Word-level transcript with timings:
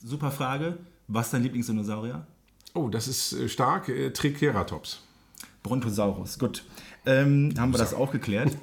super 0.00 0.30
Frage. 0.30 0.78
Was 1.08 1.26
ist 1.26 1.34
dein 1.34 1.42
Lieblingsdinosaurier? 1.42 2.26
Oh, 2.74 2.88
das 2.88 3.08
ist 3.08 3.32
äh, 3.32 3.48
stark. 3.48 3.88
Äh, 3.88 4.12
Triceratops. 4.12 5.02
Brontosaurus. 5.62 6.38
Gut. 6.38 6.64
Ähm, 7.04 7.54
haben 7.58 7.72
wir 7.72 7.78
das 7.78 7.94
auch 7.94 8.10
geklärt? 8.10 8.56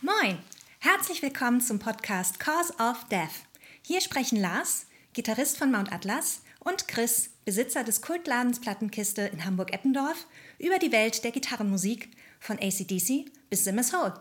Moin! 0.00 0.38
Herzlich 0.78 1.22
willkommen 1.22 1.60
zum 1.60 1.78
Podcast 1.78 2.40
Cause 2.40 2.72
of 2.78 3.04
Death. 3.10 3.44
Hier 3.82 4.00
sprechen 4.00 4.40
Lars, 4.40 4.86
Gitarrist 5.12 5.58
von 5.58 5.70
Mount 5.70 5.92
Atlas, 5.92 6.42
und 6.60 6.88
Chris, 6.88 7.30
Besitzer 7.44 7.84
des 7.84 8.02
Kultladens 8.02 8.60
Plattenkiste 8.60 9.22
in 9.22 9.44
Hamburg-Eppendorf, 9.44 10.26
über 10.58 10.78
die 10.78 10.92
Welt 10.92 11.24
der 11.24 11.30
Gitarrenmusik 11.30 12.10
von 12.38 12.58
ACDC 12.58 13.30
bis 13.48 13.64
Simmers 13.64 13.92
Hole. 13.92 14.14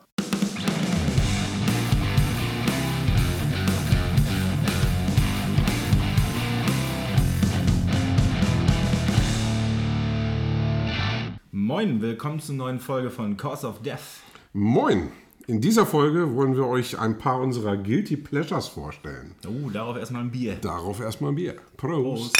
Moin, 11.69 12.01
willkommen 12.01 12.39
zur 12.39 12.55
neuen 12.55 12.79
Folge 12.79 13.11
von 13.11 13.37
Cause 13.37 13.67
of 13.67 13.83
Death. 13.83 14.23
Moin! 14.53 15.11
In 15.45 15.61
dieser 15.61 15.85
Folge 15.85 16.33
wollen 16.33 16.55
wir 16.55 16.65
euch 16.65 16.97
ein 16.97 17.19
paar 17.19 17.39
unserer 17.41 17.77
Guilty 17.77 18.17
Pleasures 18.17 18.67
vorstellen. 18.67 19.35
Oh, 19.47 19.69
darauf 19.69 19.95
erstmal 19.95 20.23
ein 20.23 20.31
Bier. 20.31 20.55
Darauf 20.55 20.99
erstmal 20.99 21.31
ein 21.31 21.35
Bier. 21.35 21.57
Prost. 21.77 22.33
Prost. 22.33 22.37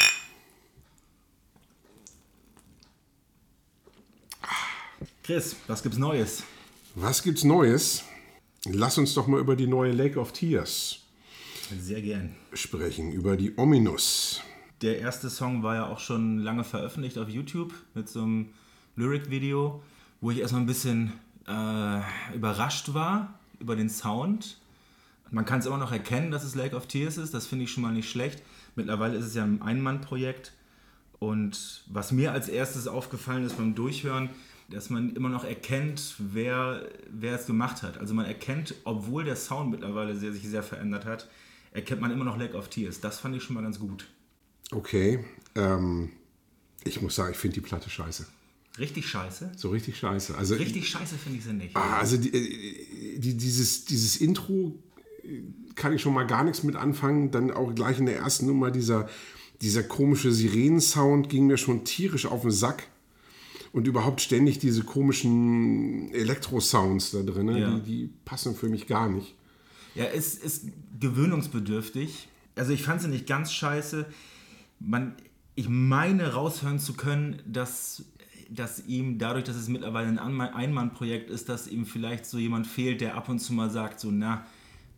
Chris, 5.22 5.56
was 5.68 5.84
gibt's 5.84 6.00
Neues? 6.00 6.44
Was 6.96 7.22
gibt's 7.22 7.44
Neues? 7.44 8.04
Lass 8.66 8.98
uns 8.98 9.14
doch 9.14 9.28
mal 9.28 9.40
über 9.40 9.56
die 9.56 9.68
neue 9.68 9.92
Lake 9.92 10.20
of 10.20 10.32
Tears 10.32 11.04
Sehr 11.80 12.02
gern. 12.02 12.36
sprechen, 12.54 13.12
über 13.12 13.38
die 13.38 13.56
Ominous. 13.58 14.42
Der 14.82 14.98
erste 14.98 15.30
Song 15.30 15.62
war 15.62 15.76
ja 15.76 15.86
auch 15.86 16.00
schon 16.00 16.40
lange 16.40 16.64
veröffentlicht 16.64 17.20
auf 17.20 17.30
YouTube 17.30 17.76
mit 17.94 18.10
so 18.10 18.24
einem 18.24 18.54
Lyric-Video, 18.96 19.82
wo 20.22 20.32
ich 20.32 20.40
erstmal 20.40 20.62
ein 20.62 20.68
bisschen 20.68 21.14
äh, 21.48 22.36
überrascht 22.36 22.94
war 22.94 23.40
über 23.60 23.76
den 23.76 23.90
Sound. 23.90 24.58
Man 25.32 25.46
kann 25.46 25.60
es 25.60 25.66
immer 25.66 25.78
noch 25.78 25.92
erkennen, 25.92 26.32
dass 26.32 26.44
es 26.44 26.56
Lake 26.56 26.76
of 26.76 26.88
Tears 26.88 27.18
ist, 27.18 27.34
das 27.34 27.46
finde 27.46 27.66
ich 27.66 27.72
schon 27.72 27.84
mal 27.84 27.94
nicht 27.94 28.10
schlecht. 28.10 28.42
Mittlerweile 28.76 29.18
ist 29.18 29.26
es 29.26 29.36
ja 29.36 29.44
ein 29.44 29.62
Ein-Mann-Projekt. 29.62 30.54
Und 31.20 31.84
was 31.88 32.12
mir 32.12 32.32
als 32.32 32.48
erstes 32.48 32.88
aufgefallen 32.88 33.46
ist 33.46 33.58
beim 33.58 33.76
Durchhören, 33.76 34.30
dass 34.70 34.90
man 34.90 35.16
immer 35.16 35.30
noch 35.30 35.44
erkennt, 35.44 36.16
wer, 36.18 36.88
wer 37.10 37.36
es 37.36 37.46
gemacht 37.46 37.84
hat. 37.84 37.98
Also 37.98 38.14
man 38.14 38.26
erkennt, 38.26 38.76
obwohl 38.86 39.24
der 39.24 39.36
Sound 39.36 39.72
mittlerweile 39.72 40.16
sehr, 40.16 40.32
sich 40.32 40.48
sehr 40.48 40.64
verändert 40.64 41.06
hat, 41.06 41.28
erkennt 41.72 42.02
man 42.02 42.12
immer 42.12 42.26
noch 42.26 42.38
Lake 42.38 42.56
of 42.56 42.70
Tears. 42.70 43.02
Das 43.02 43.20
fand 43.20 43.36
ich 43.36 43.44
schon 43.44 43.56
mal 43.56 43.64
ganz 43.64 43.80
gut. 43.80 44.08
Okay, 44.72 45.26
ähm, 45.56 46.12
ich 46.84 47.02
muss 47.02 47.16
sagen, 47.16 47.32
ich 47.32 47.38
finde 47.38 47.56
die 47.56 47.62
Platte 47.62 47.90
scheiße. 47.90 48.28
Richtig 48.80 49.08
scheiße. 49.10 49.52
So 49.58 49.70
richtig 49.70 49.98
scheiße. 49.98 50.36
Also, 50.38 50.56
Richtig 50.56 50.88
scheiße 50.88 51.16
finde 51.18 51.40
ich 51.40 51.44
sie 51.46 51.54
nicht. 51.54 51.76
Ah, 51.76 51.98
also 51.98 52.18
die, 52.18 52.30
äh, 52.34 53.20
die, 53.20 53.36
dieses, 53.36 53.86
dieses 53.86 54.18
Intro 54.18 54.76
äh, 55.24 55.42
kann 55.76 55.94
ich 55.94 56.02
schon 56.02 56.14
mal 56.14 56.26
gar 56.26 56.44
nichts 56.44 56.64
mit 56.64 56.76
anfangen. 56.76 57.32
Dann 57.32 57.52
auch 57.52 57.76
gleich 57.76 58.00
in 58.00 58.06
der 58.06 58.18
ersten 58.18 58.46
Nummer 58.46 58.72
dieser, 58.72 59.10
dieser 59.62 59.84
komische 59.84 60.32
Sirenensound 60.32 61.30
ging 61.30 61.48
mir 61.48 61.58
schon 61.58 61.84
tierisch 61.84 62.26
auf 62.26 62.42
den 62.42 62.52
Sack. 62.52 62.88
Und 63.72 63.88
überhaupt 63.88 64.20
ständig 64.22 64.58
diese 64.58 64.84
komischen 64.84 66.12
Elektro-Sounds 66.12 67.12
da 67.12 67.22
drin, 67.22 67.50
Ja. 67.56 67.76
die, 67.76 67.82
die 67.82 68.10
passen 68.26 68.56
für 68.56 68.68
mich 68.68 68.88
gar 68.88 69.08
nicht. 69.10 69.36
Ja, 69.94 70.06
es 70.06 70.34
ist 70.36 70.66
gewöhnungsbedürftig. 71.00 72.30
Also 72.56 72.72
ich 72.74 72.84
fand 72.84 73.02
sie 73.02 73.10
nicht 73.10 73.28
ganz 73.28 73.52
scheiße. 73.54 74.06
Man, 74.80 75.16
ich 75.56 75.70
meine 75.70 76.34
raushören 76.34 76.80
zu 76.80 76.94
können, 76.94 77.42
dass, 77.46 78.04
dass 78.50 78.86
ihm 78.88 79.20
dadurch, 79.20 79.46
dass 79.46 79.56
es 79.56 79.68
mittlerweile 79.68 80.08
ein 80.08 80.20
Ein-Mann-Projekt 80.20 81.30
ist, 81.30 81.50
dass 81.50 81.68
ihm 81.68 81.86
vielleicht 81.86 82.26
so 82.26 82.38
jemand 82.38 82.68
fehlt, 82.68 83.02
der 83.02 83.16
ab 83.16 83.30
und 83.30 83.40
zu 83.40 83.54
mal 83.54 83.70
sagt, 83.70 84.00
so 84.00 84.10
na, 84.12 84.46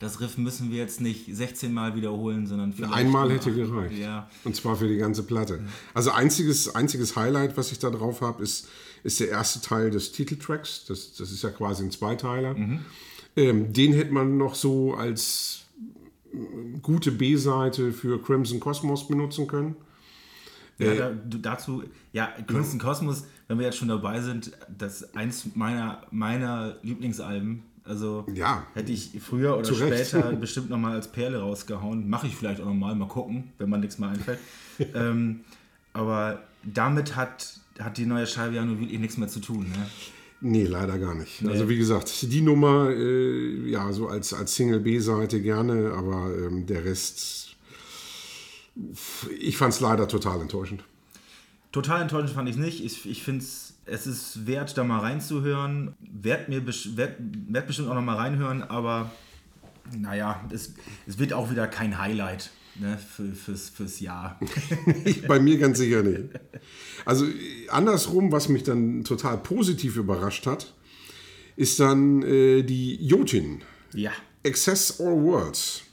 das 0.01 0.19
Riff 0.19 0.37
müssen 0.37 0.71
wir 0.71 0.79
jetzt 0.79 0.99
nicht 0.99 1.27
16 1.33 1.71
Mal 1.71 1.95
wiederholen, 1.95 2.47
sondern 2.47 2.73
vielleicht 2.73 2.93
Einmal 2.93 3.31
hätte 3.31 3.53
gereicht. 3.53 3.95
Ja, 3.99 4.27
Und 4.43 4.55
zwar 4.55 4.75
für 4.75 4.87
die 4.87 4.97
ganze 4.97 5.21
Platte. 5.21 5.63
Also 5.93 6.09
einziges, 6.09 6.73
einziges 6.73 7.15
Highlight, 7.15 7.55
was 7.55 7.71
ich 7.71 7.77
da 7.77 7.91
drauf 7.91 8.21
habe, 8.21 8.41
ist, 8.41 8.67
ist 9.03 9.19
der 9.19 9.29
erste 9.29 9.61
Teil 9.61 9.91
des 9.91 10.11
Titeltracks. 10.11 10.85
Das, 10.85 11.13
das 11.13 11.31
ist 11.31 11.43
ja 11.43 11.51
quasi 11.51 11.83
ein 11.83 11.91
Zweiteiler. 11.91 12.55
Ähm, 13.35 13.73
den 13.73 13.93
hätte 13.93 14.11
man 14.11 14.37
noch 14.37 14.55
so 14.55 14.95
als 14.95 15.65
äh, 16.33 16.37
gute 16.81 17.11
B-Seite 17.11 17.93
für 17.93 18.19
Crimson 18.21 18.59
Cosmos 18.59 19.07
benutzen 19.07 19.45
können. 19.45 19.75
Ja, 20.85 20.93
da, 20.95 21.09
du- 21.11 21.37
dazu, 21.37 21.83
ja, 22.13 22.29
Crimson 22.47 22.79
Cosmos, 22.79 23.25
wenn 23.47 23.57
wir 23.59 23.65
jetzt 23.65 23.77
schon 23.77 23.87
dabei 23.87 24.21
sind, 24.21 24.51
das 24.77 25.01
ist 25.01 25.15
eins 25.17 25.45
meiner, 25.55 26.01
meiner 26.11 26.75
Lieblingsalben. 26.83 27.63
Also 27.83 28.25
Ja. 28.33 28.65
hätte 28.75 28.91
ich 28.91 29.11
früher 29.19 29.57
oder 29.57 29.67
Recht. 29.89 30.07
später 30.09 30.31
bestimmt 30.39 30.69
nochmal 30.69 30.93
als 30.93 31.11
Perle 31.11 31.39
rausgehauen. 31.39 32.07
Mache 32.09 32.27
ich 32.27 32.35
vielleicht 32.35 32.61
auch 32.61 32.65
nochmal, 32.65 32.95
mal 32.95 33.07
gucken, 33.07 33.51
wenn 33.57 33.69
man 33.69 33.79
nichts 33.79 33.97
mehr 33.97 34.09
einfällt. 34.09 34.39
ähm, 34.93 35.41
aber 35.93 36.43
damit 36.63 37.15
hat, 37.15 37.59
hat 37.79 37.97
die 37.97 38.05
neue 38.05 38.27
Scheibe 38.27 38.55
ja 38.55 38.63
nun 38.63 38.79
wirklich 38.79 38.99
nichts 38.99 39.17
mehr 39.17 39.27
zu 39.27 39.39
tun. 39.39 39.61
Ne? 39.69 39.85
Nee, 40.43 40.65
leider 40.65 40.97
gar 40.97 41.13
nicht. 41.15 41.45
Also 41.45 41.69
wie 41.69 41.77
gesagt, 41.77 42.31
die 42.31 42.41
Nummer, 42.41 42.89
äh, 42.89 43.69
ja, 43.69 43.91
so 43.93 44.07
als, 44.07 44.33
als 44.33 44.55
Single 44.55 44.79
B-Seite 44.79 45.41
gerne, 45.41 45.91
aber 45.95 46.31
ähm, 46.35 46.65
der 46.65 46.83
Rest, 46.85 47.50
ich 49.39 49.57
fand 49.57 49.73
es 49.73 49.79
leider 49.79 50.07
total 50.07 50.41
enttäuschend. 50.41 50.83
Total 51.71 52.01
enttäuschend 52.01 52.31
fand 52.31 52.49
ich 52.49 52.55
es 52.55 52.61
nicht. 52.61 52.83
Ich, 52.83 53.09
ich 53.09 53.23
finde 53.23 53.43
es, 53.43 53.73
es 53.85 54.07
ist 54.07 54.45
wert, 54.47 54.77
da 54.77 54.83
mal 54.83 54.99
reinzuhören. 54.99 55.93
Werd, 55.99 56.49
mir 56.49 56.65
werd, 56.65 57.15
werd 57.19 57.67
bestimmt 57.67 57.89
auch 57.89 57.95
noch 57.95 58.01
mal 58.01 58.17
reinhören, 58.17 58.63
aber 58.63 59.11
naja, 59.97 60.43
es, 60.51 60.73
es 61.07 61.17
wird 61.17 61.33
auch 61.33 61.49
wieder 61.49 61.67
kein 61.67 61.97
Highlight 61.97 62.51
ne, 62.75 62.97
für, 62.97 63.33
fürs, 63.33 63.69
fürs 63.69 63.99
Jahr. 63.99 64.39
Bei 65.27 65.39
mir 65.39 65.57
ganz 65.57 65.77
sicher 65.77 66.03
nicht. 66.03 66.29
Also 67.05 67.25
andersrum, 67.69 68.31
was 68.31 68.49
mich 68.49 68.63
dann 68.63 69.03
total 69.03 69.37
positiv 69.37 69.97
überrascht 69.97 70.45
hat, 70.45 70.73
ist 71.55 71.79
dann 71.79 72.21
äh, 72.23 72.63
die 72.63 72.95
Jotin. 73.05 73.61
ja, 73.93 74.11
Access 74.45 74.99
All 74.99 75.21
Worlds. 75.21 75.83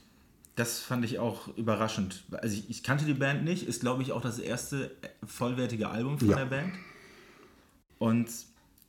Das 0.59 0.81
fand 0.81 1.05
ich 1.05 1.19
auch 1.19 1.49
überraschend. 1.57 2.25
Also 2.33 2.57
ich, 2.57 2.69
ich 2.69 2.83
kannte 2.83 3.05
die 3.05 3.15
Band 3.15 3.45
nicht, 3.45 3.67
ist 3.67 3.81
glaube 3.81 4.03
ich 4.03 4.13
auch 4.13 4.21
das 4.21 4.39
erste 4.39 4.91
vollwertige 5.25 5.89
Album 5.89 6.19
von 6.19 6.29
Ja. 6.31 6.37
der 6.37 6.47
Band. 6.47 6.73
Und 7.99 8.29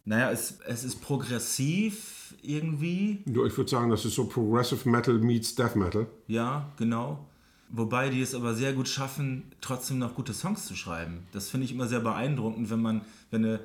naja, 0.05 0.31
es, 0.31 0.59
es 0.67 0.83
ist 0.83 1.01
progressiv 1.01 2.33
irgendwie. 2.41 3.21
Du, 3.25 3.45
Ich 3.45 3.55
würde 3.57 3.69
sagen, 3.69 3.89
das 3.89 4.05
ist 4.05 4.15
so 4.15 4.25
Progressive 4.25 4.87
Metal 4.89 5.15
meets 5.19 5.55
Death 5.55 5.75
Metal. 5.75 6.07
Ja, 6.27 6.71
genau. 6.77 7.25
Wobei 7.71 8.09
die 8.09 8.21
es 8.21 8.33
aber 8.33 8.55
sehr 8.55 8.73
gut 8.73 8.87
schaffen, 8.87 9.43
trotzdem 9.61 9.99
noch 9.99 10.15
gute 10.15 10.33
Songs 10.33 10.65
zu 10.65 10.75
schreiben. 10.75 11.27
Das 11.33 11.49
finde 11.49 11.65
ich 11.65 11.71
immer 11.71 11.87
sehr 11.87 11.99
beeindruckend, 11.99 12.71
wenn 12.71 12.81
man, 12.81 13.01
wenn 13.29 13.45
eine 13.45 13.59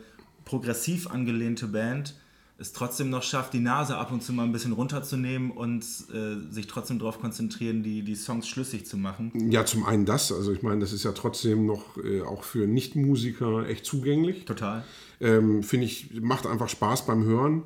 progressiv 0.45 1.07
angelehnte 1.07 1.67
Band 1.69 2.15
es 2.65 2.73
trotzdem 2.73 3.11
noch 3.11 3.23
schafft, 3.23 3.53
die 3.53 3.61
Nase 3.61 3.97
ab 3.97 4.11
und 4.11 4.23
zu 4.23 4.33
mal 4.33 4.45
ein 4.45 4.53
bisschen 4.53 4.73
runterzunehmen 4.73 5.51
und 5.51 5.85
äh, 6.13 6.51
sich 6.51 6.67
trotzdem 6.67 6.99
darauf 6.99 7.21
konzentrieren, 7.21 7.83
die, 7.83 8.03
die 8.03 8.15
Songs 8.15 8.49
schlüssig 8.49 8.87
zu 8.87 8.97
machen. 8.97 9.51
Ja, 9.51 9.67
zum 9.67 9.85
einen 9.85 10.07
das. 10.07 10.33
Also 10.33 10.53
ich 10.53 10.63
meine, 10.63 10.81
das 10.81 10.93
ist 10.93 11.05
ja 11.05 11.13
trotzdem 11.13 11.67
noch 11.67 11.99
äh, 11.99 12.23
auch 12.23 12.43
für 12.43 12.67
Nichtmusiker 12.67 13.69
echt 13.69 13.85
zugänglich. 13.85 14.47
Total. 14.47 14.83
ähm, 15.21 15.63
finde 15.63 15.87
ich, 15.87 16.21
macht 16.21 16.47
einfach 16.47 16.69
Spaß 16.69 17.07
beim 17.07 17.25
Hören. 17.25 17.65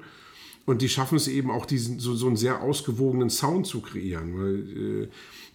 Und 0.67 0.83
die 0.83 0.89
schaffen 0.89 1.17
es 1.17 1.29
eben 1.29 1.51
auch, 1.51 1.65
diesen, 1.65 1.99
so, 1.99 2.15
so 2.15 2.27
einen 2.27 2.37
sehr 2.37 2.61
ausgewogenen 2.61 3.31
Sound 3.31 3.67
zu 3.67 3.81
kreieren. 3.81 4.39
Weil, 4.39 5.05
äh, 5.05 5.09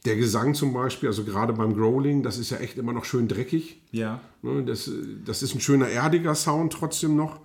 der 0.06 0.16
Gesang 0.16 0.54
zum 0.54 0.74
Beispiel, 0.74 1.08
also 1.08 1.24
gerade 1.24 1.54
beim 1.54 1.76
Growling, 1.76 2.24
das 2.24 2.38
ist 2.38 2.50
ja 2.50 2.58
echt 2.58 2.78
immer 2.78 2.94
noch 2.94 3.06
schön 3.06 3.28
dreckig. 3.28 3.80
Ja. 3.92 4.22
Ne? 4.42 4.64
Das, 4.64 4.90
das 5.26 5.44
ist 5.44 5.54
ein 5.54 5.62
schöner, 5.62 5.88
erdiger 5.88 6.34
Sound 6.34 6.74
trotzdem 6.74 7.16
noch. 7.16 7.40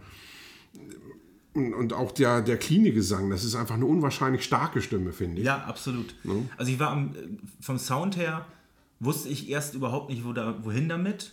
Und, 1.58 1.74
und 1.74 1.92
auch 1.92 2.12
der, 2.12 2.40
der 2.40 2.56
cleane 2.56 2.92
Gesang, 2.92 3.30
das 3.30 3.44
ist 3.44 3.54
einfach 3.54 3.74
eine 3.74 3.86
unwahrscheinlich 3.86 4.44
starke 4.44 4.80
Stimme, 4.80 5.12
finde 5.12 5.40
ich. 5.40 5.46
Ja, 5.46 5.64
absolut. 5.64 6.14
Also 6.56 6.70
ich 6.70 6.78
war 6.78 6.90
am, 6.90 7.14
vom 7.60 7.78
Sound 7.78 8.16
her, 8.16 8.46
wusste 9.00 9.28
ich 9.28 9.50
erst 9.50 9.74
überhaupt 9.74 10.08
nicht, 10.10 10.24
wo 10.24 10.32
da, 10.32 10.64
wohin 10.64 10.88
damit. 10.88 11.32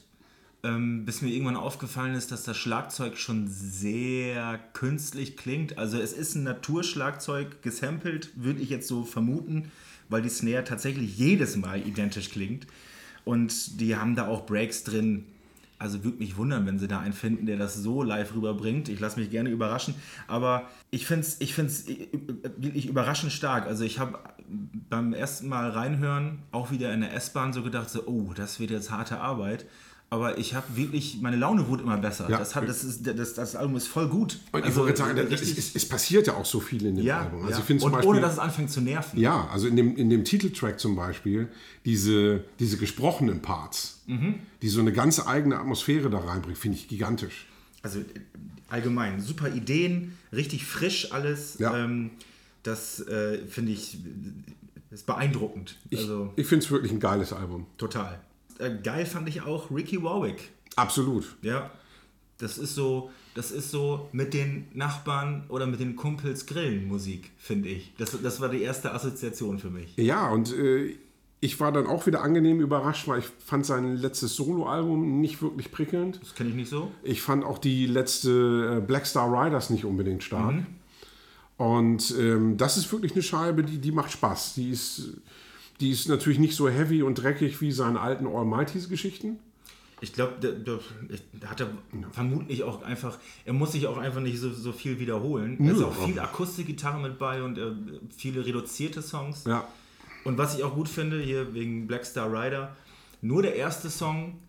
Ähm, 0.63 1.06
bis 1.06 1.22
mir 1.22 1.30
irgendwann 1.30 1.57
aufgefallen 1.57 2.16
ist, 2.16 2.31
dass 2.31 2.44
das 2.44 2.57
Schlagzeug 2.57 3.18
schon 3.18 3.48
sehr 3.48 4.60
künstlich 4.74 5.38
klingt. 5.38 5.77
Also 5.77 6.00
es 6.00 6.12
ist 6.12 6.33
ein 6.33 6.44
Naturschlagzeug 6.44 7.62
gesampelt, 7.62 8.31
würde 8.36 8.62
ich 8.62 8.69
jetzt 8.69 8.88
so 8.88 9.04
vermuten, 9.04 9.72
weil 10.10 10.24
die 10.24 10.30
Snare 10.30 10.63
tatsächlich 10.63 11.18
jedes 11.18 11.56
Mal 11.56 11.86
identisch 11.86 12.31
klingt. 12.31 12.66
Und 13.25 13.80
die 13.80 13.95
haben 13.95 14.16
da 14.16 14.27
auch 14.27 14.48
Breaks 14.48 14.83
drin. 14.83 15.25
Also 15.86 16.04
würde 16.04 16.18
mich 16.18 16.36
wundern, 16.36 16.66
wenn 16.66 16.80
sie 16.80 16.88
da 16.88 17.00
einen 17.00 17.14
finden, 17.14 17.46
der 17.46 17.58
das 17.58 17.76
so 17.76 18.02
live 18.02 18.34
rüberbringt. 18.34 18.90
Ich 18.90 19.00
lasse 19.00 19.20
mich 19.20 19.30
gerne 19.30 19.50
überraschen. 19.50 19.94
Aber 20.28 20.68
ich 20.90 21.06
finde 21.06 21.22
es 21.22 21.40
ich 21.40 21.54
find's 21.54 21.86
wirklich 22.58 22.88
überraschend 22.88 23.32
stark. 23.32 23.68
Also 23.68 23.84
ich 23.84 24.00
habe 24.00 24.18
beim 24.90 25.14
ersten 25.14 25.48
Mal 25.48 25.70
reinhören 25.70 26.40
auch 26.52 26.72
wieder 26.72 26.92
in 26.92 27.02
der 27.02 27.14
S-Bahn 27.14 27.54
so 27.54 27.62
gedacht, 27.62 27.92
so, 27.92 28.08
oh, 28.08 28.34
das 28.34 28.60
wird 28.60 28.72
jetzt 28.72 28.90
harte 28.90 29.20
Arbeit. 29.20 29.66
Aber 30.15 30.38
ich 30.38 30.53
habe 30.53 30.65
wirklich, 30.75 31.19
meine 31.21 31.35
Laune 31.35 31.67
wurde 31.67 31.83
immer 31.83 31.97
besser. 31.97 32.29
Ja. 32.29 32.38
Das, 32.38 32.56
hat, 32.56 32.67
das, 32.69 32.83
ist, 32.83 33.06
das, 33.06 33.33
das 33.33 33.56
Album 33.56 33.75
ist 33.75 33.88
voll 33.88 34.07
gut. 34.07 34.39
Und 34.51 34.59
ich 34.62 34.65
Also, 34.67 34.81
wollte 34.81 34.97
sagen, 34.97 35.17
es, 35.17 35.29
richtig- 35.29 35.57
es, 35.57 35.75
es 35.75 35.88
passiert 35.89 36.27
ja 36.27 36.35
auch 36.35 36.45
so 36.45 36.59
viel 36.59 36.85
in 36.85 36.95
dem 36.95 37.06
ja, 37.06 37.21
Album. 37.21 37.41
Also 37.41 37.51
ja. 37.53 37.59
ich 37.59 37.65
finde 37.65 37.81
zum 37.81 37.88
Und 37.88 37.94
Beispiel, 37.94 38.09
ohne 38.12 38.21
dass 38.21 38.33
es 38.33 38.39
anfängt 38.39 38.71
zu 38.71 38.81
nerven. 38.81 39.19
ja, 39.19 39.47
also 39.51 39.67
in 39.67 39.75
dem, 39.75 39.95
in 39.97 40.09
dem 40.09 40.23
Titeltrack 40.23 40.79
zum 40.79 40.95
Beispiel, 40.95 41.50
diese, 41.83 42.44
diese 42.59 42.77
gesprochenen 42.77 43.41
Parts, 43.41 44.01
Mhm. 44.07 44.35
die 44.62 44.69
so 44.69 44.79
eine 44.81 44.94
ganz 44.94 45.19
eigene 45.25 45.57
Atmosphäre 45.59 46.09
da 46.12 46.19
reinbringen, 46.19 46.56
finde 46.56 46.77
ich 46.77 46.88
gigantisch. 46.88 47.47
Also 47.81 48.00
äh, 48.00 48.03
allgemein, 48.69 49.19
super 49.19 49.50
Ideen, 49.53 50.15
richtig 50.31 50.65
frisch 50.65 51.12
alles. 51.12 51.57
Ja. 51.59 51.75
Ähm, 51.77 52.12
das 52.63 53.00
äh, 53.01 53.39
finde 53.47 53.71
ich 53.73 53.97
ist 54.91 55.06
beeindruckend. 55.06 55.75
Ich, 55.89 56.00
also 56.00 56.31
ich 56.35 56.47
finde 56.47 56.63
es 56.65 56.71
wirklich 56.71 56.91
ein 56.91 57.00
geiles 57.00 57.33
Album. 57.33 57.65
total. 57.77 58.19
Äh, 58.60 58.78
geil 58.84 59.06
fand 59.06 59.28
ich 59.30 59.42
auch 59.42 59.72
Ricky 59.72 60.02
Warwick. 60.02 60.52
Absolut. 60.75 61.36
Ja. 61.42 61.72
Das 62.38 62.57
ist 62.57 62.75
so, 62.75 63.12
das 63.34 63.52
ist 63.52 63.72
so 63.72 64.10
mit 64.12 64.34
den 64.34 64.68
Nachbarn 64.74 65.46
oder 65.48 65.68
mit 65.68 65.80
den 65.80 65.96
Kumpels 65.96 66.46
Grillen 66.46 66.88
Musik, 66.88 67.31
finde 67.38 67.69
ich. 67.69 67.94
Das, 67.98 68.18
das 68.22 68.42
war 68.42 68.50
die 68.50 68.62
erste 68.62 68.94
Assoziation 68.94 69.57
für 69.57 69.69
mich. 69.69 69.96
Ja, 69.96 70.30
und 70.30 70.54
äh, 70.54 70.98
ich 71.40 71.60
war 71.60 71.72
dann 71.72 71.88
auch 71.88 72.06
wieder 72.07 72.24
angenehm 72.24 72.60
überrascht, 72.60 73.07
weil 73.07 73.19
ich 73.19 73.25
fand 73.25 73.66
sein 73.66 73.96
letztes 73.96 74.36
Soloalbum 74.36 75.22
nicht 75.22 75.42
wirklich 75.42 75.72
prickelnd. 75.72 76.19
Das 76.22 76.36
kenne 76.36 76.50
ich 76.50 76.56
nicht 76.56 76.69
so. 76.69 76.92
Ich 77.04 77.22
fand 77.22 77.46
auch 77.46 77.58
die 77.58 77.86
letzte 77.86 78.80
äh, 78.80 78.86
Black 78.86 79.06
Star 79.06 79.31
Riders 79.31 79.69
nicht 79.69 79.86
unbedingt 79.86 80.24
stark. 80.24 80.56
Und 81.58 82.13
ähm, 82.19 82.58
das 82.58 82.78
ist 82.78 82.92
wirklich 82.92 83.13
eine 83.13 83.24
Scheibe, 83.24 83.63
die, 83.63 83.78
die 83.78 83.92
macht 83.92 84.12
Spaß. 84.12 84.56
Die 84.56 84.72
ist, 84.72 85.13
die 85.80 85.92
ist 85.92 86.07
natürlich 86.07 86.39
nicht 86.39 86.56
so 86.56 86.69
heavy 86.69 87.04
und 87.04 87.16
dreckig 87.16 87.60
wie 87.62 87.72
seine 87.72 88.00
alten 88.00 88.27
Almighties-Geschichten. 88.27 89.39
Ich 90.01 90.13
glaube, 90.13 90.33
der, 90.42 90.51
der, 90.51 90.80
der 91.33 91.50
hat 91.50 91.62
er 91.62 91.69
vermutlich 92.12 92.63
auch 92.63 92.83
einfach, 92.83 93.18
er 93.45 93.54
muss 93.54 93.72
sich 93.72 93.88
auch 93.88 93.98
einfach 93.98 94.19
nicht 94.22 94.39
so, 94.39 94.51
so 94.51 94.72
viel 94.72 95.00
wiederholen. 95.00 95.57
Es 95.66 95.77
ist 95.77 95.83
auch 95.83 96.06
viel 96.06 96.19
Akustikgitarre 96.19 97.00
mit 97.00 97.18
bei 97.18 97.42
und 97.42 97.57
äh, 97.57 97.72
viele 98.16 98.45
reduzierte 98.45 99.01
Songs. 99.01 99.45
Ja. 99.45 99.68
Und 100.25 100.38
was 100.38 100.57
ich 100.57 100.63
auch 100.63 100.75
gut 100.75 100.89
finde, 100.89 101.22
hier 101.22 101.54
wegen 101.54 101.88
Black 101.88 102.06
Star 102.06 102.31
Rider, 102.31 102.75
nur 103.22 103.42
der 103.42 103.56
erste 103.56 103.89
Song 103.89 104.39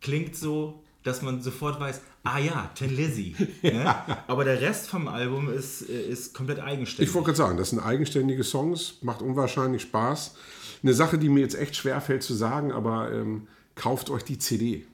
klingt 0.00 0.36
so, 0.36 0.82
dass 1.02 1.20
man 1.22 1.42
sofort 1.42 1.80
weiß, 1.80 2.00
ah 2.22 2.38
ja, 2.38 2.70
Tin 2.74 2.94
Lizzy. 2.94 3.34
ne? 3.62 3.94
Aber 4.28 4.44
der 4.44 4.60
Rest 4.60 4.88
vom 4.88 5.08
Album 5.08 5.52
ist, 5.52 5.88
äh, 5.88 6.08
ist 6.08 6.32
komplett 6.32 6.60
eigenständig. 6.60 7.08
Ich 7.08 7.14
wollte 7.14 7.26
gerade 7.26 7.38
sagen, 7.38 7.56
das 7.56 7.70
sind 7.70 7.80
eigenständige 7.80 8.44
Songs, 8.44 8.98
macht 9.02 9.20
unwahrscheinlich 9.20 9.82
Spaß. 9.82 10.36
Eine 10.82 10.94
Sache, 10.94 11.18
die 11.18 11.28
mir 11.28 11.40
jetzt 11.40 11.58
echt 11.58 11.76
schwer 11.76 12.00
fällt 12.00 12.22
zu 12.22 12.34
sagen, 12.34 12.72
aber 12.72 13.12
ähm, 13.12 13.46
kauft 13.74 14.10
euch 14.10 14.24
die 14.24 14.38
CD. 14.38 14.86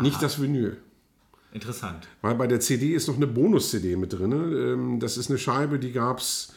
Nicht 0.00 0.22
das 0.22 0.40
Vinyl. 0.40 0.76
Interessant. 1.52 2.06
Weil 2.20 2.34
bei 2.34 2.46
der 2.46 2.60
CD 2.60 2.94
ist 2.94 3.08
noch 3.08 3.16
eine 3.16 3.26
Bonus-CD 3.26 3.96
mit 3.96 4.12
drin. 4.12 4.32
Ähm, 4.32 5.00
das 5.00 5.16
ist 5.16 5.30
eine 5.30 5.38
Scheibe, 5.38 5.78
die 5.78 5.92
gab 5.92 6.18
es 6.18 6.52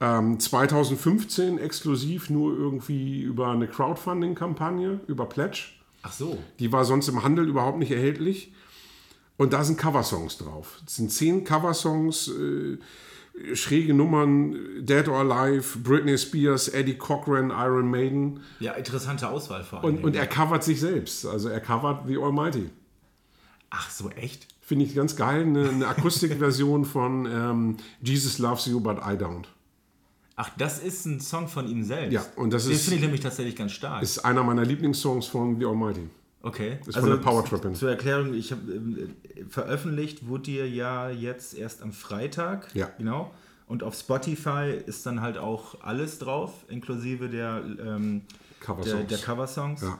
ähm, 0.00 0.38
2015 0.38 1.58
exklusiv 1.58 2.30
nur 2.30 2.56
irgendwie 2.56 3.20
über 3.22 3.48
eine 3.48 3.66
Crowdfunding-Kampagne, 3.66 5.00
über 5.08 5.26
Pledge. 5.26 5.70
Ach 6.02 6.12
so. 6.12 6.38
Die 6.60 6.70
war 6.70 6.84
sonst 6.84 7.08
im 7.08 7.24
Handel 7.24 7.48
überhaupt 7.48 7.78
nicht 7.78 7.90
erhältlich. 7.90 8.52
Und 9.36 9.52
da 9.52 9.64
sind 9.64 9.78
Coversongs 9.78 10.38
drauf. 10.38 10.80
Es 10.86 10.96
sind 10.96 11.10
zehn 11.10 11.44
Coversongs, 11.44 12.28
äh, 12.28 12.78
schräge 13.54 13.94
Nummern, 13.94 14.56
Dead 14.80 15.06
or 15.08 15.18
Alive, 15.18 15.78
Britney 15.78 16.16
Spears, 16.18 16.68
Eddie 16.68 16.94
Cochran, 16.98 17.50
Iron 17.50 17.90
Maiden. 17.90 18.40
Ja, 18.60 18.72
interessante 18.72 19.28
Auswahl 19.28 19.62
vor 19.64 19.82
allem. 19.84 19.96
Und, 19.96 20.04
und 20.04 20.16
er 20.16 20.26
covert 20.26 20.64
sich 20.64 20.80
selbst. 20.80 21.26
Also 21.26 21.48
er 21.48 21.60
covert 21.60 22.06
The 22.06 22.16
Almighty. 22.18 22.70
Ach 23.70 23.90
so, 23.90 24.10
echt? 24.10 24.46
Finde 24.60 24.84
ich 24.84 24.94
ganz 24.94 25.16
geil. 25.16 25.42
Eine, 25.42 25.68
eine 25.68 25.86
Akustikversion 25.88 26.84
von 26.84 27.26
ähm, 27.26 27.76
Jesus 28.02 28.38
Loves 28.38 28.66
You, 28.66 28.80
but 28.80 28.98
I 28.98 29.12
don't. 29.16 29.44
Ach, 30.36 30.50
das 30.56 30.78
ist 30.78 31.04
ein 31.06 31.20
Song 31.20 31.48
von 31.48 31.68
ihm 31.68 31.82
selbst. 31.82 32.12
Ja, 32.12 32.24
und 32.36 32.52
das 32.52 32.64
Den 32.64 32.72
ist- 32.72 32.84
finde 32.84 32.96
ich 32.96 33.02
nämlich 33.02 33.20
tatsächlich 33.20 33.56
ganz 33.56 33.72
stark. 33.72 34.02
Ist 34.02 34.18
einer 34.24 34.42
meiner 34.44 34.64
Lieblingssongs 34.64 35.26
von 35.26 35.58
The 35.58 35.66
Almighty. 35.66 36.08
Okay. 36.42 36.78
ist 36.86 36.98
von 36.98 37.08
der 37.08 37.16
Power 37.16 37.44
Trippin'. 37.44 37.74
Zur 37.74 37.90
Erklärung, 37.90 38.34
ich 38.34 38.52
habe 38.52 38.72
ähm, 38.72 39.16
veröffentlicht, 39.48 40.26
wurde 40.26 40.44
dir 40.44 40.68
ja 40.68 41.10
jetzt 41.10 41.54
erst 41.54 41.82
am 41.82 41.92
Freitag. 41.92 42.74
Ja. 42.74 42.90
Genau. 42.98 43.32
Und 43.66 43.82
auf 43.82 43.94
Spotify 43.94 44.72
ist 44.86 45.04
dann 45.04 45.20
halt 45.20 45.36
auch 45.36 45.82
alles 45.82 46.18
drauf, 46.18 46.64
inklusive 46.68 47.28
der, 47.28 47.62
ähm, 47.78 48.22
der, 48.28 48.60
Coversongs. 48.60 49.06
der 49.08 49.18
Coversongs. 49.18 49.82
Ja. 49.82 49.98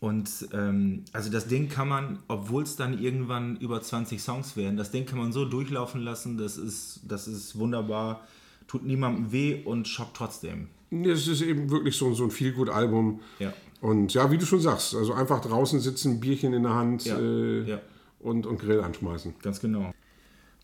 Und 0.00 0.28
ähm, 0.52 1.04
also 1.12 1.30
das 1.30 1.46
Ding 1.46 1.68
kann 1.68 1.86
man, 1.86 2.18
obwohl 2.26 2.64
es 2.64 2.74
dann 2.74 3.00
irgendwann 3.00 3.56
über 3.58 3.80
20 3.80 4.20
Songs 4.20 4.56
werden, 4.56 4.76
das 4.76 4.90
Ding 4.90 5.06
kann 5.06 5.20
man 5.20 5.32
so 5.32 5.44
durchlaufen 5.44 6.02
lassen, 6.02 6.36
das 6.36 6.56
ist, 6.56 7.02
das 7.06 7.28
ist 7.28 7.56
wunderbar, 7.56 8.26
tut 8.66 8.82
niemandem 8.84 9.30
weh 9.30 9.62
und 9.64 9.86
schockt 9.86 10.16
trotzdem. 10.16 10.66
Es 10.90 11.28
ist 11.28 11.40
eben 11.42 11.70
wirklich 11.70 11.96
so, 11.96 12.12
so 12.14 12.24
ein 12.24 12.32
Feelgood-Album. 12.32 13.20
Ja. 13.38 13.52
Und 13.82 14.14
ja, 14.14 14.30
wie 14.30 14.38
du 14.38 14.46
schon 14.46 14.60
sagst, 14.60 14.94
also 14.94 15.12
einfach 15.12 15.40
draußen 15.40 15.80
sitzen, 15.80 16.20
Bierchen 16.20 16.54
in 16.54 16.62
der 16.62 16.74
Hand 16.74 17.04
Ja, 17.04 17.18
äh, 17.18 17.62
ja. 17.64 17.80
Und, 18.20 18.46
und 18.46 18.60
Grill 18.60 18.80
anschmeißen. 18.80 19.34
Ganz 19.42 19.58
genau. 19.58 19.92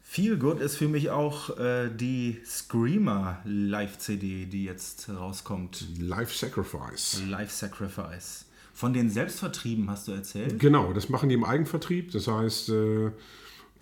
Feel 0.05 0.39
Good 0.39 0.61
ist 0.61 0.77
für 0.77 0.87
mich 0.87 1.11
auch 1.11 1.59
äh, 1.59 1.91
die 1.91 2.39
Screamer 2.47 3.41
Live-CD, 3.45 4.47
die 4.47 4.65
jetzt 4.65 5.09
rauskommt. 5.11 5.85
Life 5.99 6.33
Sacrifice. 6.33 7.21
Live 7.29 7.51
Sacrifice. 7.51 8.45
Von 8.73 8.93
den 8.93 9.11
Selbstvertrieben 9.11 9.91
hast 9.91 10.07
du 10.07 10.13
erzählt? 10.13 10.61
Genau, 10.61 10.93
das 10.93 11.09
machen 11.09 11.29
die 11.29 11.35
im 11.35 11.43
Eigenvertrieb. 11.43 12.13
Das 12.13 12.29
heißt, 12.29 12.69
äh, 12.69 13.11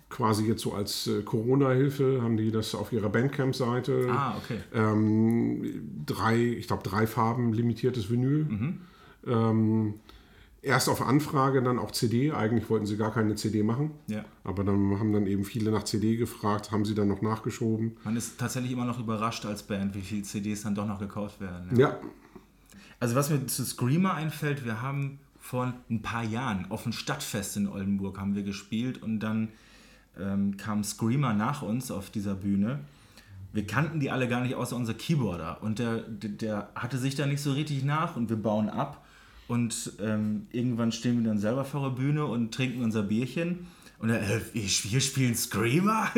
quasi 0.09 0.47
jetzt 0.47 0.63
so 0.63 0.73
als 0.73 1.05
äh, 1.05 1.21
Corona-Hilfe 1.21 2.23
haben 2.23 2.37
die 2.37 2.49
das 2.49 2.73
auf 2.73 2.91
ihrer 2.91 3.09
Bandcamp-Seite. 3.09 4.07
Ah, 4.09 4.35
okay. 4.35 4.57
Ähm, 4.73 6.01
drei, 6.07 6.37
ich 6.37 6.65
glaube, 6.65 6.81
drei 6.81 7.05
Farben 7.05 7.53
limitiertes 7.53 8.09
Vinyl. 8.09 8.47
Ähm, 9.27 9.95
erst 10.61 10.89
auf 10.89 11.01
Anfrage, 11.01 11.61
dann 11.61 11.79
auch 11.79 11.91
CD. 11.91 12.31
Eigentlich 12.31 12.69
wollten 12.69 12.85
sie 12.85 12.97
gar 12.97 13.11
keine 13.11 13.35
CD 13.35 13.63
machen. 13.63 13.91
Ja. 14.07 14.23
Aber 14.43 14.63
dann 14.63 14.99
haben 14.99 15.13
dann 15.13 15.27
eben 15.27 15.45
viele 15.45 15.71
nach 15.71 15.83
CD 15.83 16.17
gefragt, 16.17 16.71
haben 16.71 16.85
sie 16.85 16.95
dann 16.95 17.07
noch 17.07 17.21
nachgeschoben. 17.21 17.97
Man 18.03 18.15
ist 18.15 18.37
tatsächlich 18.39 18.71
immer 18.71 18.85
noch 18.85 18.99
überrascht 18.99 19.45
als 19.45 19.63
Band, 19.63 19.95
wie 19.95 20.01
viele 20.01 20.23
CDs 20.23 20.63
dann 20.63 20.75
doch 20.75 20.87
noch 20.87 20.99
gekauft 20.99 21.41
werden. 21.41 21.77
Ja. 21.77 21.89
Ja, 21.89 21.99
Also 22.99 23.15
was 23.15 23.29
mir 23.29 23.45
zu 23.47 23.63
Screamer 23.63 24.13
einfällt, 24.13 24.65
wir 24.65 24.81
haben 24.81 25.19
vor 25.39 25.73
ein 25.89 26.01
paar 26.01 26.23
Jahren 26.23 26.69
auf 26.69 26.83
dem 26.83 26.91
Stadtfest 26.91 27.55
in 27.55 27.67
Oldenburg 27.67 28.19
haben 28.19 28.35
wir 28.35 28.43
gespielt 28.43 29.01
und 29.01 29.19
dann 29.19 29.49
ähm, 30.19 30.57
kam 30.57 30.83
Screamer 30.83 31.33
nach 31.33 31.61
uns 31.61 31.89
auf 31.89 32.09
dieser 32.09 32.35
Bühne. 32.35 32.79
Wir 33.53 33.65
kannten 33.65 34.01
die 34.01 34.11
alle 34.11 34.27
gar 34.27 34.41
nicht 34.41 34.55
außer 34.55 34.75
unser 34.75 34.93
Keyboarder 34.93 35.63
und 35.63 35.79
der, 35.79 35.99
der, 35.99 36.29
der 36.31 36.69
hatte 36.75 36.97
sich 36.97 37.15
da 37.15 37.25
nicht 37.25 37.41
so 37.41 37.53
richtig 37.53 37.85
nach 37.85 38.17
und 38.17 38.29
wir 38.29 38.35
bauen 38.35 38.69
ab 38.69 39.05
und 39.47 39.93
ähm, 40.01 40.47
irgendwann 40.51 40.91
stehen 40.91 41.21
wir 41.23 41.29
dann 41.29 41.39
selber 41.39 41.63
vor 41.65 41.89
der 41.89 41.95
Bühne 41.95 42.25
und 42.25 42.53
trinken 42.53 42.83
unser 42.83 43.03
Bierchen 43.03 43.67
und 43.99 44.09
er, 44.09 44.21
äh, 44.21 44.41
wir 44.53 45.01
spielen 45.01 45.35
Screamer? 45.35 46.09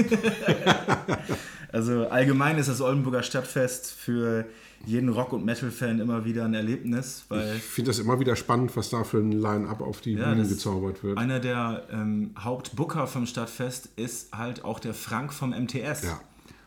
Also 1.72 2.08
allgemein 2.08 2.58
ist 2.58 2.68
das 2.68 2.82
Oldenburger 2.82 3.22
Stadtfest 3.22 3.92
für 3.92 4.46
jeden 4.88 5.10
Rock- 5.10 5.34
und 5.34 5.46
Metal-Fan 5.46 6.00
immer 6.00 6.26
wieder 6.26 6.46
ein 6.46 6.54
Erlebnis, 6.56 7.26
ich 7.30 7.62
finde 7.62 7.92
das 7.92 8.00
immer 8.00 8.20
wieder 8.20 8.36
spannend, 8.36 8.76
was 8.76 8.90
da 8.90 9.04
für 9.04 9.20
ein 9.20 9.32
Line-Up 9.34 9.82
auf 9.82 10.02
die 10.02 10.14
Ja, 10.14 10.30
Bühne 10.34 10.48
gezaubert 10.48 11.04
wird. 11.04 11.18
einer 11.20 11.40
der 11.40 11.84
ähm, 11.92 12.32
Hauptbooker 12.40 13.06
vom 13.06 13.28
Stadtfest 13.28 13.90
ist 13.98 14.36
halt 14.36 14.64
auch 14.64 14.80
der 14.80 14.94
Frank 14.96 15.32
vom 15.32 15.52
MTS. 15.52 16.04
Ja. 16.06 16.20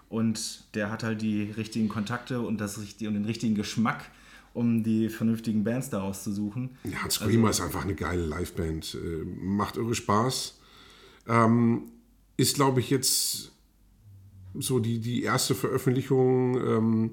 Und 0.09 0.65
der 0.75 0.91
hat 0.93 1.03
halt 1.03 1.23
die 1.23 1.51
richtigen 1.51 1.89
Kontakte 1.89 2.41
und, 2.43 2.61
das, 2.61 2.77
und 2.77 3.01
den 3.01 3.25
richtigen 3.25 3.55
Geschmack, 3.55 4.05
um 4.55 4.83
die 4.83 5.09
vernünftigen 5.09 5.65
Bands 5.65 5.91
daraus 5.91 6.23
zu 6.25 6.33
suchen. 6.33 6.77
Ja, 6.85 7.09
Screamer 7.09 7.51
ist 7.51 7.61
einfach 7.61 7.85
eine 7.85 7.95
geile 7.95 8.25
Liveband. 8.25 8.95
Äh, 8.95 9.25
macht 9.25 9.77
irre 9.77 9.95
Spaß. 9.95 10.59
Ähm, 11.29 11.85
ist, 12.37 12.57
glaube 12.57 12.81
ich, 12.81 12.91
jetzt 12.91 13.53
so 14.55 14.79
die, 14.79 15.01
die 15.01 15.23
erste 15.23 15.55
Veröffentlichung, 15.55 16.57
ähm, 16.57 17.11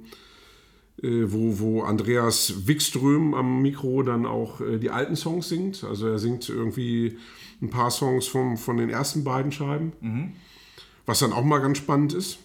äh, 1.02 1.32
wo, 1.32 1.60
wo 1.60 1.84
Andreas 1.84 2.68
Wikström 2.68 3.34
am 3.34 3.62
Mikro 3.62 4.04
dann 4.04 4.26
auch 4.26 4.60
äh, 4.60 4.78
die 4.78 4.90
alten 4.90 5.16
Songs 5.16 5.48
singt. 5.48 5.84
Also 5.84 6.08
er 6.08 6.20
singt 6.20 6.50
irgendwie 6.50 7.18
ein 7.62 7.70
paar 7.70 7.92
Songs 7.92 8.28
vom, 8.28 8.58
von 8.58 8.78
den 8.78 8.90
ersten 8.90 9.24
beiden 9.24 9.52
Scheiben. 9.52 9.94
Was 11.06 11.20
dann 11.20 11.34
auch 11.34 11.44
mal 11.44 11.60
ganz 11.60 11.78
spannend 11.78 12.14
ist. 12.14 12.40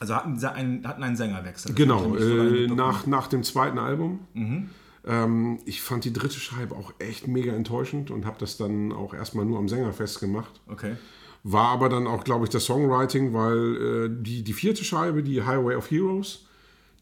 Also 0.00 0.14
hatten, 0.14 0.38
sie 0.38 0.50
einen, 0.50 0.86
hatten 0.86 1.02
einen 1.02 1.16
Sängerwechsel. 1.16 1.74
Genau, 1.74 2.16
äh, 2.16 2.66
nach, 2.66 3.06
nach 3.06 3.28
dem 3.28 3.42
zweiten 3.42 3.78
Album. 3.78 4.20
Mhm. 4.34 4.70
Ähm, 5.06 5.58
ich 5.66 5.82
fand 5.82 6.04
die 6.04 6.12
dritte 6.12 6.38
Scheibe 6.38 6.74
auch 6.74 6.92
echt 6.98 7.26
mega 7.28 7.52
enttäuschend 7.52 8.10
und 8.10 8.26
habe 8.26 8.36
das 8.38 8.56
dann 8.56 8.92
auch 8.92 9.14
erstmal 9.14 9.44
nur 9.44 9.58
am 9.58 9.68
Sänger 9.68 9.92
festgemacht. 9.92 10.60
Okay. 10.68 10.96
War 11.42 11.68
aber 11.68 11.88
dann 11.90 12.06
auch, 12.06 12.24
glaube 12.24 12.44
ich, 12.44 12.50
das 12.50 12.64
Songwriting, 12.64 13.34
weil 13.34 13.76
äh, 13.76 14.22
die, 14.22 14.42
die 14.42 14.52
vierte 14.54 14.82
Scheibe, 14.82 15.22
die 15.22 15.42
Highway 15.42 15.76
of 15.76 15.90
Heroes, 15.90 16.46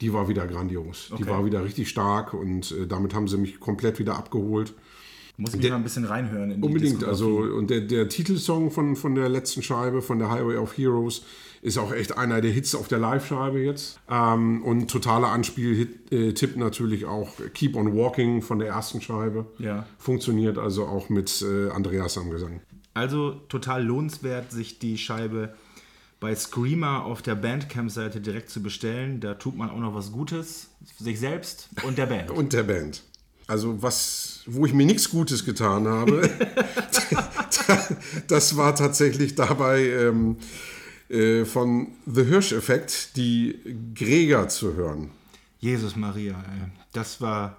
die 0.00 0.12
war 0.12 0.28
wieder 0.28 0.46
grandios. 0.48 1.08
Die 1.10 1.22
Okay. 1.22 1.28
war 1.28 1.44
wieder 1.44 1.64
richtig 1.64 1.88
stark 1.88 2.34
und 2.34 2.72
äh, 2.72 2.88
damit 2.88 3.14
haben 3.14 3.28
sie 3.28 3.38
mich 3.38 3.60
komplett 3.60 4.00
wieder 4.00 4.16
abgeholt. 4.16 4.74
Muss 5.36 5.54
ich 5.54 5.70
mal 5.70 5.76
ein 5.76 5.82
bisschen 5.82 6.04
reinhören. 6.04 6.50
In 6.50 6.60
die 6.60 6.66
Unbedingt. 6.66 7.04
Also, 7.04 7.38
und 7.38 7.70
der, 7.70 7.80
der 7.82 8.08
Titelsong 8.08 8.70
von, 8.70 8.96
von 8.96 9.14
der 9.14 9.28
letzten 9.28 9.62
Scheibe, 9.62 10.02
von 10.02 10.18
der 10.18 10.30
Highway 10.30 10.56
of 10.56 10.76
Heroes, 10.76 11.24
ist 11.62 11.78
auch 11.78 11.92
echt 11.92 12.18
einer 12.18 12.40
der 12.40 12.50
Hits 12.50 12.74
auf 12.74 12.88
der 12.88 12.98
Live-Scheibe 12.98 13.60
jetzt. 13.60 14.00
Ähm, 14.10 14.62
und 14.64 14.90
totaler 14.90 15.28
Anspiel-Tipp 15.28 16.56
natürlich 16.56 17.06
auch 17.06 17.30
Keep 17.54 17.76
on 17.76 17.96
Walking 17.96 18.42
von 18.42 18.58
der 18.58 18.68
ersten 18.68 19.00
Scheibe. 19.00 19.46
Ja. 19.58 19.86
Funktioniert 19.96 20.58
also 20.58 20.84
auch 20.86 21.08
mit 21.08 21.40
äh, 21.40 21.70
Andreas 21.70 22.18
am 22.18 22.30
Gesang. 22.30 22.60
Also 22.94 23.40
total 23.48 23.84
lohnenswert, 23.84 24.50
sich 24.50 24.80
die 24.80 24.98
Scheibe 24.98 25.54
bei 26.18 26.34
Screamer 26.34 27.04
auf 27.04 27.22
der 27.22 27.36
Bandcamp-Seite 27.36 28.20
direkt 28.20 28.50
zu 28.50 28.60
bestellen. 28.60 29.20
Da 29.20 29.34
tut 29.34 29.56
man 29.56 29.70
auch 29.70 29.78
noch 29.78 29.94
was 29.94 30.10
Gutes, 30.10 30.68
sich 30.98 31.20
selbst 31.20 31.68
und 31.84 31.96
der 31.96 32.06
Band. 32.06 32.30
Und 32.32 32.52
der 32.52 32.64
Band. 32.64 33.04
Also 33.46 33.82
was, 33.82 34.42
wo 34.46 34.66
ich 34.66 34.72
mir 34.72 34.86
nichts 34.86 35.10
Gutes 35.10 35.44
getan 35.44 35.86
habe, 35.86 36.28
das 38.28 38.56
war 38.56 38.74
tatsächlich 38.74 39.34
dabei 39.34 39.84
ähm, 39.84 40.36
äh, 41.12 41.44
von 41.44 41.88
The 42.06 42.24
Hirsch-Effekt 42.24 43.16
die 43.16 43.58
Gregor 43.94 44.48
zu 44.48 44.74
hören. 44.74 45.10
Jesus 45.58 45.94
Maria, 45.94 46.34
ey. 46.34 46.70
das 46.92 47.20
war. 47.20 47.58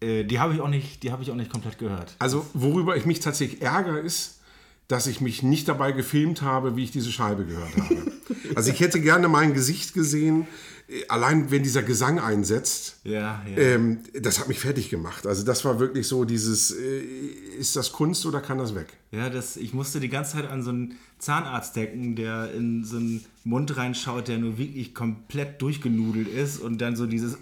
Äh, 0.00 0.24
die 0.24 0.38
habe 0.38 0.54
ich 0.54 0.60
auch 0.60 0.68
nicht, 0.68 1.02
die 1.02 1.10
habe 1.10 1.22
ich 1.22 1.30
auch 1.30 1.36
nicht 1.36 1.50
komplett 1.50 1.78
gehört. 1.78 2.14
Also 2.18 2.46
worüber 2.52 2.96
ich 2.96 3.06
mich 3.06 3.20
tatsächlich 3.20 3.62
ärgere, 3.62 3.98
ist, 3.98 4.40
dass 4.88 5.06
ich 5.06 5.20
mich 5.20 5.42
nicht 5.42 5.68
dabei 5.68 5.92
gefilmt 5.92 6.42
habe, 6.42 6.76
wie 6.76 6.84
ich 6.84 6.90
diese 6.90 7.10
Scheibe 7.10 7.44
gehört 7.46 7.76
habe. 7.76 8.12
Also 8.54 8.70
ich 8.70 8.80
hätte 8.80 9.00
gerne 9.00 9.28
mein 9.28 9.54
Gesicht 9.54 9.92
gesehen, 9.92 10.42
äh, 10.42 10.46
allein 11.08 11.50
wenn 11.50 11.62
dieser 11.62 11.82
Gesang 11.82 12.18
einsetzt. 12.18 12.96
Ja, 13.04 13.42
ja. 13.48 13.56
Ähm, 13.56 14.00
das 14.20 14.38
hat 14.38 14.48
mich 14.48 14.58
fertig 14.58 14.90
gemacht. 14.90 15.26
Also 15.26 15.44
das 15.44 15.64
war 15.64 15.78
wirklich 15.78 16.06
so 16.06 16.24
dieses, 16.24 16.72
äh, 16.72 17.00
ist 17.58 17.76
das 17.76 17.92
Kunst 17.92 18.26
oder 18.26 18.40
kann 18.40 18.58
das 18.58 18.74
weg? 18.74 18.88
Ja, 19.12 19.30
das, 19.30 19.56
ich 19.56 19.72
musste 19.72 20.00
die 20.00 20.08
ganze 20.08 20.32
Zeit 20.32 20.50
an 20.50 20.62
so 20.62 20.70
einen 20.70 20.96
Zahnarzt 21.18 21.76
denken, 21.76 22.16
der 22.16 22.52
in 22.52 22.84
so 22.84 22.96
einen 22.96 23.24
Mund 23.44 23.76
reinschaut, 23.76 24.28
der 24.28 24.38
nur 24.38 24.58
wirklich 24.58 24.94
komplett 24.94 25.60
durchgenudelt 25.62 26.28
ist 26.28 26.60
und 26.60 26.78
dann 26.80 26.96
so 26.96 27.06
dieses, 27.06 27.34
äh, 27.34 27.38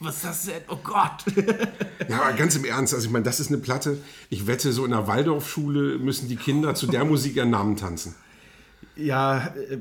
was 0.00 0.16
ist 0.16 0.24
das 0.24 0.44
denn? 0.46 0.62
Oh 0.68 0.78
Gott! 0.82 1.24
Ja, 2.08 2.22
aber 2.22 2.34
ganz 2.34 2.54
im 2.54 2.64
Ernst, 2.64 2.94
also 2.94 3.06
ich 3.06 3.12
meine, 3.12 3.24
das 3.24 3.40
ist 3.40 3.48
eine 3.48 3.58
Platte. 3.58 3.98
Ich 4.30 4.46
wette, 4.46 4.72
so 4.72 4.84
in 4.84 4.92
der 4.92 5.08
Waldorfschule 5.08 5.98
müssen 5.98 6.28
die 6.28 6.36
Kinder 6.36 6.76
zu 6.76 6.86
der 6.86 7.04
Musik 7.04 7.34
ihren 7.34 7.50
Namen 7.50 7.76
tanzen. 7.76 8.14
Ja, 8.96 9.48
äh, 9.70 9.76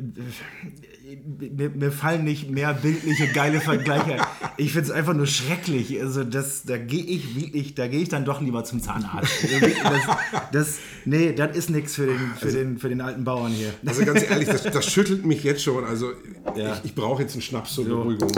mir, 1.55 1.69
mir 1.69 1.91
fallen 1.91 2.23
nicht 2.23 2.49
mehr 2.49 2.73
bildliche, 2.73 3.27
geile 3.27 3.61
Vergleiche. 3.61 4.17
Ich 4.57 4.71
finde 4.73 4.85
es 4.87 4.91
einfach 4.91 5.13
nur 5.13 5.27
schrecklich. 5.27 6.01
Also 6.01 6.23
das, 6.23 6.63
da 6.63 6.77
gehe 6.77 7.03
ich 7.03 7.35
wirklich, 7.35 7.75
da 7.75 7.87
gehe 7.87 8.01
ich 8.01 8.09
dann 8.09 8.25
doch 8.25 8.41
lieber 8.41 8.63
zum 8.63 8.81
Zahnarzt. 8.81 9.31
Also 9.43 9.67
Das, 9.83 10.51
das, 10.51 10.79
nee, 11.05 11.31
das 11.33 11.55
ist 11.55 11.69
nichts 11.69 11.95
für 11.95 12.07
den, 12.07 12.33
für, 12.39 12.51
den, 12.51 12.77
für 12.79 12.89
den 12.89 13.01
alten 13.01 13.23
Bauern 13.23 13.51
hier. 13.51 13.73
Also 13.85 14.03
ganz 14.03 14.23
ehrlich, 14.23 14.47
das, 14.49 14.63
das 14.63 14.85
schüttelt 14.91 15.25
mich 15.25 15.43
jetzt 15.43 15.63
schon. 15.63 15.85
Also 15.85 16.11
Ja. 16.55 16.75
ich, 16.77 16.85
ich 16.85 16.95
brauche 16.95 17.21
jetzt 17.21 17.33
einen 17.33 17.41
Schnaps 17.41 17.73
zur 17.75 17.85
So. 17.85 17.95
Beruhigung. 17.97 18.31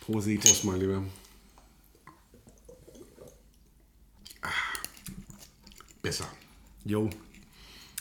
Prosit. 0.00 0.40
Prost, 0.40 0.64
mein 0.64 0.80
Lieber. 0.80 1.02
Ah, 4.42 4.48
Besser. 6.02 6.26
Jo. 6.84 7.10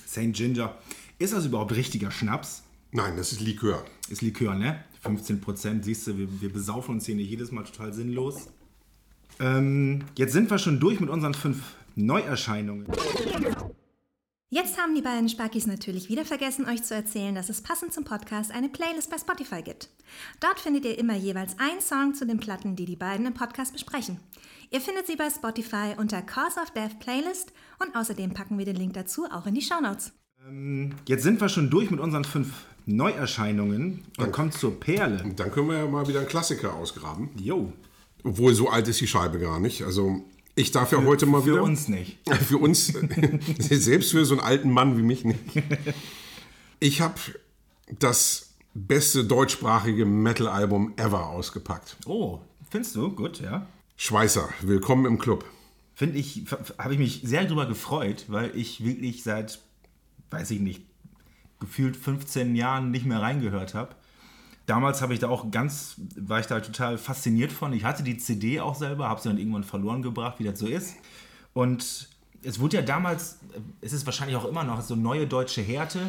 St. 0.10 0.34
Ginger. 0.34 0.76
Ist 1.20 1.34
das 1.34 1.46
überhaupt 1.46 1.76
richtiger 1.76 2.10
Schnaps? 2.10 2.64
Nein, 2.92 3.16
das 3.16 3.32
ist 3.32 3.42
Likör. 3.42 3.86
Ist 4.10 4.22
Likör, 4.22 4.56
ne? 4.56 4.84
15 5.02 5.40
Prozent, 5.40 5.86
siehst 5.86 6.08
du, 6.08 6.18
wir, 6.18 6.42
wir 6.42 6.52
besaufen 6.52 6.96
uns 6.96 7.06
hier 7.06 7.16
nicht 7.16 7.30
jedes 7.30 7.52
Mal 7.52 7.64
total 7.64 7.94
sinnlos. 7.94 8.48
Ähm, 9.40 10.04
jetzt 10.18 10.34
sind 10.34 10.50
wir 10.50 10.58
schon 10.58 10.80
durch 10.80 11.00
mit 11.00 11.10
unseren 11.10 11.34
fünf 11.34 11.62
Neuerscheinungen. 11.96 12.88
Jetzt 14.52 14.80
haben 14.80 14.96
die 14.96 15.04
beiden 15.04 15.30
Sparkis 15.30 15.68
natürlich 15.68 16.10
wieder 16.10 16.26
vergessen, 16.26 16.68
euch 16.68 16.84
zu 16.84 16.96
erzählen, 16.96 17.36
dass 17.36 17.50
es 17.50 17.62
passend 17.62 17.94
zum 17.94 18.04
Podcast 18.04 18.52
eine 18.52 18.68
Playlist 18.68 19.12
bei 19.12 19.18
Spotify 19.20 19.62
gibt. 19.62 19.90
Dort 20.40 20.60
findet 20.60 20.86
ihr 20.86 20.98
immer 20.98 21.16
jeweils 21.16 21.60
einen 21.60 21.82
Song 21.82 22.16
zu 22.16 22.26
den 22.26 22.40
Platten, 22.40 22.76
die 22.76 22.86
die 22.86 22.96
beiden 22.96 23.28
im 23.28 23.36
Podcast 23.36 23.74
besprechen. 23.74 24.20
Ihr 24.72 24.82
findet 24.82 25.06
sie 25.06 25.16
bei 25.16 25.30
Spotify 25.30 25.94
unter 25.98 26.24
Cause 26.24 26.60
of 26.60 26.72
Death 26.72 27.00
Playlist 27.00 27.54
und 27.80 27.96
außerdem 27.96 28.34
packen 28.34 28.58
wir 28.58 28.66
den 28.66 28.76
Link 28.76 28.94
dazu 28.94 29.26
auch 29.32 29.46
in 29.46 29.56
die 29.56 29.62
Shownotes. 29.62 30.14
Jetzt 31.08 31.24
sind 31.24 31.42
wir 31.42 31.50
schon 31.50 31.70
durch 31.70 31.92
mit 31.92 32.00
unseren 32.00 32.24
fünf 32.24 32.52
Neuerscheinungen 32.86 34.04
und 34.18 34.32
kommt 34.32 34.54
zur 34.54 34.80
Perle. 34.80 35.24
Und 35.24 35.40
dann 35.40 35.52
können 35.52 35.70
wir 35.70 35.78
ja 35.78 35.86
mal 35.86 36.08
wieder 36.08 36.20
einen 36.20 36.28
Klassiker 36.28 36.74
ausgraben. 36.74 37.30
Jo, 37.40 37.72
Obwohl, 38.24 38.54
so 38.54 38.70
alt 38.70 38.88
ist 38.88 39.00
die 39.00 39.08
Scheibe 39.08 39.40
gar 39.40 39.60
nicht. 39.60 39.84
Also 39.84 40.24
ich 40.56 40.72
darf 40.72 40.92
ja 40.92 41.04
heute 41.04 41.26
mal 41.26 41.42
für 41.42 41.54
wieder... 41.54 41.64
uns 41.64 41.88
nicht. 41.88 42.18
Für 42.48 42.58
uns, 42.58 42.88
selbst 43.60 44.12
für 44.12 44.26
so 44.26 44.36
einen 44.36 44.44
alten 44.44 44.72
Mann 44.72 44.98
wie 44.98 45.04
mich 45.04 45.24
nicht. 45.24 45.40
Ich 46.80 47.02
habe 47.02 47.16
das 48.00 48.54
beste 48.74 49.24
deutschsprachige 49.24 50.06
Metal-Album 50.06 50.94
ever 50.98 51.28
ausgepackt. 51.28 51.98
Oh, 52.06 52.40
findest 52.70 52.96
du? 52.96 53.12
Gut, 53.12 53.40
ja. 53.40 53.68
Schweißer, 53.98 54.50
willkommen 54.62 55.06
im 55.06 55.20
Club. 55.20 55.46
Finde 56.00 56.18
ich, 56.18 56.46
habe 56.78 56.94
ich 56.94 56.98
mich 56.98 57.22
sehr 57.26 57.44
drüber 57.44 57.66
gefreut, 57.66 58.24
weil 58.30 58.56
ich 58.56 58.86
wirklich 58.86 59.22
seit, 59.22 59.60
weiß 60.32 60.50
ich 60.52 60.62
nicht, 60.62 60.84
gefühlt 61.60 61.98
15 61.98 62.56
Jahren 62.56 62.90
nicht 62.90 63.06
mehr 63.06 63.22
reingehört 63.22 63.74
habe. 63.74 63.98
Damals 64.66 65.02
habe 65.02 65.14
ich 65.14 65.20
da 65.20 65.28
auch 65.28 65.52
ganz, 65.52 66.00
war 66.16 66.40
ich 66.40 66.46
da 66.46 66.62
total 66.62 66.98
fasziniert 66.98 67.52
von. 67.52 67.74
Ich 67.74 67.84
hatte 67.84 68.02
die 68.02 68.18
CD 68.18 68.62
auch 68.62 68.76
selber, 68.76 69.10
habe 69.10 69.20
sie 69.20 69.28
dann 69.28 69.38
irgendwann 69.38 69.66
verloren 69.66 70.02
gebracht, 70.02 70.40
wie 70.40 70.46
das 70.46 70.60
so 70.60 70.68
ist. 70.68 70.96
Und 71.54 72.08
es 72.44 72.62
wurde 72.62 72.78
ja 72.78 72.82
damals, 72.82 73.40
es 73.82 73.92
ist 73.92 74.06
wahrscheinlich 74.06 74.38
auch 74.38 74.46
immer 74.46 74.64
noch 74.64 74.80
so 74.80 74.96
neue 74.96 75.28
deutsche 75.28 75.62
Härte. 75.62 76.00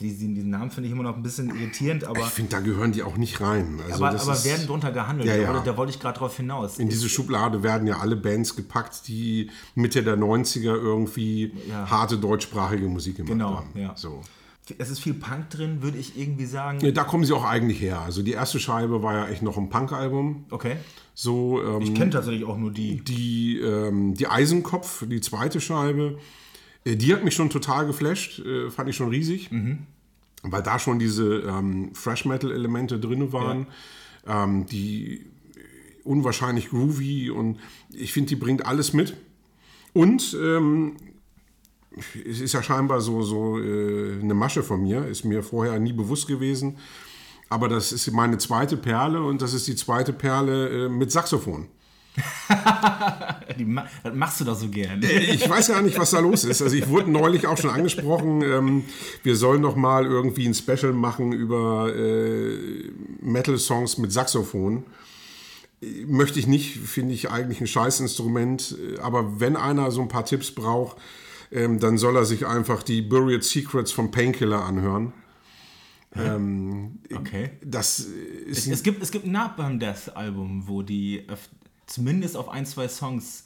Diesen, 0.00 0.34
diesen 0.34 0.50
Namen 0.50 0.70
finde 0.70 0.88
ich 0.88 0.92
immer 0.94 1.04
noch 1.04 1.16
ein 1.16 1.22
bisschen 1.22 1.48
irritierend, 1.54 2.02
aber, 2.04 2.20
Ich 2.20 2.26
finde, 2.26 2.50
da 2.50 2.60
gehören 2.60 2.90
die 2.92 3.02
auch 3.04 3.16
nicht 3.16 3.40
rein. 3.40 3.78
Also 3.88 4.04
aber, 4.04 4.20
aber 4.20 4.44
werden 4.44 4.66
drunter 4.66 4.90
gehandelt. 4.90 5.28
Ja, 5.28 5.36
Da, 5.36 5.42
ja. 5.42 5.48
wollte, 5.52 5.64
da 5.66 5.76
wollte 5.76 5.92
ich 5.92 6.00
gerade 6.00 6.18
drauf 6.18 6.36
hinaus. 6.36 6.78
in 6.78 6.88
diese 6.88 7.08
Schublade 7.08 7.62
werden 7.62 7.86
ja 7.86 7.98
alle 7.98 8.16
Bands 8.16 8.56
gepackt, 8.56 9.06
die 9.06 9.50
Mitte 9.76 10.02
der 10.02 10.16
90er 10.16 10.74
irgendwie 10.74 11.52
Ja. 11.68 11.88
harte 11.88 12.18
deutschsprachige 12.18 12.88
Musik 12.88 13.16
gemacht 13.18 13.30
Genau, 13.32 13.56
haben. 13.58 13.68
ja. 13.74 13.92
So. 13.96 14.22
Es 14.78 14.90
ist 14.90 15.00
viel 15.00 15.14
Punk 15.14 15.50
drin, 15.50 15.82
würde 15.82 15.98
ich 15.98 16.16
irgendwie 16.18 16.46
sagen. 16.46 16.80
Ja, 16.80 16.90
Da 16.92 17.04
kommen 17.04 17.24
sie 17.24 17.32
auch 17.32 17.44
eigentlich 17.44 17.80
her. 17.80 18.00
Also 18.00 18.22
die 18.22 18.30
erste 18.32 18.58
Scheibe 18.60 19.02
war 19.02 19.14
ja 19.14 19.28
echt 19.28 19.42
noch 19.42 19.56
ein 19.58 19.68
Punk-Album. 19.68 20.44
Okay. 20.50 20.76
So, 21.14 21.60
ähm, 21.62 21.82
Ich 21.82 21.94
kenne 21.94 22.10
tatsächlich 22.10 22.44
auch 22.44 22.56
nur 22.56 22.70
die. 22.70 23.02
die, 23.04 23.58
ähm, 23.60 24.14
die 24.14 24.28
Eisenkopf, 24.28 25.04
die 25.06 25.20
zweite 25.20 25.60
Scheibe, 25.60 26.18
die 26.84 27.14
hat 27.14 27.24
mich 27.24 27.34
schon 27.34 27.50
total 27.50 27.86
geflasht, 27.86 28.40
äh, 28.40 28.70
fand 28.70 28.88
ich 28.88 28.96
schon 28.96 29.08
riesig, 29.08 29.50
weil 30.42 30.62
da 30.62 30.78
schon 30.78 30.98
diese 30.98 31.40
ähm, 31.40 31.94
Fresh-Metal-Elemente 31.94 32.98
drin 32.98 33.32
waren, 33.32 33.66
ähm, 34.26 34.66
die 34.66 35.26
unwahrscheinlich 36.04 36.70
groovy 36.70 37.30
und 37.30 37.58
ich 37.92 38.12
finde, 38.12 38.30
die 38.30 38.36
bringt 38.36 38.66
alles 38.66 38.92
mit. 38.92 39.16
Und 39.92 40.36
ähm, 40.40 40.96
es 42.28 42.40
ist 42.40 42.54
ja 42.54 42.62
scheinbar 42.62 43.00
so, 43.00 43.22
so 43.22 43.58
äh, 43.58 44.18
eine 44.20 44.34
Masche 44.34 44.62
von 44.62 44.82
mir, 44.82 45.06
ist 45.06 45.24
mir 45.24 45.42
vorher 45.42 45.78
nie 45.78 45.92
bewusst 45.92 46.26
gewesen. 46.26 46.78
Aber 47.48 47.68
das 47.68 47.92
ist 47.92 48.10
meine 48.12 48.38
zweite 48.38 48.76
Perle 48.78 49.22
und 49.22 49.42
das 49.42 49.52
ist 49.52 49.68
die 49.68 49.76
zweite 49.76 50.12
Perle 50.12 50.86
äh, 50.86 50.88
mit 50.88 51.12
Saxophon. 51.12 51.68
ma 53.64 53.86
das 54.02 54.14
machst 54.14 54.40
du 54.40 54.44
doch 54.44 54.54
so 54.56 54.68
gern. 54.68 55.02
Ich 55.02 55.48
weiß 55.48 55.68
ja 55.68 55.80
nicht, 55.80 55.98
was 55.98 56.10
da 56.10 56.18
los 56.20 56.44
ist. 56.44 56.60
Also 56.62 56.76
ich 56.76 56.88
wurde 56.88 57.10
neulich 57.10 57.46
auch 57.46 57.56
schon 57.56 57.70
angesprochen, 57.70 58.42
ähm, 58.42 58.84
wir 59.22 59.36
sollen 59.36 59.60
noch 59.62 59.76
mal 59.76 60.04
irgendwie 60.04 60.46
ein 60.46 60.54
Special 60.54 60.92
machen 60.92 61.32
über 61.32 61.94
äh, 61.94 62.90
Metal-Songs 63.20 63.98
mit 63.98 64.12
Saxophon. 64.12 64.84
Äh, 65.80 66.04
Möchte 66.06 66.38
ich 66.38 66.46
nicht, 66.46 66.76
finde 66.78 67.14
ich 67.14 67.30
eigentlich 67.30 67.60
ein 67.60 67.66
Scheißinstrument. 67.66 68.76
Äh, 68.96 69.00
Aber 69.00 69.40
wenn 69.40 69.56
einer 69.56 69.90
so 69.90 70.02
ein 70.02 70.08
paar 70.08 70.24
Tipps 70.26 70.50
braucht, 70.50 70.96
ähm, 71.50 71.78
dann 71.80 71.96
soll 71.98 72.16
er 72.16 72.24
sich 72.24 72.46
einfach 72.46 72.82
die 72.82 73.00
Buried 73.02 73.42
Secrets 73.44 73.92
von 73.92 74.10
Painkiller 74.10 74.64
anhören. 74.64 75.12
Okay. 76.14 77.52
Das 77.64 78.00
ist 78.00 78.66
Es, 78.66 78.66
es, 78.66 78.82
gibt, 78.82 79.02
es 79.02 79.10
gibt 79.10 79.24
ein 79.24 79.32
Napalm 79.32 79.78
Death 79.80 80.14
Album, 80.14 80.64
wo 80.66 80.82
die 80.82 81.22
öf- 81.22 81.48
zumindest 81.86 82.36
auf 82.36 82.48
ein, 82.48 82.66
zwei 82.66 82.88
Songs 82.88 83.44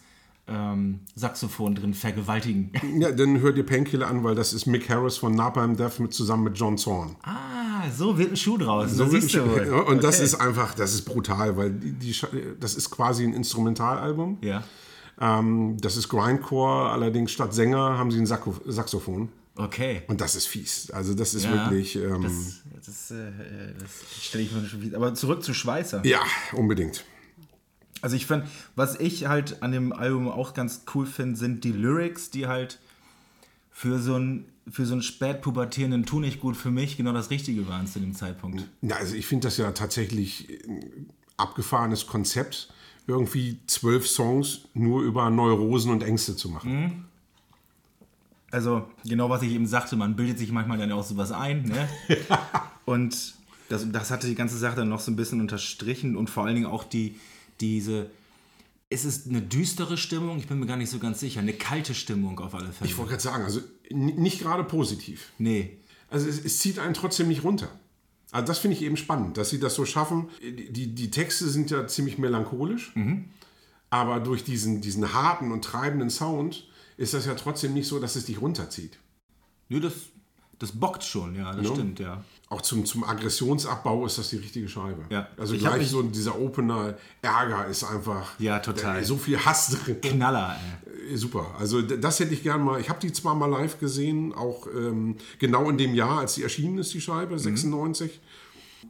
ähm, 0.49 1.01
Saxophon 1.17 1.75
drin 1.75 1.93
vergewaltigen. 1.95 2.71
ja, 3.01 3.11
dann 3.11 3.41
hört 3.41 3.57
ihr 3.57 3.67
Painkiller 3.67 4.07
an, 4.07 4.23
weil 4.23 4.35
das 4.37 4.53
ist 4.53 4.67
Mick 4.67 4.89
Harris 4.89 5.17
von 5.17 5.35
Napalm 5.35 5.77
Death 5.77 5.99
mit 5.99 6.15
zusammen 6.15 6.45
mit 6.45 6.57
John 6.59 6.79
Zorn. 6.79 7.17
ah, 7.25 7.91
so 7.97 8.17
wird 8.17 8.31
ein 8.33 8.37
Schuh 8.37 8.57
draus. 8.57 8.93
So 8.93 9.07
siehst 9.09 9.35
du 9.35 9.45
wohl. 9.49 9.69
Und 9.89 10.05
das 10.05 10.17
Okay. 10.17 10.25
ist 10.25 10.35
einfach, 10.37 10.75
das 10.75 10.95
ist 10.95 11.03
brutal, 11.03 11.57
weil 11.57 11.71
die, 11.73 11.93
die, 11.93 12.15
das 12.61 12.75
ist 12.77 12.91
quasi 12.91 13.25
ein 13.25 13.33
Instrumentalalbum. 13.35 14.39
Ja. 14.43 14.63
Ähm, 15.21 15.77
das 15.81 15.97
ist 15.97 16.09
Grindcore, 16.09 16.91
allerdings 16.91 17.33
statt 17.33 17.53
Sänger 17.55 17.99
haben 17.99 18.11
sie 18.11 18.19
ein 18.19 18.27
Sakko, 18.27 18.55
Saxophon. 18.67 19.29
Okay. 19.57 20.03
Und 20.09 20.21
das 20.21 20.37
ist 20.37 20.47
fies. 20.47 20.91
Also 20.91 21.15
das 21.15 21.35
ist 21.35 21.45
Ja, 21.45 21.53
wirklich... 21.53 21.97
Ähm, 21.97 22.23
das 22.23 22.61
das, 22.87 23.11
äh, 23.11 23.33
das 23.81 23.91
stelle 24.25 24.45
ich 24.45 24.53
mir 24.53 24.65
schon 24.67 24.83
fies. 24.83 24.95
Aber 24.95 25.15
zurück 25.15 25.43
zu 25.43 25.55
Schweißer. 25.55 26.05
ja, 26.07 26.21
unbedingt. 26.53 27.05
Also 28.03 28.17
ich 28.17 28.27
finde, 28.27 28.47
was 28.75 28.99
ich 29.01 29.27
halt 29.27 29.63
an 29.63 29.73
dem 29.73 29.93
Album 29.93 30.29
auch 30.29 30.55
ganz 30.55 30.83
cool 30.95 31.07
finde, 31.07 31.37
sind 31.37 31.65
die 31.65 31.73
Lyrics, 31.73 32.31
die 32.31 32.47
halt 32.47 32.79
für 33.71 33.99
so 33.99 34.15
einen 34.15 34.47
für 34.69 34.85
so 34.85 34.95
einen 34.95 35.03
spätpubertierenden 35.03 36.07
Tu 36.07 36.19
nicht 36.19 36.41
gut 36.41 36.57
für 36.57 36.73
mich 36.73 36.97
genau 36.97 37.13
das 37.13 37.31
Richtige 37.31 37.69
waren 37.69 37.87
zu 37.87 38.01
dem 38.01 38.15
Zeitpunkt. 38.15 38.67
Ja, 38.83 38.97
also 38.97 39.15
ich 39.15 39.27
finde 39.27 39.47
das 39.47 39.59
ja 39.59 39.71
tatsächlich 39.71 40.49
ein 40.67 41.09
abgefahrenes 41.37 42.09
Konzept, 42.09 42.73
irgendwie 43.07 43.61
zwölf 43.69 44.09
Songs 44.09 44.63
nur 44.75 45.03
über 45.03 45.31
Neurosen 45.31 45.93
und 45.93 46.03
Ängste 46.03 46.35
zu 46.35 46.49
machen. 46.49 47.07
Also 48.51 48.89
genau 49.05 49.31
was 49.31 49.43
ich 49.43 49.53
eben 49.53 49.67
sagte, 49.67 49.97
man 49.97 50.17
bildet 50.17 50.39
sich 50.39 50.51
manchmal 50.51 50.79
dann 50.79 50.91
auch 50.93 51.05
sowas 51.05 51.31
ein, 51.31 51.65
ne? 51.65 51.89
und 52.85 53.35
das, 53.69 53.91
das 53.91 54.11
hatte 54.11 54.27
die 54.27 54.35
ganze 54.35 54.57
Sache 54.57 54.77
dann 54.77 54.89
noch 54.89 55.01
so 55.01 55.11
ein 55.13 55.17
bisschen 55.17 55.41
unterstrichen 55.41 56.17
und 56.17 56.31
vor 56.31 56.45
allen 56.45 56.55
Dingen 56.55 56.67
auch 56.67 56.85
die 56.85 57.17
diese 57.61 58.11
ist 58.89 59.05
es 59.05 59.27
eine 59.27 59.43
düstere 59.43 59.97
Stimmung? 59.97 60.39
Ich 60.39 60.47
bin 60.47 60.61
mir 60.61 60.67
gar 60.67 60.77
nicht 60.77 60.91
so 60.91 60.99
ganz 61.01 61.19
sicher. 61.19 61.41
Eine 61.41 61.53
kalte 61.55 61.93
Stimmung 61.95 62.39
auf 62.39 62.55
alle 62.55 62.73
Fälle. 62.73 62.89
Ich 62.89 62.97
wollte 62.97 63.11
gerade 63.11 63.23
sagen, 63.23 63.45
also 63.45 63.61
nicht 63.91 64.41
gerade 64.41 64.65
positiv. 64.65 65.33
nee. 65.39 65.79
Also 66.09 66.29
es, 66.29 66.45
es 66.45 66.61
zieht 66.61 66.79
einen 66.79 66.95
trotzdem 66.95 67.27
nicht 67.27 67.43
runter. 67.43 67.69
Also 68.31 68.47
das 68.47 68.61
finde 68.61 68.77
ich 68.77 68.83
eben 68.85 68.97
spannend, 68.97 69.37
dass 69.39 69.51
sie 69.51 69.59
das 69.59 69.75
so 69.75 69.85
schaffen. 69.85 70.29
Die, 70.41 70.95
die 70.95 71.11
Texte 71.11 71.49
sind 71.49 71.69
ja 71.73 71.89
ziemlich 71.89 72.17
melancholisch, 72.17 72.93
aber 73.91 74.21
durch 74.21 74.45
diesen, 74.45 74.81
diesen 74.81 75.13
harten 75.15 75.51
und 75.51 75.65
treibenden 75.65 76.09
Sound 76.11 76.69
ist 76.97 77.13
das 77.13 77.27
ja 77.27 77.35
trotzdem 77.35 77.75
nicht 77.75 77.89
so, 77.89 77.99
dass 77.99 78.15
es 78.15 78.27
dich 78.27 78.41
runterzieht. 78.41 78.99
Nö, 79.69 79.81
das, 79.81 79.95
das 80.61 80.71
bockt 80.73 81.03
schon, 81.03 81.35
ja, 81.35 81.53
das 81.53 81.67
Ja. 81.67 81.73
stimmt, 81.75 81.99
ja. 81.99 82.25
Auch 82.49 82.63
zum, 82.63 82.87
zum 82.87 83.03
Aggressionsabbau 83.03 84.07
ist 84.07 84.19
das 84.19 84.29
die 84.31 84.37
richtige 84.37 84.69
Scheibe. 84.69 85.03
Ja. 85.11 85.27
Also 85.37 85.55
Ich 85.55 85.61
gleich 85.61 85.89
so 85.91 86.01
dieser 86.03 86.39
Opener 86.39 86.95
Ärger 87.21 87.67
ist 87.67 87.83
einfach 87.83 88.39
Ja, 88.39 88.61
total. 88.61 89.03
so 89.05 89.17
viel 89.17 89.37
Hass 89.45 89.69
drin. 89.69 90.01
Knaller, 90.01 90.57
ey. 90.87 91.13
Äh, 91.15 91.17
Super. 91.17 91.55
Also 91.59 91.83
das 91.83 92.21
hätte 92.21 92.35
ich 92.35 92.43
gern 92.45 92.63
mal. 92.63 92.81
Ich 92.81 92.89
habe 92.89 93.01
die 93.01 93.13
zwar 93.13 93.35
mal 93.35 93.47
live 93.47 93.81
gesehen, 93.81 94.33
auch 94.33 94.67
ähm, 94.69 95.17
genau 95.41 95.69
in 95.71 95.77
dem 95.79 95.95
Jahr, 95.95 96.21
als 96.21 96.35
sie 96.35 96.45
erschienen 96.45 96.79
ist, 96.79 96.95
die 96.95 97.01
Scheibe, 97.01 97.37
96. 97.39 98.21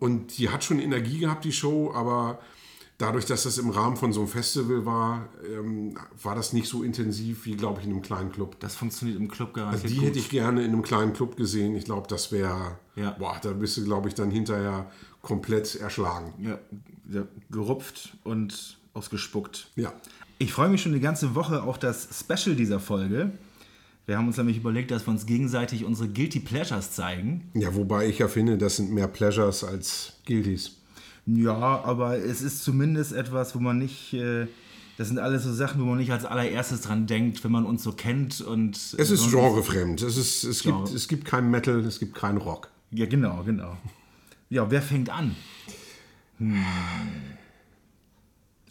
Und 0.00 0.36
die 0.36 0.50
hat 0.50 0.62
schon 0.62 0.78
Energie 0.78 1.18
gehabt, 1.20 1.44
die 1.46 1.52
Show, 1.52 1.92
aber 1.94 2.38
dadurch, 2.98 3.26
dass 3.26 3.42
das 3.44 3.58
im 3.58 3.70
Rahmen 3.70 3.96
von 3.96 4.12
so 4.12 4.20
einem 4.20 4.28
Festival 4.28 4.84
war, 4.86 5.28
ähm, 5.52 5.96
war 6.22 6.34
das 6.34 6.52
nicht 6.52 6.68
so 6.68 6.82
intensiv 6.82 7.44
wie, 7.46 7.56
glaube 7.56 7.80
ich, 7.80 7.86
in 7.86 7.92
einem 7.92 8.02
kleinen 8.02 8.32
Club. 8.32 8.56
Das 8.60 8.74
funktioniert 8.74 9.18
im 9.18 9.28
Club 9.28 9.54
garantiert 9.54 9.82
Also 9.84 9.94
Die 9.94 10.00
gut. 10.00 10.08
hätte 10.08 10.18
ich 10.18 10.28
gerne 10.30 10.62
in 10.64 10.72
einem 10.72 10.82
kleinen 10.82 11.12
Club 11.12 11.36
gesehen. 11.36 11.74
Ich 11.76 11.84
glaube, 11.84 12.06
das 12.08 12.32
wäre, 12.32 12.78
Ja. 12.94 13.10
boah, 13.18 13.38
da 13.42 13.52
bist 13.52 13.76
du, 13.76 13.84
glaube 13.84 14.08
ich, 14.08 14.14
dann 14.14 14.30
hinterher 14.30 14.90
komplett 15.22 15.74
erschlagen. 15.76 16.32
ja, 16.38 16.58
ja, 17.12 17.26
gerupft 17.50 18.16
und 18.24 18.78
ausgespuckt. 18.94 19.70
Ja. 19.76 19.92
Ich 20.38 20.52
freue 20.52 20.68
mich 20.68 20.82
schon 20.82 20.92
die 20.92 21.00
ganze 21.00 21.34
Woche 21.34 21.62
auf 21.62 21.78
das 21.78 22.08
Special 22.20 22.56
dieser 22.56 22.80
Folge. 22.80 23.30
Wir 24.06 24.18
haben 24.18 24.26
uns 24.28 24.36
nämlich 24.36 24.56
überlegt, 24.58 24.90
dass 24.90 25.06
wir 25.06 25.10
uns 25.12 25.26
gegenseitig 25.26 25.84
unsere 25.84 26.08
Guilty 26.08 26.40
Pleasures 26.40 26.92
zeigen. 26.92 27.50
Ja, 27.54 27.74
wobei 27.74 28.06
ich 28.08 28.18
ja 28.18 28.28
finde, 28.28 28.56
das 28.56 28.76
sind 28.76 28.92
mehr 28.92 29.08
Pleasures 29.08 29.64
als 29.64 30.12
Guilties. 30.26 30.76
Ja, 31.26 31.82
aber 31.84 32.18
es 32.18 32.40
ist 32.40 32.62
zumindest 32.62 33.12
etwas, 33.12 33.54
wo 33.54 33.58
man 33.58 33.78
nicht. 33.78 34.14
Äh, 34.14 34.46
das 34.96 35.08
sind 35.08 35.18
alles 35.18 35.42
so 35.42 35.52
Sachen, 35.52 35.80
wo 35.82 35.84
man 35.84 35.98
nicht 35.98 36.10
als 36.10 36.24
allererstes 36.24 36.82
dran 36.82 37.06
denkt, 37.06 37.44
wenn 37.44 37.52
man 37.52 37.66
uns 37.66 37.82
so 37.82 37.92
kennt. 37.92 38.40
Und 38.40 38.76
Es 38.96 39.10
ist 39.10 39.30
genrefremd. 39.30 40.00
Es, 40.00 40.16
ist, 40.16 40.44
es, 40.44 40.62
Genre. 40.62 40.84
gibt, 40.84 40.96
es 40.96 41.08
gibt 41.08 41.24
kein 41.26 41.50
Metal, 41.50 41.80
es 41.80 41.98
gibt 41.98 42.14
keinen 42.14 42.38
Rock. 42.38 42.70
Ja, 42.92 43.04
genau, 43.04 43.42
genau. 43.44 43.76
Ja, 44.48 44.70
wer 44.70 44.80
fängt 44.80 45.10
an? 45.10 45.34
Hm. 46.38 46.64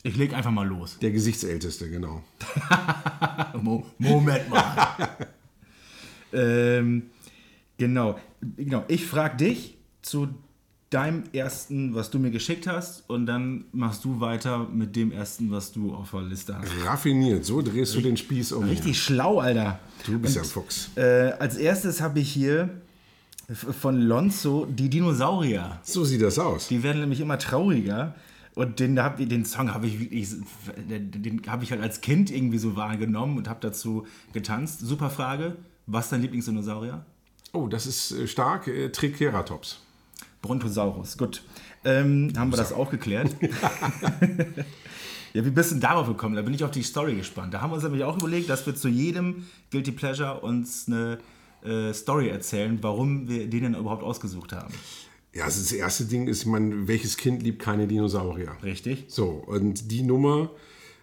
Ich 0.02 0.16
leg 0.16 0.34
einfach 0.34 0.52
mal 0.52 0.68
los. 0.68 0.98
Der 1.00 1.12
Gesichtsälteste, 1.12 1.90
genau. 1.90 2.24
Mo 3.62 3.86
Moment 3.98 4.50
mal. 4.50 5.18
ähm, 6.34 7.10
genau. 7.78 8.20
genau. 8.56 8.86
Ich 8.88 9.06
frage 9.06 9.38
dich 9.38 9.78
zu 10.02 10.30
deinem 10.96 11.24
ersten, 11.34 11.94
was 11.94 12.10
du 12.10 12.20
mir 12.20 12.32
geschickt 12.32 12.68
hast, 12.68 13.04
und 13.10 13.26
dann 13.26 13.66
machst 13.74 14.06
du 14.06 14.22
weiter 14.22 14.68
mit 14.72 14.96
dem 14.96 15.12
ersten, 15.12 15.52
was 15.52 15.72
du 15.74 15.94
auf 15.94 16.12
der 16.12 16.22
Liste 16.22 16.58
hast. 16.58 16.72
Raffiniert, 16.86 17.44
so 17.44 17.62
drehst 17.62 17.94
du 17.96 18.02
den 18.02 18.16
Spieß 18.16 18.54
um. 18.54 18.64
Richtig 18.64 19.02
schlau, 19.02 19.40
Alter. 19.40 19.80
Du 20.06 20.18
bist 20.20 20.36
ja 20.36 20.42
ein 20.42 20.48
Fuchs. 20.48 20.90
Äh, 20.96 21.34
als 21.38 21.58
erstes 21.58 22.00
habe 22.00 22.20
ich 22.20 22.32
hier 22.32 22.70
von 23.52 24.00
Lonzo 24.00 24.66
die 24.66 24.90
Dinosaurier. 24.90 25.80
So 25.84 26.04
sieht 26.06 26.22
das 26.22 26.40
aus. 26.40 26.70
Die 26.70 26.82
werden 26.82 27.02
nämlich 27.02 27.20
immer 27.20 27.38
trauriger. 27.38 28.16
Und 28.56 28.80
den, 28.80 28.96
den 28.96 29.44
Song 29.44 29.74
habe 29.74 29.88
ich 29.88 30.00
wirklich, 30.00 30.30
den, 30.90 31.12
den 31.12 31.42
habe 31.48 31.66
ich 31.66 31.72
halt 31.72 31.82
als 31.82 32.00
Kind 32.00 32.32
irgendwie 32.32 32.58
so 32.58 32.78
wahrgenommen 32.78 33.38
und 33.38 33.50
habe 33.50 33.60
dazu 33.62 34.08
getanzt. 34.32 34.80
Super 34.80 35.10
Frage. 35.10 35.58
Was 35.88 36.06
ist 36.06 36.14
dein 36.14 36.22
Lieblingsdinosaurier? 36.22 37.06
Oh, 37.52 37.68
das 37.68 37.86
ist 37.86 38.12
äh, 38.12 38.28
stark. 38.28 38.68
Äh, 38.68 38.90
Triceratops. 38.90 39.82
Brontosaurus. 40.46 41.18
Gut. 41.18 41.44
Ähm, 41.84 42.34
haben 42.38 42.52
wir 42.52 42.58
das 42.58 42.74
auch 42.74 42.90
geklärt. 42.90 43.36
ja, 45.34 45.46
wie 45.46 45.50
bist 45.50 45.72
du 45.72 45.76
denn 45.76 45.82
darauf 45.82 46.08
gekommen? 46.08 46.36
Da 46.36 46.42
bin 46.42 46.54
ich 46.54 46.64
auf 46.64 46.72
die 46.72 46.84
Story 46.84 47.16
gespannt. 47.16 47.54
Da 47.54 47.62
haben 47.62 47.72
wir 47.72 47.76
uns 47.76 47.84
nämlich 47.84 48.04
auch 48.04 48.18
überlegt, 48.18 48.50
dass 48.50 48.66
wir 48.66 48.76
zu 48.76 48.88
jedem 48.88 49.46
Guilty 49.72 49.92
Pleasure 49.92 50.40
uns 50.40 50.88
eine 50.88 51.20
äh, 51.64 51.94
Story 51.94 52.30
erzählen, 52.30 52.80
warum 52.82 53.28
wir 53.28 53.48
den 53.48 53.64
denn 53.64 53.76
überhaupt 53.76 54.04
ausgesucht 54.04 54.54
haben. 54.54 54.74
Ja, 55.34 55.44
also 55.46 55.62
das 55.62 55.74
erste 55.74 56.06
Ding 56.06 56.28
ist, 56.28 56.44
ich 56.44 56.48
meine, 56.48 56.88
welches 56.88 57.18
Kind 57.18 57.44
liebt 57.44 57.62
keine 57.62 57.88
Dinosaurier? 57.88 58.56
Richtig? 58.64 59.06
So, 59.10 59.44
und 59.46 59.92
die 59.92 60.02
Nummer, 60.02 60.50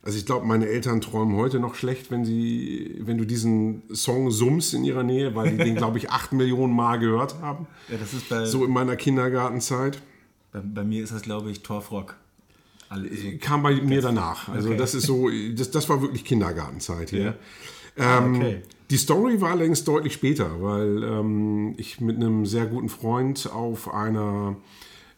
also 0.03 0.19
ich 0.19 0.27
glaube, 0.27 0.47
meine 0.47 0.67
Eltern 0.67 1.01
träumen 1.01 1.37
heute 1.37 1.61
noch 1.61 1.75
schlecht, 1.77 2.11
wenn 2.11 2.25
sie, 2.25 2.97
wenn 3.01 3.19
du 3.19 3.25
diesen 3.25 3.83
Song 3.95 4.31
summst 4.31 4.75
in 4.75 4.85
ihrer 4.85 5.03
Nähe, 5.05 5.35
weil 5.35 5.51
die 5.51 5.57
den, 5.59 5.77
glaube 5.77 5.99
ich, 5.99 6.11
acht 6.11 6.33
Millionen 6.33 6.75
Mal 6.75 6.99
gehört 6.99 7.41
haben. 7.41 7.67
Ja, 7.88 7.99
das 7.99 8.12
ist 8.12 8.29
bei, 8.29 8.45
So 8.45 8.65
in 8.65 8.73
meiner 8.73 8.97
Kindergartenzeit. 8.97 10.03
bei, 10.53 10.61
bei 10.61 10.85
mir 10.85 11.03
ist 11.05 11.12
das, 11.12 11.23
glaube 11.23 11.51
ich, 11.51 11.62
Torfrock. 11.62 12.17
Alle, 12.88 13.09
so. 13.15 13.29
Kam 13.41 13.62
bei 13.62 13.75
mir 13.81 14.03
danach. 14.03 14.49
Also 14.49 14.69
Okay. 14.71 14.77
das 14.79 14.95
ist 14.95 15.07
so, 15.07 15.31
das, 15.55 15.71
das 15.71 15.88
war 15.88 16.03
wirklich 16.03 16.25
Kindergartenzeit 16.25 17.11
hier. 17.11 17.35
Ja. 17.97 18.19
Ähm, 18.19 18.35
okay. 18.37 18.62
Die 18.91 18.97
Story 18.99 19.41
war 19.41 19.55
längst 19.57 19.87
deutlich 19.88 20.12
später, 20.15 20.61
weil 20.62 21.03
ähm, 21.05 21.75
ich 21.79 22.01
mit 22.01 22.17
einem 22.17 22.45
sehr 22.45 22.67
guten 22.67 22.88
Freund 22.91 23.49
auf 23.53 23.93
einer 23.95 24.57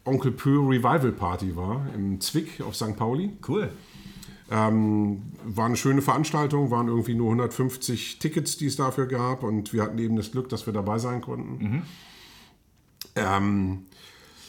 Onkel 0.05 0.31
Pö 0.33 0.59
Revival 0.61 1.11
Party 1.13 1.57
war, 1.57 1.87
im 1.95 2.21
Zwick 2.21 2.61
auf 2.61 2.77
St. 2.77 2.97
Pauli. 2.97 3.31
Cool. 3.49 3.71
Ähm, 4.51 5.23
war 5.45 5.67
eine 5.67 5.77
schöne 5.77 6.03
Veranstaltung, 6.03 6.71
waren 6.71 6.89
irgendwie 6.89 7.15
nur 7.15 7.29
150 7.29 8.19
Tickets, 8.19 8.59
die 8.59 8.67
es 8.67 8.77
dafür 8.77 9.07
gab 9.07 9.43
und 9.43 9.73
wir 9.73 9.83
hatten 9.83 9.99
eben 9.99 10.17
das 10.17 10.33
Glück, 10.33 10.51
dass 10.51 10.67
wir 10.67 10.73
dabei 10.75 10.99
sein 10.99 11.23
konnten. 11.23 11.83
Ähm, 13.17 13.87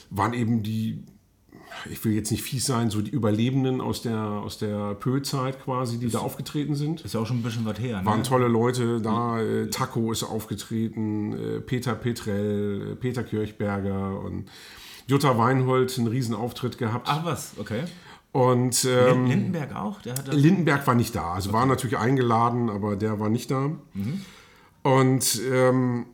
waren 0.09 0.33
eben 0.33 0.63
die, 0.63 1.03
ich 1.89 2.03
will 2.03 2.13
jetzt 2.13 2.31
nicht 2.31 2.43
fies 2.43 2.65
sein, 2.65 2.89
so 2.89 3.01
die 3.01 3.11
Überlebenden 3.11 3.79
aus 3.79 4.01
der, 4.01 4.19
aus 4.19 4.57
der 4.57 4.95
Pö-Zeit 4.95 5.63
quasi, 5.63 5.97
die 5.97 6.09
da 6.09 6.19
aufgetreten 6.19 6.75
sind. 6.75 7.01
Ist 7.01 7.13
ja 7.13 7.21
auch 7.21 7.25
schon 7.25 7.39
ein 7.39 7.43
bisschen 7.43 7.65
was 7.65 7.79
her. 7.79 7.99
Ne? 8.01 8.05
Waren 8.05 8.23
tolle 8.23 8.47
Leute 8.47 9.01
da. 9.01 9.39
Äh, 9.39 9.69
Taco 9.69 10.11
ist 10.11 10.23
aufgetreten, 10.23 11.33
äh, 11.33 11.61
Peter 11.61 11.95
Petrell, 11.95 12.91
äh, 12.91 12.95
Peter 12.95 13.23
Kirchberger 13.23 14.19
und 14.19 14.49
Jutta 15.07 15.37
Weinhold 15.37 15.97
einen 15.97 16.07
riesen 16.07 16.35
Auftritt 16.35 16.77
gehabt. 16.77 17.07
Ach 17.09 17.23
was, 17.23 17.53
okay. 17.57 17.83
Und 18.35 18.83
ähm, 18.83 19.27
Lindenberg 19.27 19.73
auch? 19.77 19.99
Lindenberg 20.29 20.85
war 20.87 20.93
nicht 20.95 21.15
da. 21.15 21.33
Also 21.35 21.53
war 21.53 21.65
natürlich 21.65 21.97
eingeladen, 21.97 22.69
aber 22.69 22.97
der 22.97 23.17
war 23.17 23.29
nicht 23.29 23.49
da. 23.49 23.71
Und 24.83 25.41
ähm, 25.49 26.05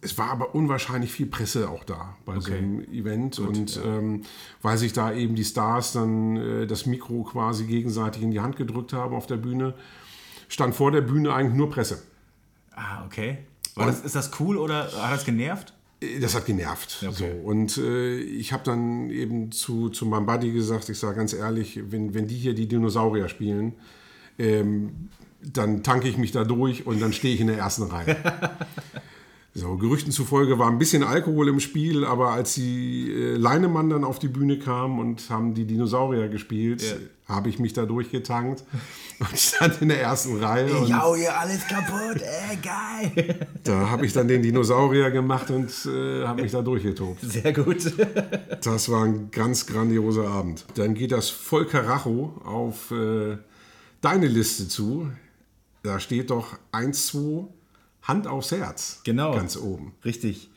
es 0.00 0.16
war 0.16 0.30
aber 0.30 0.54
unwahrscheinlich 0.54 1.10
viel 1.10 1.26
Presse 1.26 1.68
auch 1.68 1.82
da 1.82 2.14
bei 2.24 2.34
so 2.38 2.52
Okay. 2.52 2.58
einem 2.58 2.80
Event. 2.92 3.40
und 3.40 3.80
ähm, 3.84 4.22
weil 4.62 4.78
sich 4.78 4.92
da 4.92 5.12
eben 5.12 5.34
die 5.34 5.44
Stars 5.44 5.92
dann 5.92 6.36
äh, 6.36 6.66
das 6.68 6.86
Mikro 6.86 7.24
quasi 7.24 7.64
gegenseitig 7.66 8.22
in 8.22 8.30
die 8.30 8.40
Hand 8.40 8.54
gedrückt 8.56 8.92
haben 8.92 9.14
auf 9.14 9.26
der 9.26 9.36
Bühne, 9.36 9.74
stand 10.48 10.76
vor 10.76 10.92
der 10.92 11.00
Bühne 11.00 11.34
eigentlich 11.34 11.56
nur 11.56 11.68
Presse. 11.68 12.00
Ah, 12.76 13.04
okay. 13.04 13.38
War 13.74 13.86
das, 13.86 14.02
ist 14.02 14.14
das 14.14 14.30
cool 14.38 14.56
oder 14.56 14.84
hat 14.84 15.12
das 15.12 15.24
genervt? 15.24 15.74
Das 16.20 16.34
hat 16.34 16.46
genervt. 16.46 17.04
Okay. 17.06 17.12
So. 17.12 17.26
Und 17.26 17.76
äh, 17.76 18.18
ich 18.18 18.52
habe 18.52 18.62
dann 18.64 19.10
eben 19.10 19.52
zu, 19.52 19.90
zu 19.90 20.06
meinem 20.06 20.24
Buddy 20.24 20.52
gesagt, 20.52 20.88
ich 20.88 20.98
sage 20.98 21.16
ganz 21.16 21.34
ehrlich, 21.34 21.78
wenn, 21.90 22.14
wenn 22.14 22.26
die 22.26 22.36
hier 22.36 22.54
die 22.54 22.66
Dinosaurier 22.66 23.28
spielen, 23.28 23.74
ähm, 24.38 25.10
dann 25.42 25.82
tanke 25.82 26.08
ich 26.08 26.16
mich 26.16 26.32
da 26.32 26.44
durch 26.44 26.86
und 26.86 27.00
dann 27.02 27.12
stehe 27.12 27.34
ich 27.34 27.40
in 27.40 27.48
der 27.48 27.58
ersten 27.58 27.84
Reihe. 27.84 28.16
So, 29.52 29.76
Gerüchten 29.76 30.12
zufolge 30.12 30.60
war 30.60 30.70
ein 30.70 30.78
bisschen 30.78 31.02
Alkohol 31.02 31.48
im 31.48 31.58
Spiel, 31.58 32.04
aber 32.04 32.30
als 32.30 32.54
die 32.54 33.10
äh, 33.10 33.36
Leinemann 33.36 33.90
dann 33.90 34.04
auf 34.04 34.20
die 34.20 34.28
Bühne 34.28 34.60
kam 34.60 35.00
und 35.00 35.28
haben 35.28 35.54
die 35.54 35.64
Dinosaurier 35.64 36.28
gespielt, 36.28 36.82
Ja. 36.82 36.96
Habe 37.30 37.48
ich 37.48 37.58
mich 37.58 37.72
da 37.72 37.86
durchgetankt 37.86 38.64
und 39.18 39.38
stand 39.38 39.80
in 39.82 39.88
der 39.88 40.00
ersten 40.02 40.42
Reihe. 40.42 40.74
Und 40.76 40.88
Ja, 40.88 41.14
hier 41.14 41.38
alles 41.38 41.66
kaputt, 41.66 42.22
ey, 42.22 42.56
geil. 42.56 43.46
da 43.64 43.90
habe 43.90 44.04
ich 44.06 44.12
dann 44.12 44.28
den 44.28 44.42
Dinosaurier 44.42 45.10
gemacht 45.10 45.50
und 45.50 45.70
äh, 45.86 46.26
habe 46.26 46.42
mich 46.42 46.52
da 46.52 46.62
durchgetobt. 46.62 47.20
Sehr 47.22 47.52
gut. 47.52 47.92
Das 48.62 48.90
war 48.90 49.04
ein 49.04 49.30
ganz 49.30 49.66
grandioser 49.66 50.28
Abend. 50.28 50.66
Dann 50.74 50.94
geht 50.94 51.12
das 51.12 51.30
voll 51.30 51.66
Karacho 51.66 52.40
auf 52.44 52.90
äh, 52.90 53.38
deine 54.00 54.26
Liste 54.26 54.68
zu. 54.68 55.10
Da 55.82 55.98
steht 55.98 56.30
doch 56.30 56.58
1, 56.72 57.06
2, 57.06 57.46
Hand 58.02 58.26
aufs 58.26 58.52
Herz. 58.52 59.00
Genau. 59.04 59.34
Ganz 59.34 59.56
oben. 59.56 59.94
Richtig. 60.04 60.50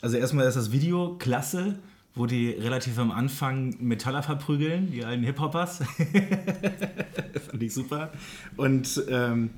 Also 0.00 0.16
erstmal 0.16 0.46
ist 0.46 0.56
das 0.56 0.72
Video 0.72 1.16
klasse, 1.18 1.78
wo 2.14 2.26
die 2.26 2.50
relativ 2.50 2.98
am 2.98 3.10
Anfang 3.10 3.76
Metaller 3.80 4.22
verprügeln, 4.22 4.90
die 4.90 5.04
alten 5.04 5.22
Hip-Hoppers. 5.24 5.78
Fand 7.50 7.62
ich 7.62 7.72
super. 7.72 8.12
Und 8.56 9.02
ähm, 9.08 9.50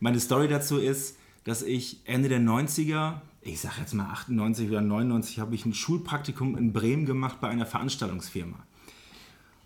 meine 0.00 0.20
Story 0.20 0.48
dazu 0.48 0.78
ist, 0.78 1.16
dass 1.44 1.62
ich 1.62 2.00
Ende 2.04 2.28
der 2.28 2.40
90er, 2.40 3.20
ich 3.40 3.60
sag 3.60 3.78
jetzt 3.78 3.94
mal 3.94 4.10
98 4.10 4.68
oder 4.68 4.82
99, 4.82 5.38
habe 5.38 5.54
ich 5.54 5.64
ein 5.64 5.72
Schulpraktikum 5.74 6.56
in 6.58 6.72
Bremen 6.72 7.06
gemacht 7.06 7.40
bei 7.40 7.48
einer 7.48 7.66
Veranstaltungsfirma. 7.66 8.58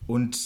Und 0.07 0.39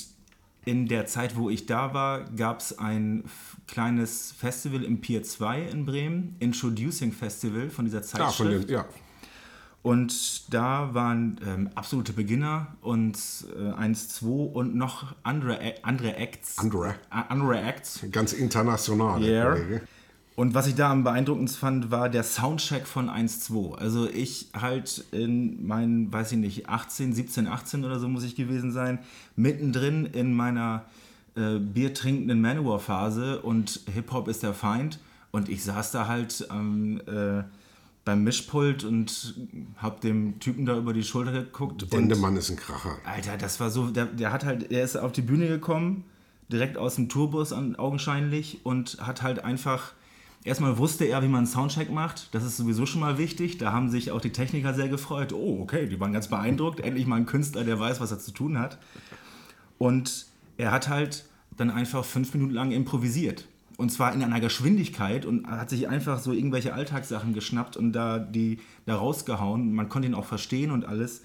in 0.65 0.89
der 0.89 1.07
Zeit, 1.07 1.37
wo 1.37 1.49
ich 1.49 1.67
da 1.67 1.95
war, 1.95 2.25
gab 2.33 2.61
es 2.61 2.79
ein 2.79 3.25
kleines 3.67 4.33
Festival 4.33 4.83
im 4.83 5.01
Pier 5.01 5.23
2 5.23 5.63
in 5.63 5.87
Bremen, 5.87 6.35
Introducing 6.41 7.13
Festival 7.13 7.71
von 7.71 7.85
dieser 7.85 7.99
Ja, 7.99 8.05
Zeitschrift. 8.05 8.37
von 8.37 8.51
den, 8.51 8.69
ja. 8.69 8.85
Und 9.87 10.53
da 10.53 10.95
waren 10.95 11.39
ähm, 11.47 11.71
absolute 11.77 12.13
Beginner 12.13 12.75
und 12.81 13.17
äh, 13.57 13.71
1, 13.71 14.09
2 14.09 14.27
und 14.27 14.75
noch 14.75 15.15
andere, 15.23 15.61
andere 15.83 16.17
Acts. 16.17 16.59
Andere. 16.59 16.97
Andere 17.09 17.61
Acts. 17.61 18.05
ganz 18.11 18.33
international. 18.33 19.23
Yeah. 19.23 19.53
Kollege. 19.53 19.83
Und 20.35 20.55
was 20.55 20.67
ich 20.67 20.75
da 20.75 20.91
am 20.91 21.05
beeindruckendsten 21.05 21.61
fand, 21.61 21.91
war 21.93 22.09
der 22.09 22.25
Soundcheck 22.25 22.85
von 22.89 23.09
1-2. 23.09 23.77
Also 23.77 24.09
ich 24.11 24.49
halt 24.61 25.05
in 25.13 25.65
meinen, 25.65 26.13
weiß 26.13 26.33
ich 26.33 26.39
nicht, 26.39 26.69
18, 26.69 27.13
17, 27.13 27.47
18 27.47 27.85
oder 27.85 28.01
so 28.01 28.09
muss 28.09 28.25
ich 28.25 28.35
gewesen 28.35 28.73
sein, 28.73 28.99
mittendrin 29.37 30.05
in 30.07 30.35
meiner 30.35 30.85
äh, 31.37 31.61
biertrinkenden 31.61 32.41
Manowar-Phase 32.41 33.41
und 33.41 33.83
Hip-Hop 33.95 34.27
ist 34.27 34.43
der 34.43 34.53
Feind. 34.53 34.99
Und 35.31 35.49
ich 35.49 35.63
saß 35.63 35.93
da 35.93 36.09
halt 36.09 36.45
ähm, 36.51 37.01
äh, 37.07 37.45
beim 38.07 38.23
Mischpult 38.23 38.85
und 38.85 39.35
hab 39.79 40.01
dem 40.01 40.39
Typen 40.39 40.65
da 40.65 40.79
über 40.79 40.93
die 40.93 41.03
Schulter 41.03 41.33
geguckt. 41.33 41.83
und 41.83 41.93
Dendemann 41.93 42.37
ist 42.37 42.49
ein 42.49 42.57
Kracher. 42.57 42.97
Alter, 43.05 43.37
das 43.37 43.59
war 43.59 43.69
so, 43.69 43.89
der, 43.89 44.07
der 44.07 44.33
hat 44.33 44.45
halt, 44.45 44.71
er 44.71 44.85
ist 44.85 44.97
auf 44.97 45.11
die 45.11 45.23
Bühne 45.23 45.49
gekommen, 45.49 46.05
direkt 46.49 46.79
aus 46.79 46.95
dem 46.95 47.09
Tourbus 47.09 47.53
an, 47.53 47.75
augenscheinlich 47.75 48.61
und 48.63 48.99
hat 49.01 49.23
halt 49.23 49.45
einfach, 49.45 49.93
erstmal 50.45 50.79
wusste 50.79 51.05
er, 51.05 51.21
wie 51.25 51.27
man 51.27 51.39
einen 51.39 51.47
Soundcheck 51.49 51.91
macht, 51.91 52.33
das 52.33 52.45
ist 52.45 52.57
sowieso 52.57 52.87
schon 52.87 53.01
mal 53.01 53.19
wichtig, 53.19 53.59
da 53.59 53.73
haben 53.73 53.91
sich 53.91 54.13
auch 54.13 54.21
die 54.21 54.31
Techniker 54.31 54.73
sehr 54.73 54.89
gefreut, 54.89 55.33
oh, 55.33 55.59
okay, 55.61 55.89
die 55.89 55.99
waren 55.99 56.13
ganz 56.13 56.29
beeindruckt, 56.29 56.79
endlich 56.79 57.09
mal 57.09 57.17
ein 57.17 57.27
Künstler, 57.27 57.65
der 57.65 57.81
weiß, 57.81 58.01
was 58.01 58.13
er 58.13 58.21
zu 58.21 58.31
tun 58.31 58.57
hat. 58.57 58.79
Und 59.79 60.27
er 60.59 60.71
hat 60.71 60.89
halt 60.89 61.25
dann 61.57 61.71
einfach 61.71 62.05
fünf 62.05 62.33
Minuten 62.35 62.55
lang 62.55 62.71
improvisiert. 62.71 63.47
Und 63.77 63.91
zwar 63.93 64.15
in 64.15 64.23
einer 64.23 64.41
Geschwindigkeit 64.41 65.27
und 65.27 65.47
hat 65.47 65.69
sich 65.69 65.89
einfach 65.89 66.19
so 66.19 66.33
irgendwelche 66.33 66.73
Alltagssachen 66.73 67.35
geschnappt 67.35 67.77
und 67.77 67.93
da 67.93 68.19
die 68.19 68.59
da 68.87 68.97
rausgehauen. 68.97 69.75
Man 69.75 69.89
konnte 69.89 70.09
ihn 70.09 70.15
auch 70.15 70.25
verstehen 70.25 70.71
und 70.71 70.87
alles. 70.87 71.23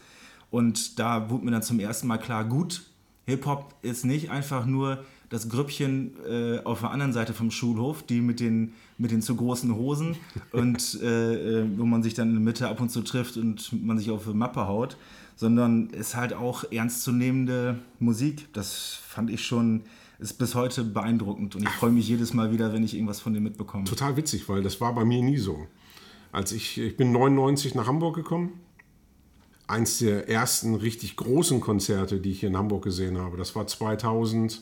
Und 0.50 1.00
da 1.00 1.30
wurde 1.30 1.46
mir 1.46 1.52
dann 1.52 1.64
zum 1.64 1.80
ersten 1.80 2.08
Mal 2.08 2.18
klar, 2.18 2.44
gut, 2.44 2.84
Hip-Hop 3.26 3.76
ist 3.82 4.04
nicht 4.04 4.30
einfach 4.32 4.66
nur 4.66 5.04
das 5.30 5.48
Grüppchen 5.48 6.12
äh, 6.30 6.60
auf 6.66 6.82
der 6.82 6.92
anderen 6.92 7.14
Seite 7.14 7.34
vom 7.34 7.52
Schulhof, 7.52 8.04
die 8.04 8.20
mit 8.20 8.42
den, 8.42 8.74
mit 8.98 9.12
den 9.12 9.22
zu 9.22 9.36
großen 9.36 9.74
Hosen 9.74 10.18
und 10.52 11.00
äh, 11.02 11.62
äh, 11.62 11.66
wo 11.78 11.86
man 11.86 12.04
sich 12.04 12.14
dann 12.14 12.30
in 12.30 12.36
der 12.36 12.44
Mitte 12.44 12.68
ab 12.68 12.82
und 12.82 12.90
zu 12.90 13.02
trifft 13.02 13.38
und 13.38 13.72
man 13.86 13.98
sich 13.98 14.12
auf 14.12 14.26
die 14.26 14.34
Mappe 14.34 14.68
haut, 14.68 14.98
sondern 15.42 15.90
ist 15.90 16.16
halt 16.16 16.34
auch 16.34 16.72
ernstzunehmende 16.72 17.80
Musik. 17.98 18.54
Das 18.54 19.00
fand 19.08 19.32
ich 19.32 19.44
schon, 19.44 19.82
ist 20.20 20.34
bis 20.34 20.54
heute 20.54 20.84
beeindruckend 20.84 21.56
und 21.56 21.64
ich 21.64 21.70
freue 21.70 21.90
mich 21.90 22.08
jedes 22.08 22.36
Mal 22.36 22.52
wieder, 22.52 22.74
wenn 22.74 22.84
ich 22.84 22.94
irgendwas 22.94 23.20
von 23.20 23.34
dem 23.34 23.42
mitbekomme. 23.42 23.86
Total 23.86 24.16
witzig, 24.16 24.48
weil 24.50 24.62
das 24.62 24.80
war 24.82 24.94
bei 24.94 25.04
mir 25.04 25.24
nie 25.24 25.40
so. 25.40 25.66
Als 26.32 26.52
ich, 26.52 26.78
ich 26.78 26.96
bin 26.96 27.12
99 27.12 27.74
nach 27.74 27.88
Hamburg 27.88 28.18
gekommen. 28.18 28.60
Eins 29.66 29.98
der 29.98 30.30
ersten 30.30 30.76
richtig 30.76 31.16
großen 31.16 31.60
Konzerte, 31.60 32.20
die 32.20 32.30
ich 32.30 32.42
hier 32.42 32.50
in 32.50 32.58
Hamburg 32.58 32.84
gesehen 32.84 33.18
habe, 33.18 33.36
das 33.36 33.56
war 33.56 33.66
2000, 33.66 34.62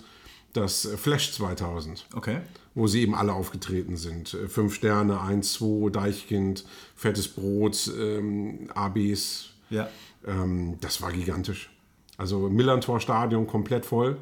das 0.54 0.86
äh, 0.86 0.96
Flash 0.96 1.34
2000. 1.34 2.08
Okay. 2.15 2.39
wo 2.74 2.88
sie 2.88 3.02
eben 3.02 3.15
alle 3.15 3.34
aufgetreten 3.34 3.98
sind. 3.98 4.34
Äh, 4.34 4.48
Fünf 4.48 4.76
Sterne, 4.76 5.20
1, 5.20 5.52
2, 5.56 5.89
Deichkind, 5.89 6.63
Fettes 6.96 7.28
Brot, 7.28 7.92
ähm, 8.00 8.70
ABs. 8.74 9.50
Ja. 9.70 9.89
Ähm, 10.25 10.77
das 10.82 11.01
war 11.01 11.12
gigantisch. 11.12 11.69
Also 12.17 12.49
Millantor 12.49 12.99
Stadion 12.99 13.47
komplett 13.47 13.86
voll. 13.86 14.17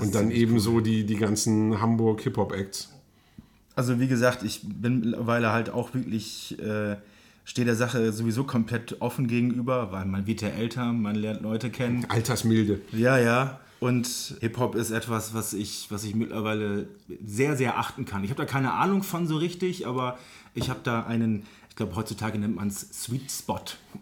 Und 0.00 0.14
dann 0.14 0.30
ebenso 0.30 0.80
die, 0.80 1.04
die 1.04 1.16
ganzen 1.16 1.80
Hamburg 1.80 2.20
Hip-Hop-Acts. 2.22 2.90
Also 3.76 3.98
wie 3.98 4.06
gesagt, 4.06 4.42
ich 4.44 4.60
bin 4.62 5.00
mittlerweile 5.00 5.50
halt 5.50 5.70
auch 5.70 5.94
wirklich, 5.94 6.58
äh, 6.60 6.96
stehe 7.44 7.64
der 7.64 7.74
Sache 7.74 8.12
sowieso 8.12 8.44
komplett 8.44 9.00
offen 9.00 9.26
gegenüber, 9.26 9.90
weil 9.90 10.04
man 10.04 10.26
wird 10.26 10.42
ja 10.42 10.48
älter, 10.48 10.92
man 10.92 11.16
lernt 11.16 11.42
Leute 11.42 11.70
kennen. 11.70 12.06
Altersmilde. 12.08 12.80
Ja, 12.92 13.18
ja. 13.18 13.60
Und 13.80 14.36
Hip-Hop 14.40 14.76
ist 14.76 14.92
etwas, 14.92 15.34
was 15.34 15.52
ich, 15.52 15.88
was 15.90 16.04
ich 16.04 16.14
mittlerweile 16.14 16.86
sehr, 17.24 17.56
sehr 17.56 17.76
achten 17.76 18.04
kann. 18.04 18.24
Ich 18.24 18.30
habe 18.30 18.40
da 18.40 18.46
keine 18.46 18.72
Ahnung 18.72 19.02
von 19.02 19.26
so 19.26 19.36
richtig, 19.36 19.86
aber 19.86 20.18
ich 20.54 20.70
habe 20.70 20.80
da 20.84 21.02
einen, 21.02 21.42
ich 21.74 21.76
glaube 21.76 21.96
heutzutage 21.96 22.38
nennt 22.38 22.54
man 22.54 22.68
es 22.68 22.80
Sweet 23.02 23.28
Spot. 23.32 23.58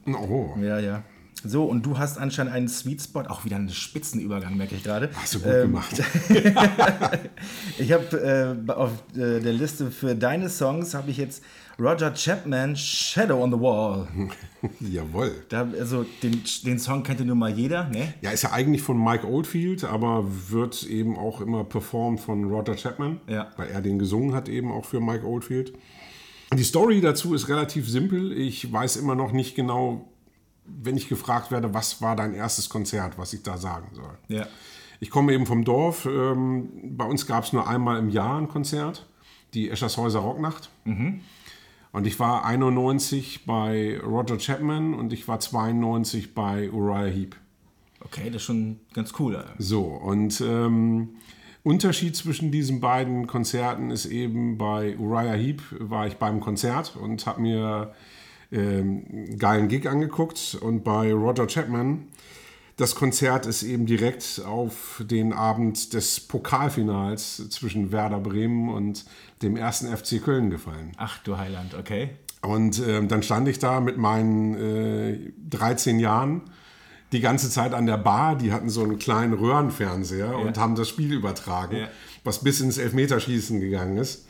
Oh, 0.06 0.50
Ja, 0.60 0.78
ja. 0.78 1.02
So, 1.44 1.64
und 1.64 1.84
du 1.86 1.96
hast 1.98 2.18
anscheinend 2.18 2.52
einen 2.52 2.68
Sweet 2.68 3.00
Spot, 3.02 3.22
auch 3.22 3.44
wieder 3.46 3.56
einen 3.56 3.70
Spitzenübergang, 3.70 4.56
merke 4.58 4.74
ich 4.76 4.84
gerade. 4.84 5.08
hast 5.14 5.34
du 5.34 5.38
gut 5.40 5.52
Ähm, 5.52 5.60
gemacht. 5.72 6.00
Ich 7.78 7.90
habe 7.92 8.56
äh, 8.68 8.70
auf 8.70 8.90
äh, 9.14 9.40
der 9.40 9.52
Liste 9.52 9.90
für 9.90 10.14
deine 10.14 10.48
Songs 10.48 10.94
habe 10.94 11.10
ich 11.10 11.16
jetzt 11.16 11.42
Roger 11.80 12.12
Chapman 12.14 12.76
Shadow 12.76 13.42
on 13.42 13.50
the 13.50 13.58
Wall. 13.58 14.06
Jawohl. 14.80 15.32
Da, 15.48 15.66
also 15.78 16.04
den, 16.22 16.42
den 16.64 16.78
Song 16.78 17.02
kennt 17.02 17.18
ja 17.20 17.26
nun 17.26 17.38
mal 17.38 17.50
jeder, 17.50 17.88
ne? 17.88 18.12
Ja, 18.20 18.30
ist 18.30 18.42
ja 18.42 18.52
eigentlich 18.52 18.82
von 18.82 19.02
Mike 19.02 19.26
Oldfield, 19.26 19.82
aber 19.84 20.24
wird 20.50 20.84
eben 20.84 21.16
auch 21.16 21.40
immer 21.40 21.64
performt 21.64 22.20
von 22.20 22.44
Roger 22.44 22.76
Chapman, 22.76 23.20
Ja. 23.26 23.50
weil 23.56 23.68
er 23.70 23.80
den 23.80 23.98
gesungen 23.98 24.34
hat, 24.34 24.48
eben 24.48 24.70
auch 24.70 24.84
für 24.84 25.00
Mike 25.00 25.26
Oldfield. 25.26 25.72
Die 26.54 26.64
Story 26.64 27.00
dazu 27.00 27.34
ist 27.34 27.48
relativ 27.48 27.88
simpel. 27.88 28.32
Ich 28.32 28.70
weiß 28.70 28.96
immer 28.96 29.14
noch 29.14 29.32
nicht 29.32 29.54
genau, 29.54 30.08
wenn 30.64 30.96
ich 30.96 31.08
gefragt 31.08 31.50
werde, 31.50 31.74
was 31.74 32.00
war 32.02 32.16
dein 32.16 32.34
erstes 32.34 32.68
Konzert, 32.68 33.18
was 33.18 33.32
ich 33.32 33.42
da 33.42 33.56
sagen 33.56 33.88
soll. 33.94 34.18
Ja. 34.28 34.46
Ich 35.00 35.10
komme 35.10 35.32
eben 35.32 35.46
vom 35.46 35.64
Dorf. 35.64 36.06
Ähm, 36.06 36.68
bei 36.96 37.04
uns 37.04 37.26
gab 37.26 37.44
es 37.44 37.52
nur 37.52 37.66
einmal 37.66 37.98
im 37.98 38.08
Jahr 38.08 38.38
ein 38.38 38.48
Konzert, 38.48 39.06
die 39.54 39.70
Eschershäuser 39.70 40.20
Rocknacht. 40.20 40.70
Und 41.92 42.06
ich 42.06 42.18
war 42.18 42.44
91 42.44 43.44
bei 43.44 44.00
Roger 44.00 44.38
Chapman 44.38 44.94
und 44.94 45.12
ich 45.12 45.28
war 45.28 45.40
92 45.40 46.34
bei 46.34 46.70
Uriah 46.70 47.10
Heep. 47.10 47.36
Okay, 48.00 48.26
das 48.26 48.36
ist 48.36 48.46
schon 48.46 48.80
ganz 48.94 49.12
cool. 49.18 49.36
Alter. 49.36 49.54
So, 49.58 49.82
und 49.82 50.40
ähm, 50.40 51.16
Unterschied 51.64 52.16
zwischen 52.16 52.50
diesen 52.50 52.80
beiden 52.80 53.26
Konzerten 53.26 53.90
ist 53.90 54.06
eben, 54.06 54.58
bei 54.58 54.96
Uriah 54.98 55.34
Heep 55.34 55.62
war 55.78 56.06
ich 56.06 56.16
beim 56.16 56.40
Konzert 56.40 56.96
und 56.96 57.24
habe 57.26 57.40
mir 57.40 57.94
ähm, 58.50 59.04
einen 59.10 59.38
geilen 59.38 59.68
Gig 59.68 59.86
angeguckt 59.88 60.58
und 60.60 60.82
bei 60.82 61.12
Roger 61.12 61.46
Chapman, 61.46 62.08
das 62.76 62.94
Konzert 62.94 63.46
ist 63.46 63.62
eben 63.62 63.86
direkt 63.86 64.42
auf 64.44 65.04
den 65.06 65.32
Abend 65.32 65.92
des 65.92 66.20
Pokalfinals 66.20 67.48
zwischen 67.50 67.92
Werder 67.92 68.18
Bremen 68.18 68.70
und 68.70 69.04
dem 69.42 69.56
ersten 69.56 69.94
FC 69.94 70.22
Köln 70.22 70.50
gefallen. 70.50 70.92
Ach 70.96 71.18
du 71.18 71.36
Heiland, 71.36 71.74
okay. 71.74 72.10
Und 72.40 72.82
ähm, 72.84 73.06
dann 73.06 73.22
stand 73.22 73.46
ich 73.46 73.60
da 73.60 73.80
mit 73.80 73.98
meinen 73.98 74.54
äh, 74.54 75.32
13 75.48 76.00
Jahren 76.00 76.42
die 77.12 77.20
ganze 77.20 77.50
Zeit 77.50 77.74
an 77.74 77.86
der 77.86 77.98
Bar. 77.98 78.36
Die 78.36 78.52
hatten 78.52 78.68
so 78.70 78.82
einen 78.82 78.98
kleinen 78.98 79.34
Röhrenfernseher 79.34 80.36
und 80.38 80.58
haben 80.58 80.74
das 80.74 80.88
Spiel 80.88 81.12
übertragen, 81.12 81.76
Ja. 81.76 81.88
was 82.24 82.42
bis 82.42 82.60
ins 82.60 82.78
Elfmeterschießen 82.78 83.60
gegangen 83.60 83.98
ist. 83.98 84.26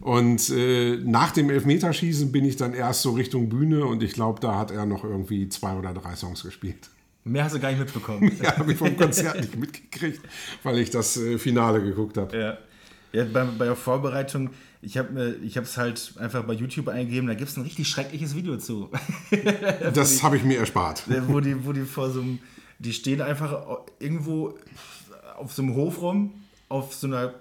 Und 0.00 0.50
äh, 0.50 0.96
nach 1.04 1.32
dem 1.32 1.50
Elfmeterschießen 1.50 2.30
bin 2.30 2.44
ich 2.44 2.56
dann 2.56 2.74
erst 2.74 3.02
so 3.02 3.12
Richtung 3.12 3.48
Bühne 3.48 3.84
und 3.86 4.02
ich 4.02 4.12
glaube, 4.12 4.40
da 4.40 4.56
hat 4.58 4.70
er 4.70 4.86
noch 4.86 5.02
irgendwie 5.04 5.48
zwei 5.48 5.74
oder 5.74 5.92
drei 5.94 6.14
Songs 6.14 6.42
gespielt. 6.44 6.90
Mehr 7.24 7.42
hast 7.44 7.56
du 7.56 7.60
gar 7.60 7.70
nicht 7.70 7.80
mitbekommen. 7.80 8.30
Ja, 8.42 8.56
habe 8.56 8.70
ich 8.72 8.78
vom 8.78 8.96
Konzert 8.96 9.40
nicht 9.40 9.56
mitgekriegt, 9.56 10.20
weil 10.62 10.78
ich 10.78 10.90
das 10.90 11.16
äh, 11.16 11.38
Finale 11.38 11.82
geguckt 11.82 12.18
habe. 12.18 12.36
ja. 12.38 12.58
Ja, 13.12 13.24
bei, 13.24 13.44
bei 13.44 13.64
der 13.64 13.76
Vorbereitung, 13.76 14.50
ich 14.82 14.96
habe 14.98 15.38
es 15.42 15.76
halt 15.76 16.12
einfach 16.18 16.44
bei 16.44 16.52
YouTube 16.52 16.88
eingegeben, 16.88 17.26
da 17.26 17.34
gibt 17.34 17.50
es 17.50 17.56
ein 17.56 17.62
richtig 17.62 17.88
schreckliches 17.88 18.34
Video 18.36 18.56
zu. 18.56 18.90
das 19.94 20.22
habe 20.22 20.36
ich 20.36 20.44
mir 20.44 20.58
erspart. 20.58 21.02
Wo 21.28 21.40
die, 21.40 21.64
wo 21.64 21.72
die 21.72 21.82
vor 21.82 22.10
so 22.10 22.20
einem, 22.20 22.38
die 22.78 22.92
stehen 22.92 23.20
einfach 23.20 23.78
irgendwo 23.98 24.54
auf 25.36 25.52
so 25.52 25.62
einem 25.62 25.74
Hof 25.74 26.00
rum, 26.02 26.34
auf 26.68 26.94
so 26.94 27.06
einer 27.06 27.34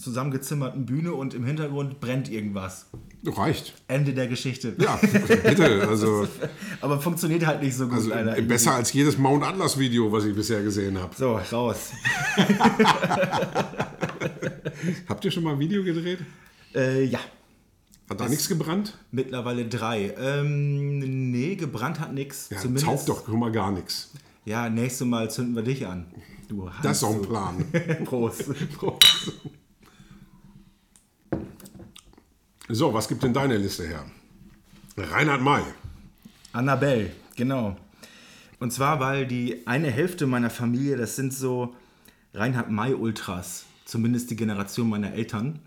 zusammengezimmerten 0.00 0.86
Bühne 0.86 1.12
und 1.12 1.34
im 1.34 1.44
Hintergrund 1.44 2.00
brennt 2.00 2.30
irgendwas. 2.30 2.86
Reicht. 3.24 3.74
Ende 3.88 4.14
der 4.14 4.28
Geschichte. 4.28 4.74
Ja, 4.78 4.96
bitte. 4.96 5.88
Also, 5.88 6.26
Aber 6.80 7.00
funktioniert 7.00 7.44
halt 7.46 7.62
nicht 7.62 7.74
so 7.74 7.86
gut, 7.86 7.96
also 7.96 8.10
leider. 8.10 8.40
besser 8.42 8.74
als 8.74 8.92
jedes 8.92 9.18
Mount 9.18 9.44
Atlas 9.44 9.76
Video, 9.78 10.10
was 10.12 10.24
ich 10.24 10.34
bisher 10.34 10.62
gesehen 10.62 10.98
habe. 10.98 11.14
So, 11.16 11.40
raus. 11.52 11.90
Habt 15.08 15.24
ihr 15.24 15.30
schon 15.30 15.42
mal 15.42 15.54
ein 15.54 15.58
Video 15.58 15.82
gedreht? 15.82 16.20
Äh, 16.74 17.04
ja. 17.04 17.20
Hat 18.08 18.20
da 18.20 18.28
nichts 18.28 18.48
gebrannt? 18.48 18.98
Mittlerweile 19.12 19.66
drei. 19.66 20.14
Ähm, 20.18 21.30
nee, 21.30 21.54
gebrannt 21.54 22.00
hat 22.00 22.12
nichts. 22.12 22.50
Ja, 22.50 22.60
taugt 22.80 23.08
doch 23.08 23.24
schon 23.24 23.38
mal 23.38 23.52
gar 23.52 23.70
nichts. 23.70 24.10
Ja, 24.44 24.68
nächstes 24.68 25.06
Mal 25.06 25.30
zünden 25.30 25.54
wir 25.54 25.62
dich 25.62 25.86
an. 25.86 26.06
Du 26.48 26.68
Das 26.82 26.96
ist 26.96 27.02
doch 27.04 27.14
ein 27.14 27.22
Plan. 27.22 27.64
du. 27.72 28.04
Prost. 28.04 28.44
So, 32.68 32.92
was 32.92 33.06
gibt 33.06 33.22
denn 33.22 33.32
deine 33.32 33.56
Liste 33.56 33.86
her? 33.86 34.04
Reinhard 34.96 35.42
May. 35.42 35.62
Annabelle, 36.52 37.10
genau. 37.36 37.76
Und 38.58 38.72
zwar, 38.72 39.00
weil 39.00 39.26
die 39.26 39.66
eine 39.66 39.90
Hälfte 39.90 40.26
meiner 40.26 40.50
Familie, 40.50 40.96
das 40.96 41.16
sind 41.16 41.32
so 41.32 41.74
Reinhard 42.34 42.70
May 42.70 42.94
Ultras, 42.94 43.64
zumindest 43.84 44.30
die 44.30 44.36
Generation 44.36 44.88
meiner 44.88 45.12
Eltern. 45.12 45.60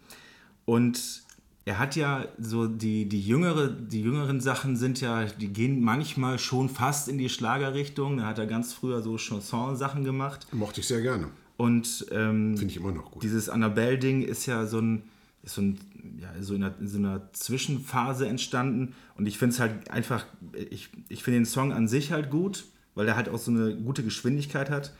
Und 0.65 1.23
er 1.65 1.79
hat 1.79 1.95
ja 1.95 2.25
so 2.37 2.67
die, 2.67 3.07
die, 3.07 3.21
jüngere, 3.21 3.69
die 3.69 4.01
jüngeren 4.01 4.41
Sachen 4.41 4.75
sind 4.75 4.99
ja, 4.99 5.25
die 5.25 5.47
gehen 5.47 5.81
manchmal 5.81 6.37
schon 6.37 6.67
fast 6.67 7.07
in 7.07 7.17
die 7.17 7.29
Schlagerrichtung. 7.29 8.17
Da 8.17 8.25
hat 8.25 8.39
er 8.39 8.47
ganz 8.47 8.73
früher 8.73 9.01
so 9.01 9.17
Chanson-Sachen 9.17 10.03
gemacht. 10.03 10.47
Mochte 10.51 10.81
ich 10.81 10.87
sehr 10.87 11.01
gerne. 11.01 11.29
Und 11.55 12.07
ähm, 12.11 12.57
Finde 12.57 12.71
ich 12.71 12.77
immer 12.77 12.91
noch 12.91 13.11
gut. 13.11 13.23
dieses 13.23 13.47
Annabelle-Ding 13.47 14.23
ist 14.23 14.45
ja 14.45 14.65
so 14.65 14.79
ein, 14.79 15.03
ist 15.43 15.55
so, 15.55 15.61
ein 15.61 15.79
ja, 16.19 16.29
so, 16.41 16.55
in 16.55 16.63
einer, 16.63 16.75
in 16.79 16.87
so 16.87 16.97
einer 16.97 17.31
Zwischenphase 17.31 18.27
entstanden. 18.27 18.93
Und 19.15 19.25
ich 19.25 19.37
finde 19.37 19.53
es 19.53 19.59
halt 19.61 19.89
einfach, 19.89 20.25
ich, 20.69 20.89
ich 21.07 21.23
finde 21.23 21.39
den 21.39 21.45
Song 21.45 21.71
an 21.71 21.87
sich 21.87 22.11
halt 22.11 22.29
gut, 22.29 22.65
weil 22.95 23.07
er 23.07 23.15
halt 23.15 23.29
auch 23.29 23.39
so 23.39 23.51
eine 23.51 23.75
gute 23.75 24.03
Geschwindigkeit 24.03 24.69
hat. 24.69 24.93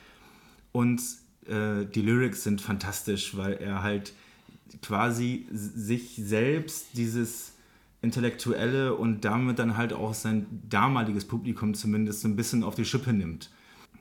Und 0.71 1.02
äh, 1.47 1.86
die 1.86 2.02
Lyrics 2.02 2.43
sind 2.43 2.62
fantastisch, 2.62 3.36
weil 3.36 3.54
er 3.54 3.84
halt 3.84 4.13
quasi 4.82 5.45
sich 5.52 6.15
selbst 6.23 6.88
dieses 6.93 7.54
Intellektuelle 8.02 8.95
und 8.95 9.23
damit 9.23 9.60
dann 9.60 9.78
halt 9.78 9.93
auch 9.93 10.13
sein 10.13 10.45
damaliges 10.69 11.26
Publikum 11.26 11.73
zumindest 11.73 12.21
so 12.21 12.28
ein 12.28 12.36
bisschen 12.36 12.63
auf 12.63 12.76
die 12.76 12.86
Schippe 12.86 13.13
nimmt. 13.13 13.49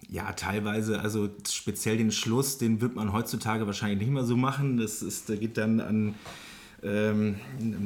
Ja, 0.08 0.32
teilweise, 0.32 1.00
also 1.00 1.30
speziell 1.48 1.96
den 1.96 2.10
Schluss, 2.10 2.58
den 2.58 2.80
wird 2.80 2.96
man 2.96 3.12
heutzutage 3.12 3.66
wahrscheinlich 3.66 4.00
nicht 4.00 4.10
mehr 4.10 4.24
so 4.24 4.36
machen. 4.36 4.76
Das 4.76 5.00
ist, 5.02 5.28
der 5.28 5.36
geht 5.36 5.56
dann 5.56 5.80
an, 5.80 6.14
ähm, 6.82 7.36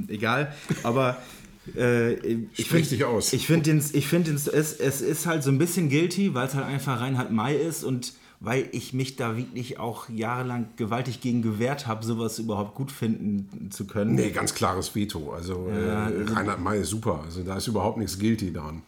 egal. 0.09 0.55
Aber 0.83 1.19
äh, 1.77 2.15
ich 2.15 2.67
Sprich 2.67 2.69
find- 2.69 2.91
dich 2.93 3.05
aus. 3.05 3.33
Ich 3.33 3.47
finde, 3.47 3.81
ich 3.93 4.07
find, 4.09 4.29
es, 4.29 4.49
es 4.49 5.01
ist 5.03 5.27
halt 5.27 5.43
so 5.43 5.51
ein 5.51 5.59
bisschen 5.59 5.91
guilty, 5.91 6.33
weil 6.35 6.47
es 6.49 6.55
halt 6.55 6.67
einfach 6.67 7.01
Reinhard 7.01 7.31
May 7.31 7.57
ist 7.57 7.85
und 7.85 8.15
weil 8.41 8.69
ich 8.73 8.93
mich 8.93 9.17
da 9.17 9.37
wirklich 9.37 9.79
auch 9.79 10.09
jahrelang 10.09 10.69
gewaltig 10.77 11.21
gegen 11.21 11.43
gewehrt 11.43 11.87
habe, 11.87 12.05
sowas 12.05 12.39
überhaupt 12.39 12.75
gut 12.75 12.93
finden 12.93 13.71
zu 13.71 13.87
können. 13.87 14.15
Nee, 14.15 14.31
ganz 14.31 14.55
klares 14.55 14.95
Veto. 14.95 15.33
Also 15.33 15.69
äh, 15.69 16.33
Reinhard 16.33 16.61
May 16.61 16.81
ist 16.81 16.91
super. 16.91 17.23
Also 17.25 17.43
da 17.43 17.57
ist 17.57 17.67
überhaupt 17.67 17.99
nichts 17.99 18.19
guilty 18.19 18.53
dran. 18.53 18.83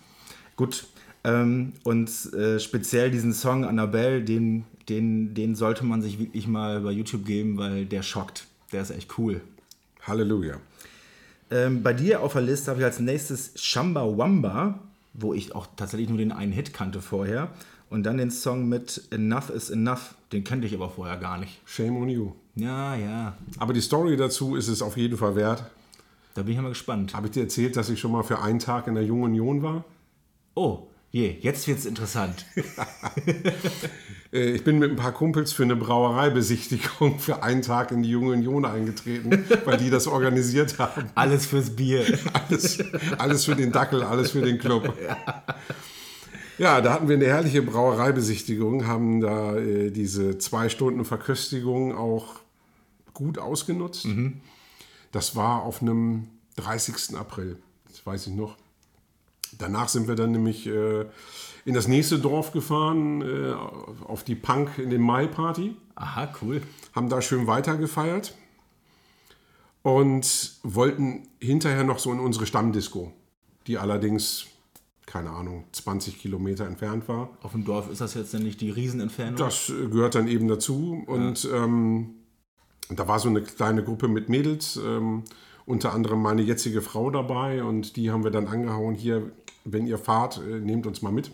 Gut. 0.56 0.86
Ähm, 1.24 1.72
und 1.84 2.10
äh, 2.34 2.60
speziell 2.60 3.10
diesen 3.10 3.32
Song 3.32 3.64
Annabelle, 3.64 4.22
den, 4.22 4.64
den, 4.88 5.34
den 5.34 5.54
sollte 5.54 5.84
man 5.84 6.02
sich 6.02 6.18
wirklich 6.18 6.46
mal 6.46 6.80
bei 6.80 6.92
YouTube 6.92 7.24
geben, 7.24 7.58
weil 7.58 7.86
der 7.86 8.02
schockt. 8.02 8.46
Der 8.72 8.82
ist 8.82 8.90
echt 8.90 9.18
cool. 9.18 9.40
Halleluja. 10.02 10.56
Ähm, 11.50 11.82
bei 11.82 11.94
dir 11.94 12.22
auf 12.22 12.34
der 12.34 12.42
Liste 12.42 12.70
habe 12.70 12.80
ich 12.80 12.84
als 12.84 13.00
nächstes 13.00 13.52
Shamba 13.56 14.04
Wamba, 14.18 14.80
wo 15.14 15.32
ich 15.32 15.54
auch 15.54 15.66
tatsächlich 15.76 16.08
nur 16.08 16.18
den 16.18 16.32
einen 16.32 16.52
Hit 16.52 16.74
kannte 16.74 17.00
vorher. 17.00 17.50
Und 17.90 18.02
dann 18.04 18.18
den 18.18 18.30
Song 18.30 18.68
mit 18.68 19.02
Enough 19.10 19.50
is 19.50 19.70
Enough. 19.70 20.14
Den 20.32 20.44
kannte 20.44 20.66
ich 20.66 20.74
aber 20.74 20.90
vorher 20.90 21.16
gar 21.16 21.38
nicht. 21.38 21.60
Shame 21.64 21.96
on 21.96 22.08
you. 22.08 22.32
Ja, 22.54 22.94
ja. 22.94 23.36
Aber 23.58 23.72
die 23.72 23.80
Story 23.80 24.16
dazu 24.16 24.56
ist 24.56 24.68
es 24.68 24.82
auf 24.82 24.96
jeden 24.96 25.16
Fall 25.16 25.36
wert. 25.36 25.64
Da 26.34 26.42
bin 26.42 26.54
ich 26.54 26.60
mal 26.60 26.68
gespannt. 26.68 27.14
Habe 27.14 27.28
ich 27.28 27.32
dir 27.32 27.42
erzählt, 27.44 27.76
dass 27.76 27.88
ich 27.88 27.98
schon 27.98 28.12
mal 28.12 28.22
für 28.22 28.40
einen 28.42 28.58
Tag 28.58 28.86
in 28.88 28.94
der 28.94 29.04
Jungen 29.04 29.24
Union 29.24 29.62
war? 29.62 29.84
Oh, 30.54 30.88
je, 31.10 31.36
jetzt 31.40 31.66
wird's 31.66 31.86
interessant. 31.86 32.44
Äh, 34.30 34.50
Ich 34.50 34.62
bin 34.62 34.78
mit 34.78 34.90
ein 34.90 34.96
paar 34.96 35.12
Kumpels 35.12 35.52
für 35.54 35.62
eine 35.62 35.74
Brauereibesichtigung 35.74 37.18
für 37.18 37.42
einen 37.42 37.62
Tag 37.62 37.92
in 37.92 38.02
die 38.02 38.10
Junge 38.10 38.32
Union 38.32 38.66
eingetreten, 38.66 39.42
weil 39.64 39.78
die 39.78 39.88
das 39.88 40.06
organisiert 40.06 40.78
haben. 40.78 41.04
Alles 41.14 41.46
fürs 41.46 41.70
Bier. 41.74 42.04
Alles, 42.34 42.78
alles 43.16 43.46
für 43.46 43.56
den 43.56 43.72
Dackel, 43.72 44.02
alles 44.02 44.32
für 44.32 44.42
den 44.42 44.58
Club. 44.58 44.94
Ja, 45.02 45.42
da 46.80 46.92
hatten 46.92 47.08
wir 47.08 47.16
eine 47.16 47.26
herrliche 47.26 47.62
Brauereibesichtigung, 47.62 48.86
haben 48.86 49.20
da 49.20 49.56
äh, 49.56 49.90
diese 49.90 50.38
zwei 50.38 50.68
Stunden 50.68 51.04
Verköstigung 51.04 51.94
auch 51.94 52.40
gut 53.14 53.38
ausgenutzt. 53.38 54.06
Das 55.12 55.36
war 55.36 55.62
auf 55.62 55.82
einem 55.82 56.28
30. 56.56 57.16
April, 57.16 57.56
das 57.88 58.04
weiß 58.04 58.26
ich 58.26 58.34
noch. 58.34 58.56
Danach 59.56 59.88
sind 59.88 60.08
wir 60.08 60.14
dann 60.14 60.32
nämlich 60.32 60.66
äh, 60.66 61.06
in 61.64 61.74
das 61.74 61.88
nächste 61.88 62.18
Dorf 62.18 62.52
gefahren, 62.52 63.22
äh, 63.22 63.52
auf 64.04 64.24
die 64.24 64.34
Punk 64.34 64.78
in 64.78 64.90
den 64.90 65.00
Mai-Party 65.00 65.76
Aha, 65.94 66.32
cool. 66.42 66.62
haben 66.94 67.08
da 67.08 67.22
schön 67.22 67.46
weitergefeiert 67.46 68.34
und 69.82 70.58
wollten 70.62 71.28
hinterher 71.40 71.84
noch 71.84 71.98
so 71.98 72.12
in 72.12 72.20
unsere 72.20 72.46
Stammdisco, 72.46 73.12
die 73.66 73.78
allerdings, 73.78 74.46
keine 75.08 75.30
Ahnung, 75.30 75.64
20 75.72 76.18
Kilometer 76.18 76.66
entfernt 76.66 77.08
war. 77.08 77.30
Auf 77.42 77.52
dem 77.52 77.64
Dorf 77.64 77.90
ist 77.90 78.00
das 78.00 78.14
jetzt 78.14 78.34
denn 78.34 78.42
nicht 78.42 78.60
die 78.60 78.70
Riesenentfernung? 78.70 79.36
Das 79.36 79.70
äh, 79.70 79.88
gehört 79.88 80.14
dann 80.14 80.28
eben 80.28 80.48
dazu. 80.48 81.02
Und 81.06 81.48
ähm, 81.52 82.10
da 82.90 83.08
war 83.08 83.18
so 83.18 83.28
eine 83.28 83.42
kleine 83.42 83.82
Gruppe 83.82 84.06
mit 84.08 84.28
Mädels, 84.28 84.76
ähm, 84.76 85.24
unter 85.64 85.94
anderem 85.94 86.20
meine 86.20 86.42
jetzige 86.42 86.82
Frau 86.82 87.10
dabei 87.10 87.62
und 87.62 87.96
die 87.96 88.10
haben 88.10 88.24
wir 88.24 88.30
dann 88.30 88.48
angehauen, 88.48 88.94
hier, 88.94 89.30
wenn 89.64 89.86
ihr 89.86 89.98
fahrt, 89.98 90.40
äh, 90.46 90.60
nehmt 90.60 90.86
uns 90.86 91.02
mal 91.02 91.12
mit. 91.12 91.30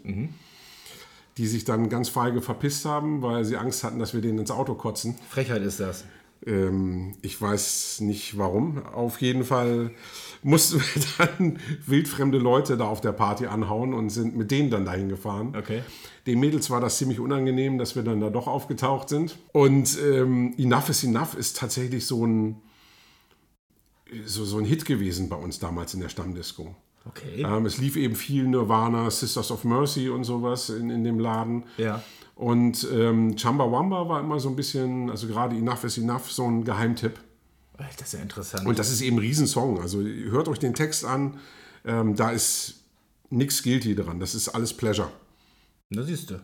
Die 1.37 1.47
sich 1.49 1.65
dann 1.65 1.89
ganz 1.89 2.09
feige 2.09 2.41
verpisst 2.43 2.85
haben, 2.85 3.23
weil 3.23 3.45
sie 3.45 3.57
Angst 3.57 3.83
hatten, 3.83 3.99
dass 3.99 4.15
wir 4.15 4.21
denen 4.21 4.39
ins 4.39 4.53
Auto 4.53 4.75
kotzen. 4.75 5.17
Frechheit 5.29 5.63
ist 5.63 5.81
das. 5.81 6.05
Ähm, 6.47 7.15
ich 7.23 7.41
weiß 7.41 8.01
nicht 8.01 8.37
warum. 8.37 8.85
Auf 8.87 9.21
jeden 9.21 9.45
Fall 9.45 9.91
mussten 10.43 10.81
wir 10.81 11.03
dann 11.27 11.59
wildfremde 11.87 12.39
Leute 12.39 12.77
da 12.77 12.85
auf 12.85 13.01
der 13.01 13.13
Party 13.13 13.47
anhauen 13.47 13.95
und 13.95 14.11
sind 14.11 14.37
mit 14.37 14.51
denen 14.51 14.71
dann 14.71 14.85
dahin 14.85 15.09
gefahren. 15.09 15.55
Okay. 15.57 15.83
Den 16.27 16.41
Mädels 16.41 16.71
war 16.71 16.81
das 16.81 16.99
ziemlich 16.99 17.21
unangenehm, 17.21 17.79
dass 17.79 17.97
wir 17.97 18.03
dann 18.03 18.21
da 18.21 18.31
doch 18.31 18.47
aufgetaucht 18.47 19.09
sind. 19.09 19.39
Und 19.53 19.99
ähm, 20.03 20.55
Enough 20.59 20.89
is 20.91 21.05
Enough 21.05 21.35
ist 21.35 21.57
tatsächlich 21.57 22.07
so 22.07 22.27
ein, 22.27 22.57
so, 24.25 24.45
so 24.45 24.59
ein 24.59 24.65
Hit 24.65 24.85
gewesen 24.85 25.29
bei 25.29 25.37
uns 25.37 25.59
damals 25.59 25.95
in 25.95 26.01
der 26.01 26.09
Stammdisco. 26.09 26.75
Okay. 27.07 27.43
Ähm, 27.43 27.67
es 27.67 27.79
lief 27.79 27.97
eben 27.97 28.15
viel 28.15 28.45
Nirvana, 28.45 29.11
Sisters 29.11 29.51
of 29.51 29.65
Mercy 29.65 30.09
und 30.09 30.25
sowas 30.25 30.71
in, 30.71 30.89
in 30.91 31.05
dem 31.05 31.19
Laden. 31.19 31.65
Ja. 31.77 32.03
Und 32.35 32.87
ähm, 32.93 33.37
Chumbawamba 33.37 34.09
war 34.09 34.21
immer 34.21 34.41
so 34.41 34.49
ein 34.49 34.57
bisschen, 34.57 35.09
also 35.11 35.29
gerade 35.29 35.57
Enough 35.57 35.85
is 35.85 35.99
Enough, 35.99 36.33
so 36.33 36.45
ein 36.45 36.65
Geheimtipp. 36.65 37.19
Das 37.77 38.01
ist 38.01 38.13
ja 38.13 38.21
interessant. 38.21 38.67
Und 38.67 38.79
das 38.79 38.91
ist 38.91 39.01
eben 39.01 39.17
ein 39.17 39.21
Riesensong. 39.21 39.81
Also 39.81 40.01
hört 40.01 40.49
euch 40.49 40.59
den 40.59 40.75
Text 40.75 41.05
an. 41.05 41.39
Ähm, 41.85 42.15
da 42.15 42.31
ist 42.31 42.85
nichts 43.31 43.63
guilty 43.63 43.95
dran. 43.95 44.21
Das 44.21 44.35
ist 44.35 44.49
alles 44.49 44.73
Pleasure. 44.73 45.11
Na 45.91 46.03
siehst 46.03 46.31
du. 46.31 46.41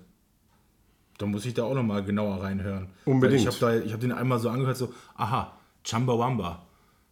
Da 1.18 1.26
muss 1.26 1.44
ich 1.44 1.54
da 1.54 1.64
auch 1.64 1.74
nochmal 1.74 2.04
genauer 2.04 2.42
reinhören. 2.42 2.88
Unbedingt. 3.04 3.44
Weil 3.60 3.78
Ich 3.84 3.92
habe 3.92 3.92
hab 3.92 4.00
den 4.00 4.12
einmal 4.12 4.38
so 4.38 4.48
angehört, 4.48 4.76
so, 4.76 4.92
aha, 5.16 5.52
Chumbawamba. 5.84 6.66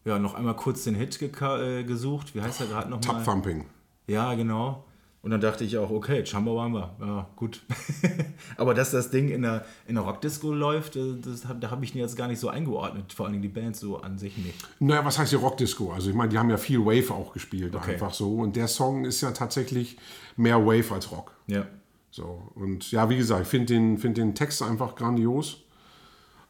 Ja, 0.04 0.18
noch 0.18 0.34
einmal 0.34 0.56
kurz 0.56 0.84
den 0.84 0.94
Hit 0.94 1.20
äh, 1.20 1.84
gesucht. 1.84 2.34
Wie 2.34 2.40
heißt 2.40 2.60
er 2.60 2.66
gerade 2.68 2.88
nochmal? 2.90 3.16
Tap 3.16 3.24
Thumping. 3.24 3.66
Ja, 4.06 4.34
genau. 4.34 4.84
Und 5.28 5.32
dann 5.32 5.42
dachte 5.42 5.62
ich 5.62 5.76
auch, 5.76 5.90
okay, 5.90 6.24
Chumbawamba, 6.24 6.96
ja, 7.02 7.28
gut. 7.36 7.60
Aber 8.56 8.72
dass 8.72 8.92
das 8.92 9.10
Ding 9.10 9.28
in 9.28 9.42
der, 9.42 9.66
in 9.86 9.96
der 9.96 10.04
Rockdisco 10.04 10.54
läuft, 10.54 10.96
äh, 10.96 11.16
das, 11.22 11.46
hab- 11.46 11.60
da 11.60 11.70
habe 11.70 11.84
ich 11.84 11.92
jetzt 11.92 12.16
gar 12.16 12.28
nicht 12.28 12.38
so 12.40 12.48
eingeordnet. 12.48 13.12
Vor 13.12 13.26
allen 13.26 13.34
Dingen 13.34 13.42
die 13.42 13.50
Band 13.50 13.76
so 13.76 13.98
an 14.00 14.16
sich 14.16 14.38
nicht. 14.38 14.54
Naja, 14.80 15.04
was 15.04 15.18
heißt 15.18 15.30
die 15.32 15.36
Rockdisco? 15.36 15.92
Also 15.92 16.08
ich 16.08 16.16
meine, 16.16 16.30
die 16.30 16.38
haben 16.38 16.48
ja 16.48 16.56
viel 16.56 16.80
Wave 16.82 17.10
auch 17.12 17.34
gespielt, 17.34 17.76
Okay. 17.76 17.92
einfach 17.92 18.14
so. 18.14 18.36
Und 18.36 18.56
der 18.56 18.68
Song 18.68 19.04
ist 19.04 19.20
ja 19.20 19.32
tatsächlich 19.32 19.98
mehr 20.38 20.64
Wave 20.64 20.94
als 20.94 21.12
Rock. 21.12 21.32
Ja. 21.46 21.66
So, 22.10 22.50
und 22.54 22.90
ja, 22.90 23.10
wie 23.10 23.18
gesagt, 23.18 23.42
ich 23.42 23.48
finde 23.48 23.66
den, 23.74 23.98
find 23.98 24.16
den 24.16 24.34
Text 24.34 24.62
einfach 24.62 24.94
grandios. 24.94 25.58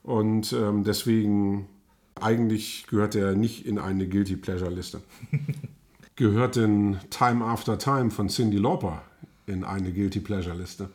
Und 0.05 0.53
ähm, 0.53 0.85
deswegen 0.85 1.67
Eigentlich 2.21 2.87
gehört 2.89 3.15
er 3.17 3.35
nicht 3.35 3.65
in 3.67 3.79
eine 3.79 4.09
Guilty 4.09 4.37
Pleasure 4.37 4.71
Liste. 4.71 5.01
gehört 6.19 6.57
denn 6.57 6.99
Time 7.11 7.45
After 7.45 7.79
Time 7.79 8.11
von 8.11 8.29
Cindy 8.29 8.59
Lauper 8.59 9.03
in 9.47 9.65
eine 9.65 9.93
Guilty 9.93 10.21
Pleasure 10.21 10.57
Liste? 10.57 10.91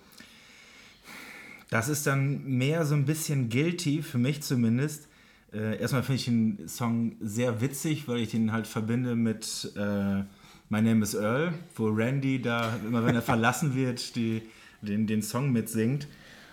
Das 1.70 1.90
ist 1.90 2.06
dann 2.06 2.44
mehr 2.44 2.86
so 2.86 2.94
ein 2.94 3.06
bisschen 3.06 3.50
guilty, 3.50 4.04
für 4.04 4.20
mich 4.20 4.44
zumindest. 4.44 5.08
Äh, 5.52 5.80
erstmal 5.80 6.04
finde 6.04 6.16
ich 6.18 6.26
den 6.26 6.68
Song 6.68 7.16
sehr 7.20 7.62
witzig, 7.62 8.08
weil 8.08 8.20
ich 8.20 8.30
den 8.30 8.52
halt 8.52 8.68
verbinde 8.68 9.16
mit 9.16 9.72
äh, 9.76 10.24
My 10.70 10.82
Name 10.82 11.02
is 11.02 11.16
Earl, 11.16 11.54
wo 11.76 11.88
Randy 11.88 12.42
da, 12.42 12.78
immer 12.86 13.04
wenn 13.06 13.16
er 13.16 13.22
verlassen 13.22 13.74
wird, 13.76 14.16
die, 14.16 14.44
den, 14.82 15.08
den 15.08 15.24
Song 15.24 15.52
mitsingt. 15.52 16.08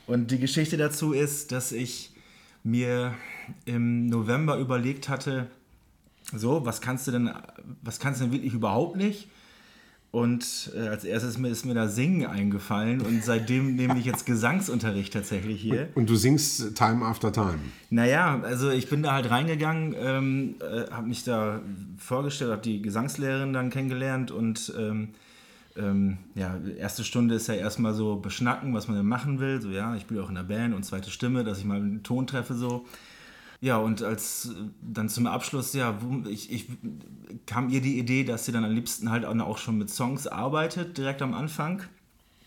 Und 0.07 0.31
die 0.31 0.39
Geschichte 0.39 0.77
dazu 0.77 1.13
ist, 1.13 1.53
dass 1.53 1.73
ich 1.73 2.13
mir 2.63 3.15
im 3.65 4.07
November 4.07 4.59
überlegt 4.59 5.09
hatte, 5.09 5.49
so, 6.35 6.65
was 6.65 6.81
kannst 6.81 7.07
du 7.07 7.13
denn, 7.13 7.31
was 7.83 7.99
kannst 7.99 8.21
du 8.21 8.25
denn 8.25 8.33
wirklich 8.33 8.55
überhaupt 8.55 8.97
nicht? 8.97 9.29
Und 10.13 10.73
äh, 10.75 10.89
als 10.89 11.05
erstes 11.05 11.37
ist 11.37 11.65
mir 11.65 11.75
da 11.75 11.87
Singen 11.87 12.27
eingefallen 12.27 13.01
und 13.01 13.23
seitdem 13.23 13.77
nehme 13.77 13.97
ich 13.99 14.05
jetzt 14.05 14.27
Gesangsunterricht 14.27 15.13
tatsächlich 15.13 15.61
hier. 15.61 15.89
Und 15.95 16.11
du 16.11 16.17
singst 16.17 16.75
Time 16.75 17.05
After 17.05 17.33
Time. 17.33 17.61
Naja, 17.91 18.41
also 18.43 18.71
ich 18.71 18.89
bin 18.89 19.05
da 19.05 19.13
halt 19.13 19.31
reingegangen, 19.31 19.95
ähm, 19.97 20.55
äh, 20.61 20.91
habe 20.91 21.07
mich 21.07 21.23
da 21.23 21.61
vorgestellt, 21.97 22.51
habe 22.51 22.63
die 22.63 22.83
Gesangslehrerin 22.83 23.53
dann 23.53 23.71
kennengelernt 23.71 24.33
und 24.33 24.73
ähm, 24.77 25.11
ähm, 25.77 26.19
ja, 26.35 26.59
erste 26.77 27.05
Stunde 27.05 27.37
ist 27.37 27.47
ja 27.47 27.55
erstmal 27.55 27.95
so 27.95 28.17
beschnacken, 28.17 28.75
was 28.75 28.89
man 28.89 28.97
denn 28.97 29.07
machen 29.07 29.39
will. 29.39 29.63
So, 29.63 29.71
ja, 29.71 29.95
ich 29.95 30.03
spiele 30.03 30.25
auch 30.25 30.29
in 30.29 30.35
der 30.35 30.43
Band 30.43 30.75
und 30.75 30.85
zweite 30.85 31.11
Stimme, 31.11 31.45
dass 31.45 31.59
ich 31.59 31.65
mal 31.65 31.77
einen 31.77 32.03
Ton 32.03 32.27
treffe, 32.27 32.55
so. 32.55 32.85
Ja, 33.63 33.77
und 33.77 34.03
als 34.03 34.55
dann 34.81 35.11
zum 35.11 35.27
Abschluss, 35.27 35.75
ja, 35.75 35.99
ich, 36.27 36.51
ich 36.51 36.67
kam 37.47 37.69
ihr 37.69 37.83
die 37.83 37.99
Idee, 37.99 38.25
dass 38.25 38.47
sie 38.47 38.53
dann 38.53 38.65
am 38.65 38.73
liebsten 38.73 39.11
halt 39.11 39.27
auch 39.27 39.59
schon 39.59 39.77
mit 39.77 39.91
Songs 39.91 40.27
arbeitet, 40.27 40.97
direkt 40.97 41.21
am 41.21 41.35
Anfang. 41.35 41.83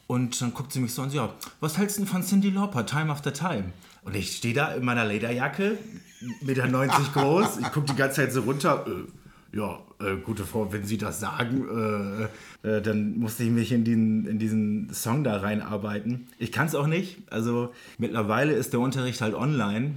Und 0.08 0.42
dann 0.42 0.54
guckt 0.54 0.74
sie 0.74 0.80
mich 0.80 0.94
so 0.94 1.04
an, 1.04 1.12
ja, 1.12 1.34
was 1.60 1.78
hältst 1.78 1.98
du 1.98 2.02
denn 2.02 2.10
von 2.10 2.24
Cindy 2.24 2.50
Lauper, 2.50 2.86
Time 2.86 3.12
After 3.12 3.32
Time? 3.32 3.66
Und 4.04 4.16
ich 4.16 4.36
stehe 4.36 4.54
da 4.54 4.74
in 4.74 4.84
meiner 4.84 5.06
Lederjacke, 5.06 5.78
Meter 6.42 6.68
90 6.68 7.14
groß, 7.14 7.60
ich 7.60 7.72
gucke 7.72 7.88
die 7.88 7.96
ganze 7.96 8.18
Zeit 8.18 8.34
so 8.34 8.42
runter, 8.42 8.86
äh, 8.88 9.58
ja, 9.58 9.80
äh, 10.02 10.18
gute 10.18 10.46
Frau, 10.46 10.74
wenn 10.74 10.84
Sie 10.84 10.98
das 10.98 11.20
sagen, 11.20 12.30
äh, 12.64 12.68
äh 12.68 12.82
dann 12.82 13.20
musste 13.20 13.44
ich 13.44 13.52
mich 13.52 13.72
in, 13.72 13.86
den, 13.86 14.26
in 14.26 14.40
diesen 14.40 14.92
Song 14.94 15.24
da 15.24 15.38
reinarbeiten. 15.38 16.28
Ich 16.40 16.52
kann 16.52 16.66
es 16.66 16.76
auch 16.76 16.88
nicht, 16.88 17.22
also 17.32 17.72
mittlerweile 18.00 18.54
ist 18.54 18.74
der 18.74 18.80
Unterricht 18.80 19.22
halt 19.22 19.36
online 19.36 19.94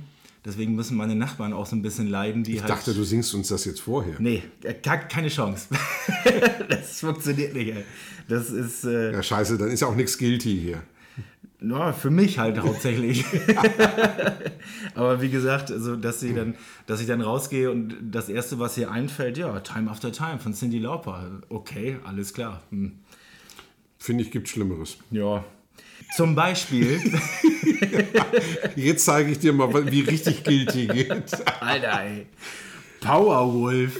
Deswegen 0.46 0.76
müssen 0.76 0.96
meine 0.96 1.16
Nachbarn 1.16 1.52
auch 1.52 1.66
so 1.66 1.74
ein 1.74 1.82
bisschen 1.82 2.06
leiden. 2.06 2.44
Die 2.44 2.54
ich 2.54 2.60
halt 2.60 2.70
dachte, 2.70 2.94
du 2.94 3.02
singst 3.02 3.34
uns 3.34 3.48
das 3.48 3.64
jetzt 3.64 3.80
vorher. 3.80 4.14
Nee, 4.20 4.44
äh, 4.62 4.74
keine 4.74 5.28
Chance. 5.28 5.68
das 6.68 7.00
funktioniert 7.00 7.52
nicht. 7.52 7.74
Ey. 7.74 7.84
Das 8.28 8.50
ist. 8.50 8.84
Äh, 8.84 9.12
ja, 9.12 9.22
scheiße, 9.24 9.58
dann 9.58 9.70
ist 9.70 9.80
ja 9.80 9.88
auch 9.88 9.96
nichts 9.96 10.16
guilty 10.16 10.56
hier. 10.56 10.82
Ja, 11.60 11.92
für 11.92 12.10
mich 12.10 12.38
halt 12.38 12.60
hauptsächlich. 12.60 13.24
Aber 14.94 15.20
wie 15.20 15.30
gesagt, 15.30 15.72
also 15.72 15.96
dass, 15.96 16.20
sie 16.20 16.32
dann, 16.32 16.54
dass 16.86 17.00
ich 17.00 17.08
dann 17.08 17.22
rausgehe 17.22 17.70
und 17.70 17.96
das 18.02 18.28
Erste, 18.28 18.60
was 18.60 18.78
ihr 18.78 18.90
einfällt, 18.90 19.38
ja, 19.38 19.58
Time 19.60 19.90
After 19.90 20.12
Time 20.12 20.38
von 20.38 20.54
Cindy 20.54 20.78
Lauper. 20.78 21.40
Okay, 21.48 21.96
alles 22.04 22.34
klar. 22.34 22.62
Hm. 22.70 22.92
Finde 23.98 24.22
ich, 24.22 24.30
gibt 24.30 24.48
Schlimmeres. 24.48 24.98
Ja, 25.10 25.44
zum 26.16 26.34
Beispiel. 26.34 27.00
Jetzt 28.76 29.04
zeige 29.04 29.32
ich 29.32 29.38
dir 29.38 29.52
mal, 29.52 29.90
wie 29.90 30.00
richtig 30.00 30.44
guilty 30.44 30.86
geht. 30.86 31.34
Alter, 31.60 32.02
ey. 32.02 32.26
Powerwolf 33.00 33.98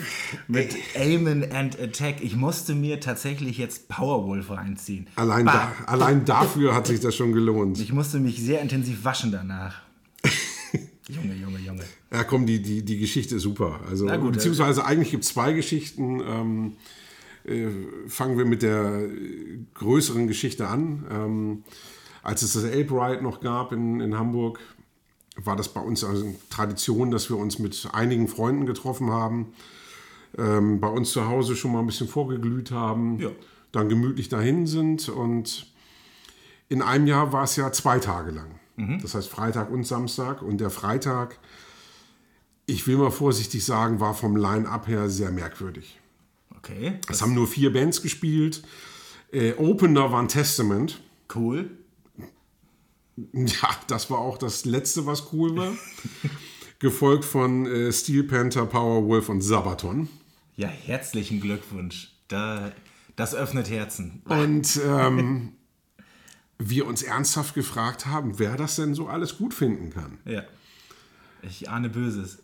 mit 0.49 0.75
Aim'n 0.95 1.53
and 1.53 1.79
Attack. 1.79 2.17
Ich 2.23 2.35
musste 2.35 2.75
mir 2.75 2.99
tatsächlich 2.99 3.59
jetzt 3.59 3.89
Powerwolf 3.89 4.51
reinziehen. 4.51 5.07
Allein, 5.17 5.47
da, 5.47 5.73
allein 5.87 6.25
dafür 6.25 6.75
hat 6.75 6.87
sich 6.87 7.01
das 7.01 7.15
schon 7.15 7.33
gelohnt. 7.33 7.79
Ich 7.79 7.93
musste 7.93 8.19
mich 8.19 8.43
sehr 8.43 8.61
intensiv 8.63 9.05
waschen 9.05 9.31
danach. 9.31 9.83
Junge, 11.09 11.35
Junge, 11.35 11.59
Junge. 11.59 11.85
Ja, 12.11 12.25
komm, 12.25 12.47
die, 12.47 12.61
die, 12.61 12.85
die 12.85 12.99
Geschichte 12.99 13.37
ist 13.37 13.43
super. 13.43 13.81
Also, 13.89 14.07
gut, 14.07 14.33
beziehungsweise 14.33 14.85
eigentlich 14.85 15.11
gibt 15.11 15.25
es 15.25 15.31
zwei 15.31 15.53
Geschichten. 15.53 16.21
Ähm, 16.21 16.73
äh, 16.73 17.06
fangen 18.09 18.39
wir 18.39 18.45
mit 18.45 18.63
der 18.63 19.09
größeren 19.75 20.27
Geschichte 20.27 20.67
an. 20.67 21.07
Ähm, 21.11 21.65
als 22.23 22.43
es 22.43 22.55
das 22.55 22.65
Ape 22.65 22.91
Ride 22.91 23.23
noch 23.23 23.41
gab 23.41 23.73
in, 23.73 24.01
in 24.01 24.19
Hamburg, 24.19 24.59
war 25.37 25.55
das 25.55 25.69
bei 25.69 25.81
uns 25.81 26.03
also 26.03 26.35
Tradition, 26.51 27.11
dass 27.11 27.31
wir 27.31 27.37
uns 27.37 27.59
mit 27.59 27.89
einigen 27.93 28.27
Freunden 28.27 28.67
getroffen 28.67 29.11
haben, 29.11 29.53
ähm, 30.37 30.81
bei 30.81 30.89
uns 30.89 31.13
zu 31.13 31.29
Hause 31.29 31.57
schon 31.57 31.73
mal 31.73 31.81
ein 31.81 31.87
bisschen 31.87 32.09
vorgeglüht 32.09 32.71
haben, 32.71 33.21
ja. 33.21 33.31
dann 33.73 33.89
gemütlich 33.89 34.29
dahin 34.29 34.67
sind 34.67 35.09
und 35.09 35.73
in 36.69 36.83
einem 36.83 37.07
Jahr 37.07 37.33
war 37.33 37.45
es 37.45 37.55
ja 37.57 37.71
zwei 37.71 37.99
Tage 38.01 38.33
lang. 38.33 38.59
Mhm. 38.77 39.01
Das 39.03 39.15
heißt 39.15 39.29
Freitag 39.29 39.71
und 39.71 39.87
Samstag 39.87 40.43
und 40.43 40.59
der 40.59 40.71
Freitag, 40.71 41.39
ich 42.67 42.87
will 42.87 42.97
mal 42.97 43.13
vorsichtig 43.13 43.65
sagen, 43.65 44.01
war 44.01 44.15
vom 44.15 44.37
Line-Up 44.37 44.89
her 44.89 45.09
sehr 45.09 45.31
merkwürdig. 45.31 46.01
Okay. 46.67 46.99
Es 47.09 47.23
haben 47.23 47.35
nur 47.35 47.47
vier 47.47 47.73
Bands 47.73 48.03
gespielt. 48.03 48.63
Äh, 49.33 49.53
Opener 49.55 50.11
waren 50.11 50.29
Testament. 50.29 51.01
Cool. 51.33 51.71
Ja, 53.33 53.71
das 53.87 54.11
war 54.11 54.19
auch 54.19 54.37
das 54.37 54.65
letzte, 54.65 55.07
was 55.07 55.33
cool 55.33 55.57
war. 55.57 55.73
Gefolgt 56.79 57.25
von 57.25 57.67
äh, 57.67 57.93
Steel 57.93 58.25
Panther, 58.25 58.67
Powerwolf 58.67 59.29
und 59.29 59.41
Sabaton. 59.41 60.09
Ja, 60.57 60.69
herzlichen 60.69 61.41
Glückwunsch. 61.41 62.13
Da, 62.29 62.73
das 63.15 63.35
öffnet 63.35 63.71
Herzen. 63.71 64.23
Und 64.27 64.81
ähm, 64.85 65.53
wir 66.59 66.87
uns 66.87 67.03
ernsthaft 67.03 67.55
gefragt 67.55 68.07
haben, 68.07 68.39
wer 68.39 68.57
das 68.57 68.77
denn 68.77 68.95
so 68.95 69.07
alles 69.07 69.39
gut 69.39 69.55
finden 69.55 69.91
kann. 69.91 70.19
Ja. 70.25 70.43
Ich 71.43 71.71
ahne 71.71 71.89
Böses. 71.89 72.39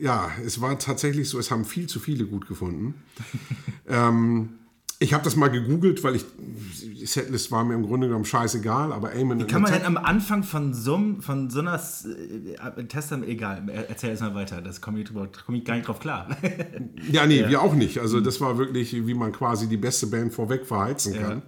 Ja, 0.00 0.30
es 0.44 0.60
war 0.60 0.78
tatsächlich 0.78 1.28
so, 1.28 1.38
es 1.38 1.50
haben 1.50 1.64
viel 1.64 1.86
zu 1.86 2.00
viele 2.00 2.26
gut 2.26 2.46
gefunden. 2.46 2.94
ähm, 3.88 4.50
ich 4.98 5.12
habe 5.12 5.24
das 5.24 5.36
mal 5.36 5.48
gegoogelt, 5.48 6.02
weil 6.04 6.16
ich 6.16 6.24
die 6.38 7.06
Setlist 7.06 7.50
war 7.50 7.64
mir 7.64 7.74
im 7.74 7.86
Grunde 7.86 8.06
genommen 8.06 8.24
scheißegal, 8.24 8.92
aber 8.92 9.12
Amen. 9.12 9.40
Wie 9.40 9.44
kann 9.44 9.62
man 9.62 9.72
denn 9.72 9.84
am 9.84 9.96
Anfang 9.96 10.42
von 10.42 10.72
so, 10.72 11.16
von 11.20 11.50
so 11.50 11.60
einer 11.60 11.74
äh, 11.74 12.84
Testament, 12.84 13.28
egal, 13.28 13.64
erzähl 13.88 14.10
jetzt 14.10 14.20
mal 14.20 14.34
weiter, 14.34 14.62
das 14.62 14.80
komme 14.80 15.00
ich, 15.00 15.10
komm 15.12 15.54
ich 15.54 15.64
gar 15.64 15.74
nicht 15.74 15.88
drauf 15.88 15.98
klar. 15.98 16.28
ja, 17.10 17.26
nee, 17.26 17.40
ja. 17.40 17.48
wir 17.48 17.62
auch 17.62 17.74
nicht. 17.74 17.98
Also 17.98 18.20
das 18.20 18.40
war 18.40 18.56
wirklich, 18.56 18.94
wie 19.06 19.14
man 19.14 19.32
quasi 19.32 19.68
die 19.68 19.76
beste 19.76 20.06
Band 20.06 20.32
vorweg 20.32 20.64
verheizen 20.64 21.14
kann. 21.14 21.38
Ja. 21.38 21.42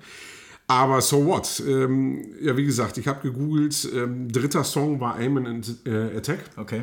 Aber 0.69 1.01
so 1.01 1.25
what? 1.25 1.63
Ähm, 1.67 2.25
ja, 2.41 2.57
wie 2.57 2.65
gesagt, 2.65 2.99
ich 2.99 3.07
habe 3.07 3.21
gegoogelt. 3.23 3.89
Ähm, 3.95 4.31
dritter 4.31 4.65
Song 4.65 4.99
war 4.99 5.15
Amen 5.15 5.47
and 5.47 5.77
äh, 5.87 6.17
Attack. 6.17 6.41
Okay. 6.57 6.83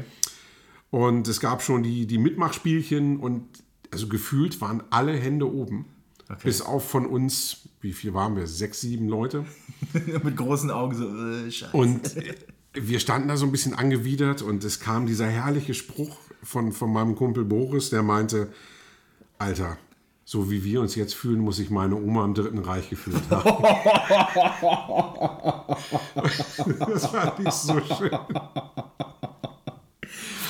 Und 0.93 1.27
es 1.27 1.39
gab 1.39 1.63
schon 1.63 1.82
die, 1.82 2.06
die 2.06 2.19
Mitmachspielchen 2.19 3.17
und 3.17 3.47
also 3.89 4.08
gefühlt 4.08 4.62
waren 4.62 4.84
alle 4.91 5.13
Hände 5.13 5.51
oben. 5.51 5.88
Okay. 6.29 6.41
Bis 6.43 6.62
auf 6.62 6.88
von 6.88 7.08
uns, 7.08 7.67
wie 7.82 7.93
viel 7.93 8.13
waren 8.13 8.36
wir? 8.36 8.45
Sechs, 8.45 8.82
sieben 8.82 9.10
Leute. 9.10 9.43
Mit 10.23 10.38
großen 10.38 10.69
Augen 10.69 10.93
so, 10.93 11.08
äh, 11.08 11.49
scheiße. 11.49 11.75
Und 11.75 12.15
wir 12.73 12.99
standen 12.99 13.29
da 13.29 13.38
so 13.38 13.47
ein 13.47 13.51
bisschen 13.51 13.73
angewidert 13.73 14.43
und 14.43 14.63
es 14.63 14.79
kam 14.79 15.08
dieser 15.08 15.25
herrliche 15.25 15.73
Spruch 15.73 16.15
von, 16.43 16.71
von 16.71 16.93
meinem 16.93 17.15
Kumpel 17.15 17.43
Boris, 17.43 17.89
der 17.89 18.03
meinte, 18.03 18.53
Alter, 19.39 19.79
so 20.25 20.51
wie 20.51 20.63
wir 20.63 20.79
uns 20.79 20.93
jetzt 20.93 21.15
fühlen, 21.15 21.39
muss 21.39 21.58
ich 21.58 21.71
meine 21.71 21.95
Oma 21.95 22.23
im 22.23 22.36
Dritten 22.36 22.60
Reich 22.60 22.91
gefühlt 22.91 23.23
haben. 23.32 23.49
das 26.88 27.08
fand 27.08 27.39
ich 27.39 27.51
so 27.51 27.82
schön 27.82 28.12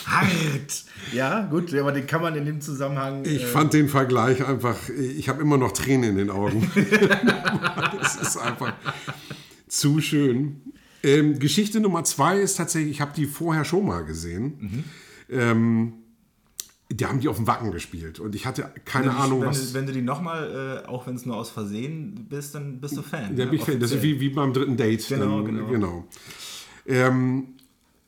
hart. 0.07 0.85
Ja, 1.11 1.45
gut, 1.45 1.73
aber 1.73 1.91
den 1.91 2.07
kann 2.07 2.21
man 2.21 2.35
in 2.35 2.45
dem 2.45 2.61
Zusammenhang. 2.61 3.25
Ich 3.25 3.43
äh, 3.43 3.45
fand 3.45 3.73
den 3.73 3.89
Vergleich 3.89 4.45
einfach, 4.45 4.77
ich 4.89 5.29
habe 5.29 5.41
immer 5.41 5.57
noch 5.57 5.71
Tränen 5.71 6.11
in 6.11 6.17
den 6.17 6.29
Augen. 6.29 6.71
das 7.99 8.15
ist 8.15 8.37
einfach 8.37 8.73
zu 9.67 10.01
schön. 10.01 10.61
Ähm, 11.03 11.39
Geschichte 11.39 11.79
Nummer 11.79 12.03
zwei 12.03 12.39
ist 12.39 12.55
tatsächlich, 12.55 12.91
ich 12.91 13.01
habe 13.01 13.11
die 13.15 13.25
vorher 13.25 13.65
schon 13.65 13.85
mal 13.85 14.05
gesehen. 14.05 14.53
Mhm. 14.59 14.83
Ähm, 15.29 15.93
die 16.89 17.05
haben 17.05 17.19
die 17.19 17.27
auf 17.27 17.37
dem 17.37 17.47
Wacken 17.47 17.71
gespielt 17.71 18.19
und 18.19 18.35
ich 18.35 18.45
hatte 18.45 18.69
keine 18.85 19.07
wenn 19.07 19.15
Ahnung, 19.15 19.41
wenn 19.41 19.49
was. 19.49 19.69
Du, 19.69 19.73
wenn 19.73 19.85
du 19.87 19.93
die 19.93 20.01
nochmal, 20.01 20.83
äh, 20.85 20.87
auch 20.87 21.07
wenn 21.07 21.15
es 21.15 21.25
nur 21.25 21.35
aus 21.35 21.49
Versehen 21.49 22.27
bist, 22.29 22.55
dann 22.55 22.79
bist 22.79 22.97
du 22.97 23.01
Fan. 23.01 23.35
Ja, 23.35 23.45
ne? 23.45 23.57
Fan. 23.57 23.79
Das 23.79 23.91
ist 23.91 24.03
wie, 24.03 24.19
wie 24.19 24.29
beim 24.29 24.53
dritten 24.53 24.77
Date. 24.77 25.07
Genau, 25.07 25.41
dann, 25.41 25.45
genau. 25.45 25.67
genau. 25.67 26.07
Ähm, 26.85 27.52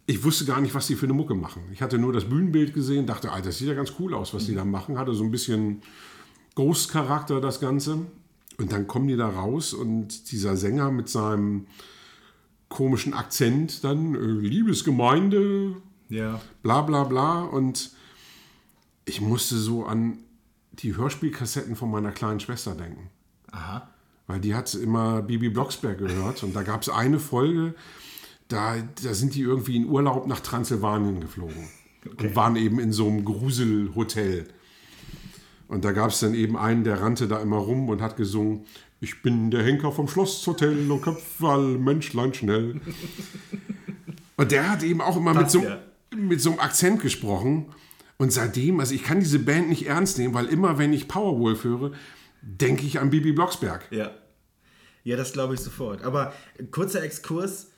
ich 0.08 0.24
wusste 0.24 0.46
gar 0.46 0.62
nicht, 0.62 0.76
was 0.76 0.88
die 0.88 0.96
für 0.96 1.06
eine 1.06 1.14
Mucke 1.14 1.34
machen. 1.34 1.64
Ich 1.74 1.82
hatte 1.82 1.98
nur 1.98 2.14
das 2.14 2.26
Bühnenbild 2.26 2.74
gesehen, 2.74 3.08
dachte, 3.08 3.32
Alter, 3.32 3.48
das 3.48 3.58
sieht 3.58 3.68
ja 3.68 3.74
ganz 3.74 3.94
cool 4.00 4.14
aus, 4.14 4.34
was 4.34 4.46
die 4.46 4.54
da 4.54 4.64
machen. 4.64 4.98
Hatte 5.00 5.14
so 5.14 5.24
ein 5.24 5.32
bisschen 5.32 5.82
Ghost-Charakter, 6.54 7.42
das 7.42 7.60
Ganze. 7.60 8.06
Und 8.58 8.72
dann 8.72 8.88
kommen 8.88 9.08
die 9.08 9.18
da 9.18 9.28
raus 9.28 9.74
und 9.74 10.32
dieser 10.32 10.56
Sänger 10.56 10.92
mit 10.92 11.10
seinem 11.10 11.68
komischen 12.70 13.14
Akzent 13.14 13.84
dann, 13.84 14.16
äh, 14.16 14.48
liebes 14.48 14.84
Gemeinde, 14.84 15.76
Ja. 16.10 16.40
Bla 16.62 16.84
bla 16.84 17.04
bla. 17.04 17.42
Und 17.42 17.92
ich 19.06 19.22
musste 19.22 19.58
so 19.58 19.86
an 19.86 20.20
die 20.74 20.96
Hörspielkassetten 20.96 21.76
von 21.76 21.90
meiner 21.90 22.12
kleinen 22.12 22.40
Schwester 22.40 22.76
denken. 22.76 23.10
Aha. 23.52 23.90
Weil 24.28 24.40
die 24.40 24.56
hat 24.56 24.74
immer 24.76 25.22
Bibi 25.22 25.50
Blocksberg 25.50 25.98
gehört. 25.98 26.44
Und 26.44 26.56
da 26.56 26.64
gab 26.64 26.82
es 26.82 26.90
eine 26.90 27.20
Folge, 27.20 27.76
da, 28.48 28.76
da 29.04 29.14
sind 29.14 29.36
die 29.36 29.42
irgendwie 29.42 29.76
in 29.76 29.88
Urlaub 29.88 30.28
nach 30.28 30.40
Transsilvanien 30.40 31.20
geflogen. 31.20 31.70
Und 32.06 32.36
waren 32.36 32.56
eben 32.56 32.80
in 32.80 32.92
so 32.92 33.08
einem 33.08 33.26
Gruselhotel. 33.26 34.48
Und 35.68 35.84
da 35.84 35.92
gab 35.92 36.12
es 36.12 36.20
dann 36.20 36.36
eben 36.36 36.56
einen, 36.56 36.84
der 36.84 37.02
rannte 37.02 37.28
da 37.28 37.42
immer 37.42 37.58
rum 37.58 37.90
und 37.90 38.02
hat 38.02 38.18
gesungen, 38.18 38.66
ich 39.00 39.22
bin 39.22 39.52
der 39.52 39.64
Henker 39.64 39.92
vom 39.92 40.08
Schlosshotel 40.08 40.90
und 40.92 41.02
Köpfe 41.02 41.48
all 41.48 41.78
Menschlein 41.78 42.34
schnell. 42.34 42.80
und 44.38 44.52
der 44.52 44.70
hat 44.70 44.84
eben 44.84 45.02
auch 45.02 45.18
immer 45.18 45.34
mit 45.34 45.50
so, 45.50 45.64
ja. 45.64 45.80
mit 46.16 46.42
so 46.42 46.52
einem 46.52 46.60
Akzent 46.60 47.02
gesprochen. 47.02 47.74
Und 48.18 48.32
seitdem, 48.32 48.80
also 48.80 48.94
ich 48.94 49.04
kann 49.04 49.20
diese 49.20 49.40
Band 49.40 49.70
nicht 49.70 49.88
ernst 49.88 50.18
nehmen, 50.20 50.34
weil 50.34 50.46
immer, 50.46 50.78
wenn 50.78 50.94
ich 50.94 51.08
Powerwolf 51.08 51.64
höre, 51.64 51.92
denke 52.42 52.86
ich 52.86 53.00
an 53.00 53.10
Bibi 53.10 53.34
Blocksberg. 53.34 53.92
Ja. 53.92 54.12
Ja, 55.04 55.18
das 55.18 55.34
glaube 55.34 55.56
ich 55.56 55.60
sofort. 55.60 56.04
Aber 56.04 56.34
kurzer 56.72 57.04
Exkurs. 57.04 57.72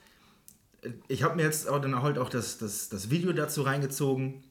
Ich 1.08 1.22
habe 1.22 1.36
mir 1.36 1.42
jetzt 1.42 1.68
auch 1.68 1.80
dann 1.80 2.00
halt 2.02 2.18
auch 2.18 2.28
das, 2.28 2.58
das, 2.58 2.88
das 2.88 3.10
Video 3.10 3.32
dazu 3.32 3.62
reingezogen. 3.62 4.44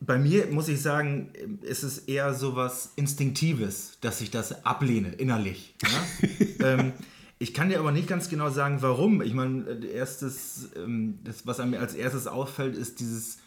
Bei 0.00 0.18
mir 0.18 0.46
muss 0.48 0.68
ich 0.68 0.82
sagen, 0.82 1.32
ist 1.62 1.82
es 1.84 1.98
eher 1.98 2.34
so 2.34 2.56
was 2.56 2.92
Instinktives, 2.96 3.98
dass 4.00 4.20
ich 4.20 4.30
das 4.30 4.64
ablehne, 4.64 5.12
innerlich. 5.12 5.74
Ja? 5.82 6.36
ähm, 6.74 6.92
ich 7.38 7.54
kann 7.54 7.68
dir 7.68 7.80
aber 7.80 7.90
nicht 7.90 8.06
ganz 8.06 8.28
genau 8.28 8.50
sagen, 8.50 8.82
warum. 8.82 9.20
Ich 9.20 9.34
meine, 9.34 9.64
äh, 9.64 9.86
erstes, 9.92 10.70
ähm, 10.76 11.18
das, 11.24 11.46
was 11.46 11.58
einem 11.58 11.74
als 11.74 11.94
erstes 11.94 12.28
auffällt, 12.28 12.76
ist 12.76 13.00
dieses 13.00 13.38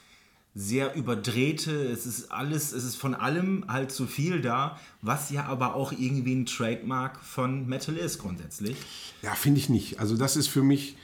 sehr 0.54 0.96
überdrehte, 0.96 1.72
es 1.72 2.06
ist 2.06 2.32
alles, 2.32 2.72
es 2.72 2.86
ist 2.86 2.96
von 2.96 3.14
allem 3.14 3.66
halt 3.68 3.92
zu 3.92 4.08
viel 4.08 4.42
da, 4.42 4.80
was 5.02 5.30
ja 5.30 5.46
aber 5.46 5.76
auch 5.76 5.92
irgendwie 5.92 6.34
ein 6.34 6.46
Trademark 6.46 7.22
von 7.22 7.68
Metal 7.68 7.98
ist 7.98 8.20
grundsätzlich. 8.20 8.78
Ja, 9.22 9.36
finde 9.36 9.60
ich 9.60 9.68
nicht. 9.68 10.00
Also 10.00 10.16
das 10.16 10.38
ist 10.38 10.48
für 10.48 10.64
mich, 10.64 10.96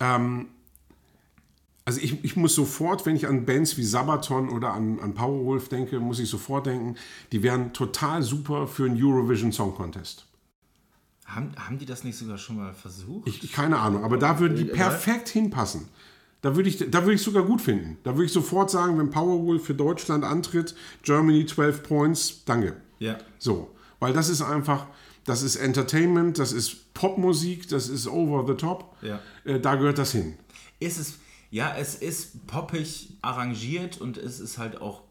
ähm, 0.00 0.48
also 1.84 2.00
ich, 2.00 2.24
ich 2.24 2.36
muss 2.36 2.54
sofort, 2.54 3.06
wenn 3.06 3.16
ich 3.16 3.26
an 3.26 3.46
Bands 3.46 3.76
wie 3.76 3.82
Sabaton 3.82 4.48
oder 4.50 4.72
an, 4.72 5.00
an 5.00 5.14
Powerwolf 5.14 5.68
denke, 5.68 5.98
muss 5.98 6.18
ich 6.18 6.28
sofort 6.28 6.66
denken, 6.66 6.96
die 7.32 7.42
wären 7.42 7.72
total 7.72 8.22
super 8.22 8.66
für 8.66 8.84
einen 8.84 9.02
Eurovision 9.02 9.50
Song 9.52 9.74
Contest. 9.74 10.26
Haben, 11.26 11.52
haben 11.56 11.78
die 11.78 11.86
das 11.86 12.04
nicht 12.04 12.16
sogar 12.16 12.38
schon 12.38 12.56
mal 12.56 12.74
versucht? 12.74 13.26
Ich, 13.28 13.52
keine 13.52 13.78
Ahnung, 13.78 14.04
aber 14.04 14.18
da 14.18 14.38
würden 14.40 14.56
die 14.56 14.64
perfekt 14.64 15.28
hinpassen. 15.28 15.88
Da 16.42 16.56
würde 16.56 16.68
ich, 16.68 16.78
da 16.78 17.02
würde 17.02 17.14
ich 17.14 17.22
sogar 17.22 17.44
gut 17.44 17.60
finden. 17.60 17.98
Da 18.02 18.14
würde 18.14 18.24
ich 18.24 18.32
sofort 18.32 18.70
sagen, 18.70 18.98
wenn 18.98 19.10
Powerwolf 19.10 19.64
für 19.64 19.74
Deutschland 19.74 20.24
antritt, 20.24 20.74
Germany 21.02 21.44
12 21.44 21.82
Points, 21.82 22.44
danke. 22.44 22.76
ja. 22.98 23.18
So, 23.38 23.70
weil 23.98 24.12
das 24.12 24.28
ist 24.28 24.42
einfach, 24.42 24.86
das 25.30 25.42
ist 25.42 25.54
Entertainment, 25.54 26.38
das 26.40 26.50
ist 26.52 26.92
Popmusik, 26.92 27.68
das 27.68 27.88
ist 27.88 28.08
over 28.08 28.44
the 28.46 28.54
top. 28.54 28.96
Ja. 29.00 29.20
Äh, 29.44 29.60
da 29.60 29.76
gehört 29.76 29.98
das 29.98 30.10
hin. 30.10 30.34
Ist 30.80 30.98
es, 30.98 31.14
ja, 31.52 31.76
es 31.76 31.94
ist 31.94 32.46
poppig 32.48 33.10
arrangiert 33.22 34.00
und 34.00 34.16
es 34.18 34.40
ist 34.40 34.58
halt 34.58 34.80
auch 34.80 35.02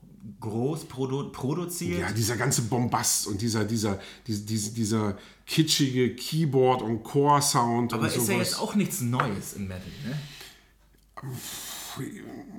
groß 0.41 0.85
produ 0.85 1.31
produziert. 1.31 2.01
Ja, 2.01 2.11
dieser 2.11 2.35
ganze 2.35 2.63
Bombast 2.63 3.27
und 3.27 3.41
dieser, 3.41 3.63
dieser, 3.63 3.99
dieser, 4.27 4.45
dieser, 4.45 4.71
dieser 4.71 5.17
kitschige 5.45 6.13
Keyboard- 6.15 6.81
und 6.81 7.03
Core-Sound 7.03 7.93
aber 7.93 8.01
und 8.03 8.07
ist 8.09 8.15
sowas. 8.15 8.27
ja 8.29 8.37
jetzt 8.39 8.59
auch 8.59 8.75
nichts 8.75 8.99
Neues 8.99 9.53
im 9.53 9.67
Metal, 9.69 9.87
ne? 10.05 10.19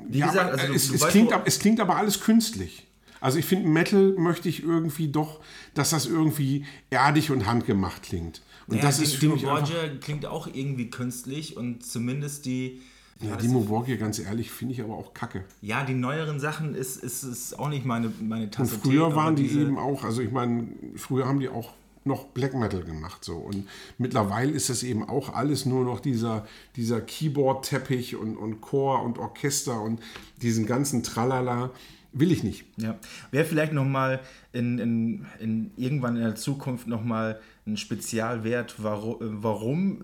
Wie 0.09 0.19
Ja, 0.19 0.29
gesagt, 0.29 0.53
also 0.53 0.67
du, 0.67 0.73
es, 0.73 0.89
du 0.89 0.95
es, 0.95 1.01
weißt, 1.03 1.11
klingt, 1.11 1.33
es 1.45 1.59
klingt 1.59 1.81
aber 1.81 1.97
alles 1.97 2.21
künstlich. 2.21 2.87
Also 3.21 3.39
ich 3.39 3.45
finde, 3.47 3.69
Metal 3.69 4.15
möchte 4.17 4.49
ich 4.49 4.63
irgendwie 4.63 5.09
doch, 5.09 5.41
dass 5.75 5.91
das 5.91 6.07
irgendwie 6.07 6.65
erdig 6.91 7.31
und 7.31 7.47
handgemacht 7.47 8.03
klingt. 8.03 8.43
Und 8.67 8.77
ja, 8.77 8.83
das 8.83 8.99
die- 8.99 9.05
ist 9.05 9.17
für 9.17 9.33
einfach, 9.33 9.49
Borgia 9.49 9.89
klingt 10.01 10.27
auch 10.27 10.47
irgendwie 10.53 10.91
künstlich 10.91 11.57
und 11.57 11.85
zumindest 11.85 12.47
die, 12.47 12.81
ja, 13.21 13.37
Dimo 13.37 13.61
Borgir, 13.61 13.99
ganz 13.99 14.19
ehrlich, 14.19 14.51
finde 14.51 14.73
ich 14.75 14.81
aber 14.81 14.95
auch 14.95 15.13
kacke. 15.13 15.45
ja, 15.61 15.85
die 15.85 15.93
neueren 15.95 16.41
Sachen 16.41 16.75
ist, 16.75 16.97
ist, 16.97 17.23
ist 17.23 17.59
auch 17.59 17.69
nicht 17.69 17.85
meine, 17.85 18.11
meine 18.23 18.45
Und 18.45 18.55
Tasse 18.55 18.79
früher 18.83 19.11
Tee, 19.11 19.15
waren 19.17 19.37
die 19.37 19.49
eben 19.51 19.77
auch, 19.79 20.05
also 20.05 20.23
ich 20.23 20.31
meine, 20.31 20.69
früher 20.97 21.27
haben 21.27 21.39
die 21.41 21.51
auch 21.51 21.75
noch 22.05 22.25
Black 22.29 22.55
Metal 22.55 22.83
gemacht 22.83 23.23
so 23.23 23.37
und 23.37 23.69
mittlerweile 23.99 24.51
ist 24.53 24.71
das 24.71 24.83
eben 24.83 25.07
auch 25.07 25.35
alles 25.35 25.67
nur 25.67 25.85
noch 25.85 26.01
dieser, 26.01 26.47
dieser 26.77 27.03
Keyboard-Teppich 27.03 28.17
und, 28.17 28.37
und 28.39 28.63
Chor 28.63 29.03
und 29.03 29.19
Orchester 29.19 29.83
und 29.83 30.01
diesen 30.41 30.65
ganzen 30.65 31.03
Tralala 31.03 31.71
will 32.13 32.33
ich 32.33 32.43
nicht. 32.43 32.65
Ja, 32.77 32.99
wäre 33.31 33.45
vielleicht 33.45 33.73
nochmal 33.73 34.21
in, 34.53 34.79
in, 34.79 35.27
in 35.39 35.71
irgendwann 35.77 36.17
in 36.17 36.23
der 36.23 36.35
Zukunft 36.37 36.87
nochmal 36.87 37.41
ein 37.67 37.77
Spezialwert, 37.77 38.77
warum, 38.83 39.17
warum 39.21 40.03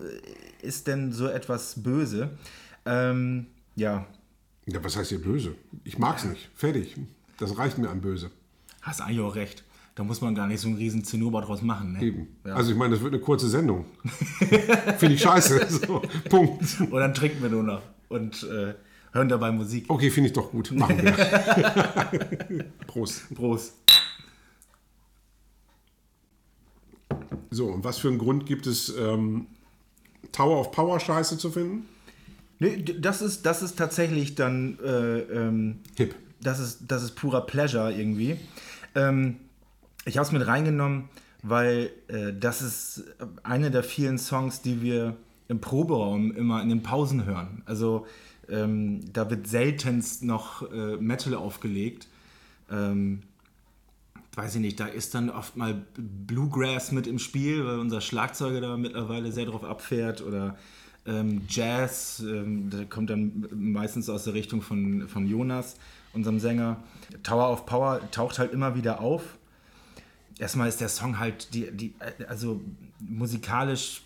ist 0.61 0.87
denn 0.87 1.11
so 1.11 1.27
etwas 1.27 1.81
böse? 1.83 2.29
Ähm, 2.85 3.47
ja, 3.75 4.05
Ja, 4.65 4.83
was 4.83 4.95
heißt 4.97 5.09
hier 5.09 5.21
böse? 5.21 5.55
Ich 5.83 5.97
mag's 5.97 6.23
nicht. 6.25 6.49
Fertig. 6.55 6.95
Das 7.37 7.57
reicht 7.57 7.77
mir 7.77 7.89
an 7.89 8.01
böse. 8.01 8.31
hast 8.81 9.01
eigentlich 9.01 9.19
auch 9.19 9.35
recht. 9.35 9.63
Da 9.95 10.03
muss 10.03 10.21
man 10.21 10.35
gar 10.35 10.45
nicht 10.47 10.59
so 10.61 10.67
einen 10.67 10.77
riesen 10.77 11.03
Zinnober 11.03 11.41
draus 11.41 11.61
machen. 11.63 11.93
Ne? 11.93 12.01
Eben. 12.03 12.27
Ja. 12.45 12.53
Also 12.53 12.71
ich 12.71 12.77
meine, 12.77 12.93
das 12.93 13.01
wird 13.03 13.13
eine 13.13 13.21
kurze 13.21 13.49
Sendung. 13.49 13.85
Finde 14.97 15.15
ich 15.15 15.21
scheiße. 15.21 15.67
So, 15.87 16.01
Punkt. 16.29 16.63
Und 16.81 16.99
dann 16.99 17.13
trinken 17.15 17.41
wir 17.41 17.49
nur 17.49 17.63
noch 17.63 17.81
und 18.09 18.43
äh, 18.43 18.75
hören 19.17 19.29
dabei 19.29 19.51
Musik. 19.51 19.85
Okay, 19.89 20.09
finde 20.09 20.29
ich 20.29 20.33
doch 20.33 20.51
gut. 20.51 20.71
Machen 20.71 21.03
wir. 21.03 22.65
Prost. 22.87 23.33
Prost. 23.35 23.73
So, 27.49 27.67
und 27.67 27.83
was 27.83 27.97
für 27.97 28.09
einen 28.09 28.19
Grund 28.19 28.45
gibt 28.45 28.67
es, 28.67 28.93
ähm, 28.97 29.47
Tower 30.31 30.59
of 30.59 30.71
Power 30.71 30.99
Scheiße 30.99 31.37
zu 31.37 31.49
finden? 31.49 31.87
Nee, 32.59 32.83
das 32.83 33.21
ist, 33.21 33.45
das 33.45 33.61
ist 33.61 33.77
tatsächlich 33.77 34.35
dann, 34.35 34.77
äh, 34.83 35.19
ähm, 35.19 35.79
Hip. 35.95 36.15
das 36.41 36.59
ist, 36.59 36.79
das 36.87 37.03
ist 37.03 37.15
purer 37.15 37.41
Pleasure 37.41 37.93
irgendwie. 37.93 38.37
Ähm, 38.95 39.37
ich 40.05 40.17
habe 40.17 40.25
es 40.25 40.31
mit 40.31 40.45
reingenommen, 40.45 41.09
weil 41.43 41.91
äh, 42.07 42.33
das 42.33 42.61
ist 42.61 43.03
eine 43.43 43.71
der 43.71 43.83
vielen 43.83 44.17
Songs, 44.17 44.61
die 44.61 44.81
wir 44.81 45.15
im 45.47 45.61
Proberaum 45.61 46.35
immer 46.35 46.61
in 46.61 46.69
den 46.69 46.83
Pausen 46.83 47.25
hören. 47.25 47.61
Also 47.65 48.05
ähm, 48.49 49.01
da 49.13 49.29
wird 49.29 49.47
seltenst 49.47 50.23
noch 50.23 50.69
äh, 50.71 50.97
Metal 50.97 51.35
aufgelegt. 51.35 52.07
Ähm, 52.71 53.23
weiß 54.35 54.55
ich 54.55 54.61
nicht, 54.61 54.79
da 54.79 54.85
ist 54.85 55.15
dann 55.15 55.29
oft 55.29 55.57
mal 55.57 55.85
Bluegrass 55.97 56.91
mit 56.91 57.07
im 57.07 57.19
Spiel, 57.19 57.65
weil 57.65 57.79
unser 57.79 58.01
Schlagzeuger 58.01 58.61
da 58.61 58.77
mittlerweile 58.77 59.31
sehr 59.31 59.45
drauf 59.45 59.63
abfährt 59.63 60.21
oder 60.21 60.57
ähm, 61.07 61.41
Jazz, 61.49 62.19
ähm, 62.19 62.69
der 62.69 62.85
kommt 62.85 63.09
dann 63.09 63.47
meistens 63.51 64.09
aus 64.09 64.25
der 64.25 64.33
Richtung 64.33 64.61
von, 64.61 65.07
von 65.07 65.25
Jonas, 65.25 65.77
unserem 66.13 66.39
Sänger. 66.39 66.77
Tower 67.23 67.51
of 67.51 67.65
Power 67.65 68.01
taucht 68.11 68.37
halt 68.37 68.51
immer 68.51 68.75
wieder 68.75 68.99
auf. 68.99 69.37
Erstmal 70.37 70.67
ist 70.67 70.81
der 70.81 70.89
Song 70.89 71.17
halt, 71.17 71.53
die, 71.53 71.71
die, 71.71 71.95
also 72.27 72.61
musikalisch 72.99 74.03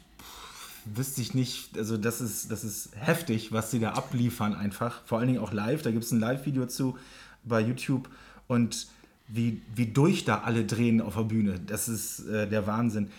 wüsste 0.85 1.21
ich 1.21 1.33
nicht, 1.33 1.77
also 1.77 1.97
das 1.97 2.21
ist, 2.21 2.51
das 2.51 2.63
ist 2.63 2.89
heftig, 2.95 3.51
was 3.51 3.71
sie 3.71 3.79
da 3.79 3.91
abliefern 3.91 4.53
einfach. 4.53 5.01
Vor 5.05 5.19
allen 5.19 5.27
Dingen 5.27 5.39
auch 5.39 5.53
live, 5.53 5.81
da 5.81 5.91
gibt 5.91 6.03
es 6.03 6.11
ein 6.11 6.19
Live-Video 6.19 6.65
zu 6.65 6.97
bei 7.43 7.61
YouTube 7.61 8.09
und 8.47 8.87
wie, 9.27 9.61
wie 9.73 9.87
durch 9.87 10.25
da 10.25 10.41
alle 10.41 10.65
drehen 10.65 11.01
auf 11.01 11.15
der 11.15 11.23
Bühne. 11.23 11.59
Das 11.59 11.87
ist 11.87 12.27
äh, 12.27 12.47
der 12.47 12.67
Wahnsinn. 12.67 13.09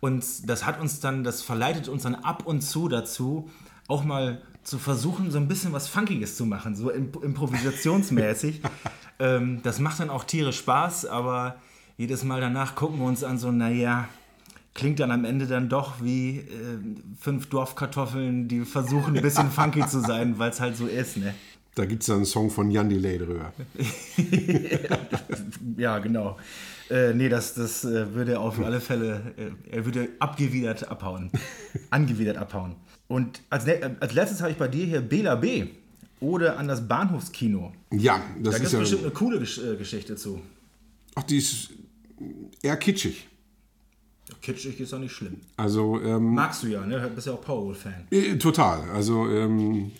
Und 0.00 0.24
das 0.48 0.64
hat 0.64 0.80
uns 0.80 1.00
dann, 1.00 1.24
das 1.24 1.42
verleitet 1.42 1.88
uns 1.88 2.04
dann 2.04 2.14
ab 2.14 2.46
und 2.46 2.62
zu 2.62 2.88
dazu, 2.88 3.50
auch 3.88 4.04
mal 4.04 4.40
zu 4.62 4.78
versuchen, 4.78 5.30
so 5.30 5.38
ein 5.38 5.48
bisschen 5.48 5.72
was 5.72 5.88
Funkiges 5.88 6.36
zu 6.36 6.46
machen, 6.46 6.76
so 6.76 6.90
imp 6.90 7.22
improvisationsmäßig. 7.22 8.60
ähm, 9.18 9.60
das 9.62 9.78
macht 9.78 10.00
dann 10.00 10.10
auch 10.10 10.24
tierisch 10.24 10.58
Spaß, 10.58 11.06
aber 11.06 11.56
jedes 11.96 12.22
Mal 12.22 12.40
danach 12.40 12.74
gucken 12.74 12.98
wir 12.98 13.06
uns 13.06 13.24
an, 13.24 13.38
so, 13.38 13.50
naja, 13.50 14.08
klingt 14.78 15.00
dann 15.00 15.10
am 15.10 15.24
Ende 15.24 15.48
dann 15.48 15.68
doch 15.68 16.02
wie 16.02 16.38
äh, 16.38 16.44
fünf 17.20 17.46
Dorfkartoffeln, 17.46 18.46
die 18.46 18.64
versuchen, 18.64 19.16
ein 19.16 19.22
bisschen 19.22 19.50
funky 19.50 19.84
zu 19.86 20.00
sein, 20.00 20.38
weil 20.38 20.50
es 20.50 20.60
halt 20.60 20.76
so 20.76 20.86
ist, 20.86 21.16
ne? 21.16 21.34
Da 21.74 21.84
gibt 21.84 22.02
es 22.02 22.06
dann 22.06 22.16
einen 22.16 22.24
Song 22.24 22.48
von 22.48 22.70
Jan 22.70 22.88
Delay 22.88 23.18
drüber. 23.18 23.52
Ja, 25.76 25.98
genau. 26.00 26.36
Äh, 26.90 27.14
nee, 27.14 27.28
das, 27.28 27.54
das 27.54 27.84
äh, 27.84 28.14
würde 28.14 28.40
auf 28.40 28.58
alle 28.60 28.80
Fälle, 28.80 29.32
äh, 29.36 29.76
er 29.76 29.84
würde 29.84 30.08
abgewidert 30.18 30.88
abhauen. 30.88 31.30
Angewidert 31.90 32.36
abhauen. 32.36 32.74
Und 33.06 33.40
als, 33.48 33.66
äh, 33.66 33.90
als 34.00 34.14
letztes 34.14 34.40
habe 34.40 34.50
ich 34.50 34.56
bei 34.56 34.66
dir 34.66 34.86
hier 34.86 35.00
Bela 35.00 35.36
B. 35.36 35.66
Oder 36.20 36.58
an 36.58 36.66
das 36.66 36.86
Bahnhofskino. 36.88 37.72
Ja, 37.92 38.20
das 38.40 38.54
Da 38.54 38.58
gibt 38.58 38.60
ist 38.60 38.66
es 38.66 38.72
ja. 38.72 38.78
bestimmt 38.80 39.02
eine 39.02 39.12
coole 39.12 39.38
Gesch 39.38 39.58
äh, 39.58 39.76
Geschichte 39.76 40.16
zu. 40.16 40.40
Ach, 41.14 41.22
die 41.22 41.38
ist 41.38 41.70
eher 42.60 42.76
kitschig. 42.76 43.28
Kitschig 44.42 44.78
ist 44.80 44.92
doch 44.92 44.98
nicht 44.98 45.12
schlimm. 45.12 45.36
Also, 45.56 46.00
ähm, 46.02 46.34
Magst 46.34 46.62
du 46.62 46.68
ja, 46.68 46.84
ne? 46.84 47.00
Du 47.00 47.08
bist 47.10 47.26
ja 47.26 47.32
auch 47.34 47.40
Powerwolf-Fan. 47.40 48.06
äh, 48.10 48.36
total. 48.36 48.88
Also, 48.90 49.28
ähm, 49.28 49.92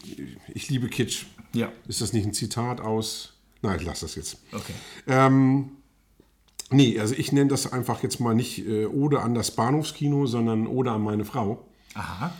ich 0.55 0.69
liebe 0.71 0.89
Kitsch. 0.89 1.25
Ja. 1.55 1.73
Ist 1.87 2.01
das 2.01 2.13
nicht 2.13 2.27
ein 2.27 2.35
Zitat 2.35 2.81
aus. 2.81 3.35
Nein, 3.63 3.79
ich 3.81 3.87
lasse 3.87 4.05
das 4.05 4.15
jetzt. 4.15 4.39
Okay. 4.53 4.75
Ähm, 5.07 5.71
nee, 6.71 6.99
also 7.01 7.15
ich 7.17 7.33
nenne 7.33 7.49
das 7.51 7.73
einfach 7.73 8.03
jetzt 8.03 8.21
mal 8.21 8.35
nicht 8.35 8.67
äh, 8.67 8.87
Ode 8.87 9.21
an 9.21 9.35
das 9.35 9.51
Bahnhofskino, 9.51 10.27
sondern 10.27 10.67
Ode 10.67 10.93
an 10.93 11.03
meine 11.03 11.25
Frau. 11.25 11.67
Aha. 11.95 12.33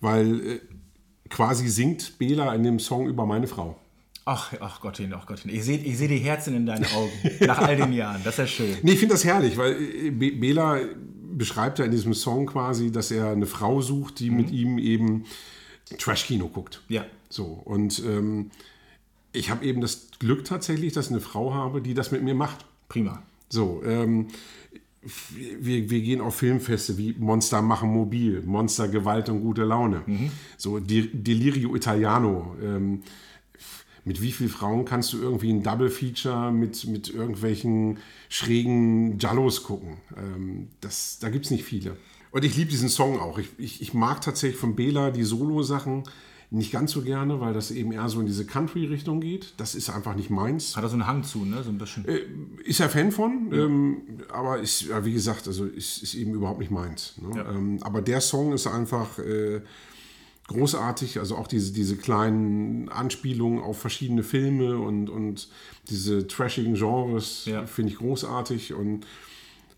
Weil 0.00 0.40
äh, 0.46 0.60
quasi 1.28 1.68
singt 1.68 2.18
Bela 2.18 2.54
in 2.54 2.62
dem 2.64 2.78
Song 2.80 3.06
über 3.06 3.26
meine 3.26 3.46
Frau. 3.46 3.78
Ach, 4.26 4.54
ach 4.58 4.80
Gottchen, 4.80 5.12
ach 5.12 5.26
Gottchen. 5.26 5.50
Ich 5.54 5.64
sehe 5.64 5.76
ich 5.76 5.98
seh 5.98 6.08
die 6.08 6.16
Herzen 6.18 6.56
in 6.56 6.64
deinen 6.66 6.86
Augen. 6.86 7.12
nach 7.40 7.58
all 7.58 7.76
den 7.76 7.92
Jahren. 7.92 8.22
Das 8.24 8.34
ist 8.34 8.38
ja 8.38 8.46
schön. 8.46 8.76
Nee, 8.82 8.92
ich 8.92 8.98
finde 8.98 9.14
das 9.14 9.24
herrlich, 9.24 9.56
weil 9.58 9.72
äh, 9.74 10.10
Be 10.10 10.32
Bela 10.32 10.78
beschreibt 11.36 11.78
ja 11.78 11.84
in 11.84 11.90
diesem 11.90 12.14
Song 12.14 12.46
quasi, 12.46 12.90
dass 12.90 13.10
er 13.10 13.30
eine 13.30 13.46
Frau 13.46 13.80
sucht, 13.80 14.20
die 14.20 14.30
mit 14.30 14.50
ihm 14.50 14.78
eben 14.78 15.24
Trash-Kino 15.98 16.48
guckt. 16.48 16.82
Ja. 16.88 17.04
So, 17.28 17.44
und 17.64 18.02
ähm, 18.06 18.50
ich 19.32 19.50
habe 19.50 19.64
eben 19.64 19.80
das 19.80 20.08
Glück 20.18 20.44
tatsächlich, 20.44 20.92
dass 20.92 21.06
ich 21.06 21.12
eine 21.12 21.20
Frau 21.20 21.52
habe, 21.52 21.82
die 21.82 21.94
das 21.94 22.12
mit 22.12 22.22
mir 22.22 22.34
macht. 22.34 22.64
Prima. 22.88 23.22
So, 23.48 23.82
ähm, 23.84 24.28
wir, 25.60 25.90
wir 25.90 26.00
gehen 26.00 26.20
auf 26.20 26.36
Filmfeste 26.36 26.96
wie 26.96 27.14
Monster 27.18 27.60
machen 27.60 27.90
mobil, 27.90 28.42
Monster 28.46 28.88
Gewalt 28.88 29.28
und 29.28 29.40
gute 29.42 29.64
Laune. 29.64 30.02
So 30.56 30.78
Di- 30.78 31.10
Delirio 31.12 31.76
Italiano. 31.76 32.56
Ähm, 32.62 33.02
mit 34.04 34.20
wie 34.20 34.32
vielen 34.32 34.50
Frauen 34.50 34.84
kannst 34.84 35.12
du 35.12 35.18
irgendwie 35.18 35.50
ein 35.50 35.62
Double 35.62 35.88
Feature 35.88 36.52
mit, 36.52 36.86
mit 36.86 37.08
irgendwelchen 37.12 37.98
schrägen 38.28 39.18
Jallos 39.18 39.62
gucken? 39.62 39.98
Ähm, 40.16 40.68
das, 40.80 41.18
da 41.20 41.30
gibt 41.30 41.46
es 41.46 41.50
nicht 41.50 41.64
viele. 41.64 41.96
Und 42.30 42.44
ich 42.44 42.56
liebe 42.56 42.70
diesen 42.70 42.88
Song 42.88 43.20
auch. 43.20 43.38
Ich, 43.38 43.48
ich, 43.58 43.80
ich 43.80 43.94
mag 43.94 44.20
tatsächlich 44.20 44.58
von 44.58 44.74
Bela 44.74 45.10
die 45.10 45.22
Solo-Sachen 45.22 46.04
nicht 46.50 46.70
ganz 46.70 46.92
so 46.92 47.02
gerne, 47.02 47.40
weil 47.40 47.52
das 47.52 47.70
eben 47.70 47.92
eher 47.92 48.08
so 48.08 48.20
in 48.20 48.26
diese 48.26 48.46
Country-Richtung 48.46 49.20
geht. 49.20 49.54
Das 49.56 49.74
ist 49.74 49.90
einfach 49.90 50.14
nicht 50.14 50.30
meins. 50.30 50.76
Hat 50.76 50.84
er 50.84 50.88
so 50.88 50.94
einen 50.94 51.06
Hang 51.06 51.24
zu, 51.24 51.44
ne? 51.44 51.62
So 51.62 51.70
ein 51.70 51.78
bisschen. 51.78 52.04
Ist 52.64 52.80
er 52.80 52.88
Fan 52.88 53.10
von, 53.10 53.50
ähm, 53.52 54.02
aber 54.32 54.60
ist, 54.60 54.82
ja, 54.82 55.04
wie 55.04 55.12
gesagt, 55.12 55.48
also 55.48 55.64
ist, 55.64 56.02
ist 56.02 56.14
eben 56.14 56.32
überhaupt 56.34 56.60
nicht 56.60 56.70
meins. 56.70 57.14
Ne? 57.20 57.36
Ja. 57.36 57.50
Ähm, 57.50 57.78
aber 57.82 58.02
der 58.02 58.20
Song 58.20 58.52
ist 58.52 58.66
einfach 58.66 59.18
äh, 59.18 59.62
großartig, 60.48 61.18
also 61.18 61.36
auch 61.36 61.46
diese, 61.46 61.72
diese 61.72 61.96
kleinen 61.96 62.88
Anspielungen 62.88 63.60
auf 63.60 63.78
verschiedene 63.80 64.22
Filme 64.22 64.78
und, 64.78 65.08
und 65.08 65.48
diese 65.88 66.26
trashigen 66.26 66.74
Genres 66.74 67.46
Ja. 67.46 67.66
finde 67.66 67.92
ich 67.92 67.98
großartig 67.98 68.74
und 68.74 69.06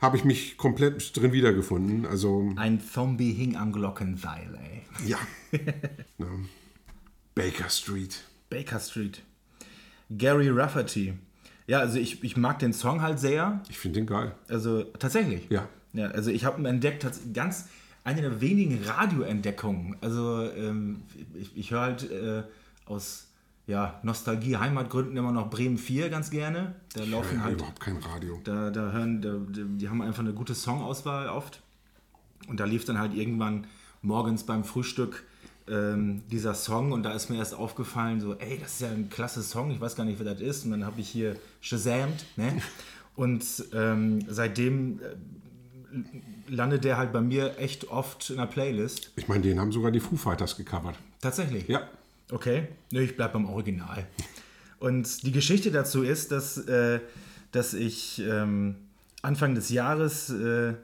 habe 0.01 0.17
ich 0.17 0.25
mich 0.25 0.57
komplett 0.57 1.17
drin 1.17 1.33
wiedergefunden. 1.33 2.05
Also 2.05 2.53
Ein 2.57 2.81
Zombie 2.81 3.33
hing 3.33 3.57
am 3.57 3.73
Glockenseil, 3.73 4.59
ey. 4.63 5.09
ja. 5.09 5.19
ja. 6.19 6.27
Baker 7.35 7.69
Street. 7.71 8.25
Baker 8.51 8.81
Street. 8.81 9.23
Gary 10.11 10.49
Rafferty. 10.51 11.15
Ja, 11.67 11.81
also 11.81 11.99
ich, 11.99 12.23
ich 12.23 12.37
mag 12.37 12.59
den 12.61 12.73
Song 12.73 13.03
halt 13.03 13.19
sehr. 13.19 13.63
Ich 13.69 13.79
finde 13.79 14.01
den 14.01 14.07
geil. 14.07 14.35
Also 14.49 14.85
tatsächlich. 14.85 15.47
Ja. 15.51 15.69
Ja, 15.93 16.07
also 16.09 16.31
ich 16.31 16.45
habe 16.45 16.61
ihn 16.61 16.67
entdeckt, 16.67 17.07
ganz 17.33 17.67
eine 18.07 18.21
der 18.23 18.41
wenigen 18.41 18.85
Radioentdeckungen. 18.85 19.97
Also 20.01 20.49
ähm, 20.53 21.03
ich, 21.35 21.57
ich 21.57 21.71
höre 21.73 21.81
halt 21.81 22.11
äh, 22.11 22.45
aus 22.87 23.27
ja, 23.67 23.99
Nostalgie, 24.05 24.57
Heimatgründen 24.57 25.17
immer 25.17 25.33
noch 25.33 25.51
Bremen 25.51 25.77
4 25.77 26.09
ganz 26.09 26.31
gerne. 26.31 26.77
Da 26.95 27.03
Ich 27.03 27.11
laufen 27.11 27.43
halt, 27.43 27.55
überhaupt 27.55 27.81
kein 27.81 27.97
Radio. 27.97 28.41
da, 28.45 28.71
da 28.71 28.93
hören, 28.93 29.21
da, 29.21 29.35
die 29.49 29.89
haben 29.89 30.03
einfach 30.03 30.21
eine 30.21 30.33
gute 30.35 30.55
Songauswahl 30.55 31.29
oft. 31.29 31.61
Und 32.47 32.61
da 32.61 32.65
lief 32.65 32.85
dann 32.85 32.97
halt 33.01 33.13
irgendwann 33.13 33.67
morgens 34.03 34.45
beim 34.45 34.63
Frühstück 34.63 35.25
ähm, 35.69 36.23
dieser 36.31 36.55
Song 36.55 36.93
und 36.93 37.03
da 37.03 37.13
ist 37.13 37.29
mir 37.29 37.39
erst 37.39 37.57
aufgefallen, 37.57 38.21
so, 38.21 38.35
ey, 38.35 38.57
das 38.63 38.75
ist 38.75 38.81
ja 38.83 38.89
ein 38.89 39.11
klasse 39.11 39.43
Song, 39.43 39.73
ich 39.73 39.81
weiß 39.81 39.97
gar 39.97 40.05
nicht, 40.05 40.21
wer 40.21 40.33
das 40.33 40.41
ist. 40.41 40.65
Und 40.65 40.71
dann 40.71 40.87
habe 40.87 41.01
ich 41.01 41.09
hier 41.09 41.35
Shazamt, 41.61 42.25
ne? 42.37 42.63
Und 43.17 43.45
ähm, 43.73 44.21
seitdem 44.29 45.01
äh, 45.01 45.97
landet 46.49 46.85
der 46.85 46.97
halt 46.97 47.13
bei 47.13 47.21
mir 47.21 47.59
echt 47.59 47.89
oft 47.89 48.31
in 48.31 48.37
der 48.37 48.47
Playlist. 48.47 49.13
Ich 49.17 49.29
meine, 49.29 49.43
den 49.43 49.61
haben 49.61 49.73
sogar 49.73 49.91
die 49.91 50.01
Foo 50.01 50.17
Fighters 50.17 50.57
gecovert. 50.57 50.97
Tatsächlich. 51.21 51.69
Ja. 51.69 51.89
Okay, 52.31 52.69
Nö, 52.91 53.03
ich 53.03 53.17
bleib 53.17 53.33
beim 53.33 53.47
Original. 53.47 54.07
Und 54.79 55.23
die 55.23 55.33
Geschichte 55.33 55.71
dazu 55.71 56.03
ist, 56.03 56.33
dass, 56.33 56.59
äh, 56.59 57.01
dass 57.53 57.73
ich 57.73 58.21
ähm, 58.21 58.77
Anfang 59.23 59.55
des 59.55 59.71
Jahres, 59.71 60.31
äh, 60.31 60.75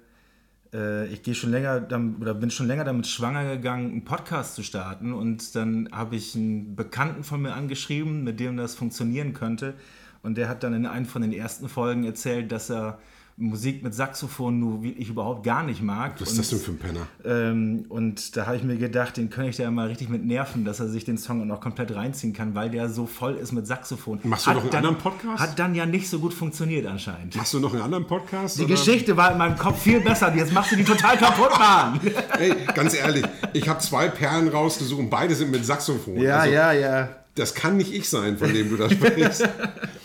äh, 0.73 1.07
ich 1.09 1.23
gehe 1.23 1.35
schon 1.35 1.51
länger 1.51 1.87
oder 2.21 2.35
bin 2.35 2.51
schon 2.51 2.67
länger 2.67 2.85
damit 2.85 3.07
schwanger 3.07 3.57
gegangen, 3.57 3.91
einen 3.91 4.05
Podcast 4.05 4.55
zu 4.55 4.63
starten. 4.63 5.13
Und 5.13 5.55
dann 5.57 5.89
habe 5.93 6.17
ich 6.17 6.35
einen 6.35 6.77
Bekannten 6.77 7.25
von 7.25 7.43
mir 7.43 7.55
angeschrieben, 7.55 8.25
mit 8.25 8.41
dem 8.41 8.57
das 8.57 8.75
funktionieren 8.75 9.35
könnte. 9.35 9.75
Und 10.23 10.37
der 10.37 10.49
hat 10.49 10.63
dann 10.63 10.75
in 10.75 10.87
einer 10.87 11.07
von 11.07 11.23
den 11.23 11.33
ersten 11.33 11.69
Folgen 11.69 12.05
erzählt, 12.05 12.53
dass 12.53 12.71
er 12.71 12.99
Musik 13.43 13.83
mit 13.83 13.95
Saxophon 13.95 14.59
nur 14.61 14.83
wirklich 14.83 15.09
überhaupt 15.09 15.45
gar 15.45 15.63
nicht 15.63 15.83
mag. 15.83 16.15
Was 16.21 16.29
ist 16.29 16.31
Und- 16.33 16.39
das 16.39 16.49
denn 16.51 16.59
für 16.61 16.71
ein 16.73 16.79
Penner? 16.79 17.07
ähm, 17.25 17.85
und 17.89 18.37
da 18.37 18.47
habe 18.47 18.57
ich 18.57 18.63
mir 18.63 18.77
gedacht, 18.77 19.17
den 19.17 19.31
könnte 19.31 19.51
ich 19.51 19.57
da 19.57 19.71
mal 19.71 19.89
richtig 19.89 20.09
mit 20.09 20.25
nerven, 20.25 20.65
dass 20.65 20.81
er 20.81 20.89
sich 20.89 21.05
den 21.05 21.19
Song 21.19 21.43
auch 21.43 21.45
noch 21.47 21.61
komplett 21.61 21.95
reinziehen 21.95 22.33
kann, 22.33 22.55
weil 22.55 22.71
der 22.71 22.89
so 22.89 23.07
voll 23.07 23.35
ist 23.35 23.53
mit 23.53 23.67
Saxophon. 23.67 24.21
Machst 24.23 24.47
du 24.47 24.51
noch 24.53 24.61
einen 24.63 24.71
dann, 24.71 24.79
anderen 24.87 24.99
Podcast? 24.99 25.41
Hat 25.43 25.59
dann 25.59 25.75
ja 25.75 25.87
nicht 25.87 26.09
so 26.09 26.19
gut 26.19 26.33
funktioniert 26.35 26.87
anscheinend. 26.87 27.35
Machst 27.37 27.53
du 27.55 27.61
noch 27.61 27.73
einen 27.73 27.83
anderen 27.83 28.07
Podcast? 28.07 28.59
Die 28.61 28.67
Geschichte 28.67 29.17
war 29.17 29.33
in 29.33 29.39
meinem 29.39 29.57
Kopf 29.59 29.83
viel 29.83 30.01
besser, 30.01 30.35
jetzt 30.35 30.53
machst 30.53 30.73
du 30.73 30.77
die 30.77 30.85
total 30.85 31.17
kaputt, 31.19 31.51
Mann. 31.59 32.01
Ey, 32.39 32.55
ganz 32.75 32.95
ehrlich, 32.95 33.25
ich 33.53 33.69
habe 33.69 33.81
zwei 33.81 34.09
Perlen 34.09 34.49
rausgesucht 34.49 35.01
und 35.01 35.11
beide 35.11 35.35
sind 35.35 35.51
mit 35.51 35.65
Saxophon. 35.67 36.17
Also, 36.27 36.51
ja. 36.53 37.09
Das 37.35 37.55
kann 37.55 37.79
nicht 37.79 37.93
ich 37.95 38.09
sein, 38.11 38.37
von 38.37 38.53
dem 38.53 38.69
du 38.69 38.77
da 38.77 38.91
sprichst. 38.91 39.49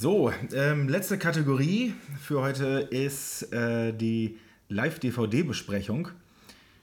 So, 0.00 0.32
ähm, 0.54 0.88
letzte 0.88 1.18
Kategorie 1.18 1.92
für 2.22 2.40
heute 2.40 2.86
ist 2.88 3.52
äh, 3.52 3.92
die 3.92 4.36
Live-DVD-Besprechung. 4.68 6.10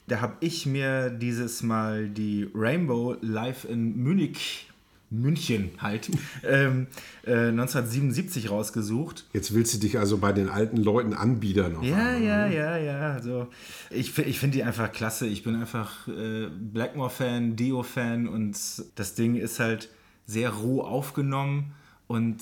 Da 0.07 0.19
habe 0.19 0.33
ich 0.41 0.65
mir 0.65 1.11
dieses 1.11 1.63
Mal 1.63 2.09
die 2.09 2.49
Rainbow 2.53 3.15
live 3.21 3.63
in 3.63 4.03
Munich, 4.03 4.69
München 5.11 5.69
halt, 5.77 6.09
ähm, 6.43 6.87
äh, 7.25 7.47
1977 7.47 8.51
rausgesucht. 8.51 9.23
Jetzt 9.31 9.53
willst 9.53 9.73
du 9.73 9.77
dich 9.77 9.97
also 9.97 10.17
bei 10.17 10.33
den 10.33 10.49
alten 10.49 10.75
Leuten 10.75 11.13
anbiedern. 11.13 11.77
Auf 11.77 11.85
Ja, 11.85 11.95
einmal. 11.95 12.21
ja, 12.21 12.47
ja, 12.47 12.77
ja. 12.77 13.13
Also 13.13 13.47
ich, 13.91 14.17
ich 14.17 14.39
finde 14.39 14.57
die 14.57 14.63
einfach 14.63 14.91
klasse. 14.91 15.25
Ich 15.25 15.41
bin 15.41 15.55
einfach 15.55 16.09
äh, 16.09 16.47
Blackmore-Fan, 16.49 17.55
Dio-Fan 17.55 18.27
und 18.27 18.57
das 18.95 19.15
Ding 19.15 19.35
ist 19.37 19.61
halt 19.61 19.89
sehr 20.25 20.49
roh 20.49 20.81
aufgenommen 20.81 21.71
und 22.07 22.41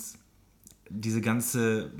diese 0.89 1.21
ganze, 1.21 1.91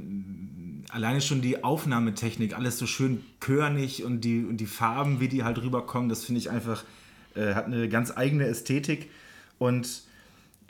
alleine 0.90 1.22
schon 1.22 1.42
die 1.42 1.64
Aufnahmetechnik, 1.64 2.56
alles 2.58 2.78
so 2.78 2.86
schön 2.86 3.24
körnig 3.40 4.04
und 4.04 4.22
die, 4.22 4.44
und 4.44 4.58
die 4.58 4.66
Farben, 4.66 5.20
wie 5.20 5.28
die 5.28 5.44
halt 5.44 5.62
rüberkommen, 5.62 6.10
das 6.10 6.26
finde 6.26 6.40
ich 6.40 6.50
einfach, 6.50 6.84
äh, 7.36 7.54
hat 7.54 7.66
eine 7.66 7.90
ganz 7.90 8.16
eigene 8.16 8.46
Ästhetik 8.46 9.10
und 9.58 10.04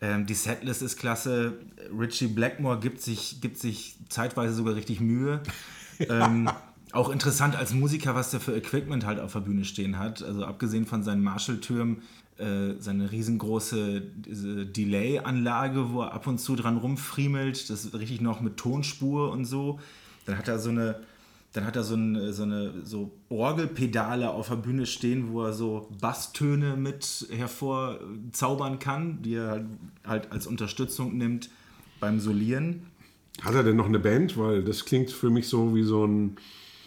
ähm, 0.02 0.26
die 0.26 0.34
Setlist 0.34 0.82
ist 0.82 0.98
klasse. 0.98 1.60
Richie 1.98 2.28
Blackmore 2.28 2.80
gibt 2.80 3.02
sich, 3.02 3.42
gibt 3.42 3.58
sich 3.58 3.96
zeitweise 4.10 4.54
sogar 4.54 4.76
richtig 4.76 5.00
Mühe. 5.00 5.42
ähm, 6.00 6.50
auch 6.92 7.10
interessant 7.10 7.56
als 7.56 7.74
Musiker, 7.74 8.14
was 8.14 8.32
der 8.32 8.40
für 8.40 8.56
Equipment 8.56 9.06
halt 9.06 9.20
auf 9.20 9.34
der 9.34 9.40
Bühne 9.40 9.66
stehen 9.66 9.98
hat. 9.98 10.22
Also 10.22 10.46
abgesehen 10.46 10.86
von 10.86 11.04
seinen 11.04 11.24
Marshall-Türmen, 11.24 12.04
äh, 12.38 12.74
seine 12.80 13.12
riesengroße 13.12 14.02
Delay-Anlage, 14.02 15.92
wo 15.92 16.02
er 16.02 16.14
ab 16.14 16.28
und 16.28 16.40
zu 16.40 16.56
dran 16.56 16.78
rumfriemelt, 16.78 17.70
das 17.70 17.94
richtig 17.94 18.22
noch 18.22 18.42
mit 18.42 18.58
Tonspur 18.58 19.32
und 19.32 19.46
so. 19.46 19.80
Dann 20.26 20.38
hat 20.38 20.48
er 20.48 20.60
so 20.60 20.70
eine, 20.70 21.02
dann 21.54 21.66
hat 21.66 21.76
er 21.76 21.84
so, 21.84 21.96
eine, 21.96 22.34
so 22.34 22.44
eine 22.44 22.74
so 22.84 23.12
Orgelpedale 23.30 24.30
auf 24.30 24.50
der 24.50 24.56
Bühne 24.56 24.86
stehen, 24.86 25.32
wo 25.32 25.44
er 25.44 25.54
so 25.54 25.90
Basstöne 26.02 26.76
mit 26.76 27.28
hervorzaubern 27.32 28.80
kann, 28.80 29.22
die 29.22 29.36
er 29.36 29.50
halt, 29.50 29.66
halt 30.06 30.32
als 30.32 30.48
Unterstützung 30.48 31.18
nimmt 31.18 31.50
beim 32.00 32.20
Solieren. 32.20 32.88
Hat 33.42 33.56
er 33.56 33.64
denn 33.64 33.76
noch 33.76 33.88
eine 33.88 34.00
Band? 34.00 34.38
Weil 34.38 34.64
das 34.64 34.86
klingt 34.86 35.12
für 35.12 35.30
mich 35.30 35.48
so 35.48 35.76
wie 35.76 35.84
so 35.84 36.06
ein. 36.06 36.38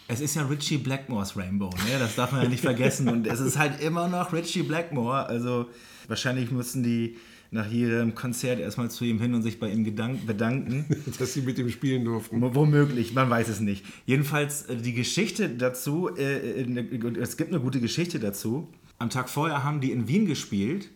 Es 0.09 0.21
ist 0.21 0.37
ja 0.37 0.43
Richie 0.47 0.79
Blackmores 0.79 1.37
Rainbow, 1.37 1.71
ne? 1.71 1.99
das 1.99 2.15
darf 2.15 2.31
man 2.33 2.43
ja 2.43 2.49
nicht 2.49 2.61
vergessen. 2.63 3.09
Und 3.09 3.27
es 3.27 3.41
ist 3.41 3.59
halt 3.59 3.81
immer 3.83 4.09
noch 4.09 4.33
Richie 4.33 4.63
Blackmore. 4.63 5.27
Also 5.27 5.67
wahrscheinlich 6.07 6.51
mussten 6.53 6.83
die 6.85 7.17
nach 7.51 7.67
jedem 7.71 8.15
Konzert 8.15 8.61
erstmal 8.61 8.91
zu 8.91 9.05
ihm 9.05 9.21
hin 9.21 9.35
und 9.35 9.43
sich 9.43 9.59
bei 9.59 9.71
ihm 9.71 9.83
bedanken. 9.85 10.85
dass 11.19 11.33
sie 11.35 11.43
mit 11.43 11.59
ihm 11.59 11.71
spielen 11.71 12.05
durften. 12.05 12.41
Wo- 12.41 12.55
Womöglich, 12.55 13.15
man 13.15 13.29
weiß 13.31 13.49
es 13.49 13.61
nicht. 13.61 13.85
Jedenfalls 14.05 14.63
äh, 14.63 14.77
die 14.77 14.93
Geschichte 14.95 15.49
dazu, 15.49 16.09
äh, 16.17 16.61
äh, 16.63 16.67
ne- 16.67 16.87
es 17.21 17.37
gibt 17.37 17.51
eine 17.53 17.61
gute 17.61 17.81
Geschichte 17.81 18.21
dazu. 18.21 18.69
Am 18.99 19.11
Tag 19.11 19.29
vorher 19.29 19.65
haben 19.65 19.81
die 19.81 19.91
in 19.93 20.07
Wien 20.09 20.27
gespielt 20.27 20.89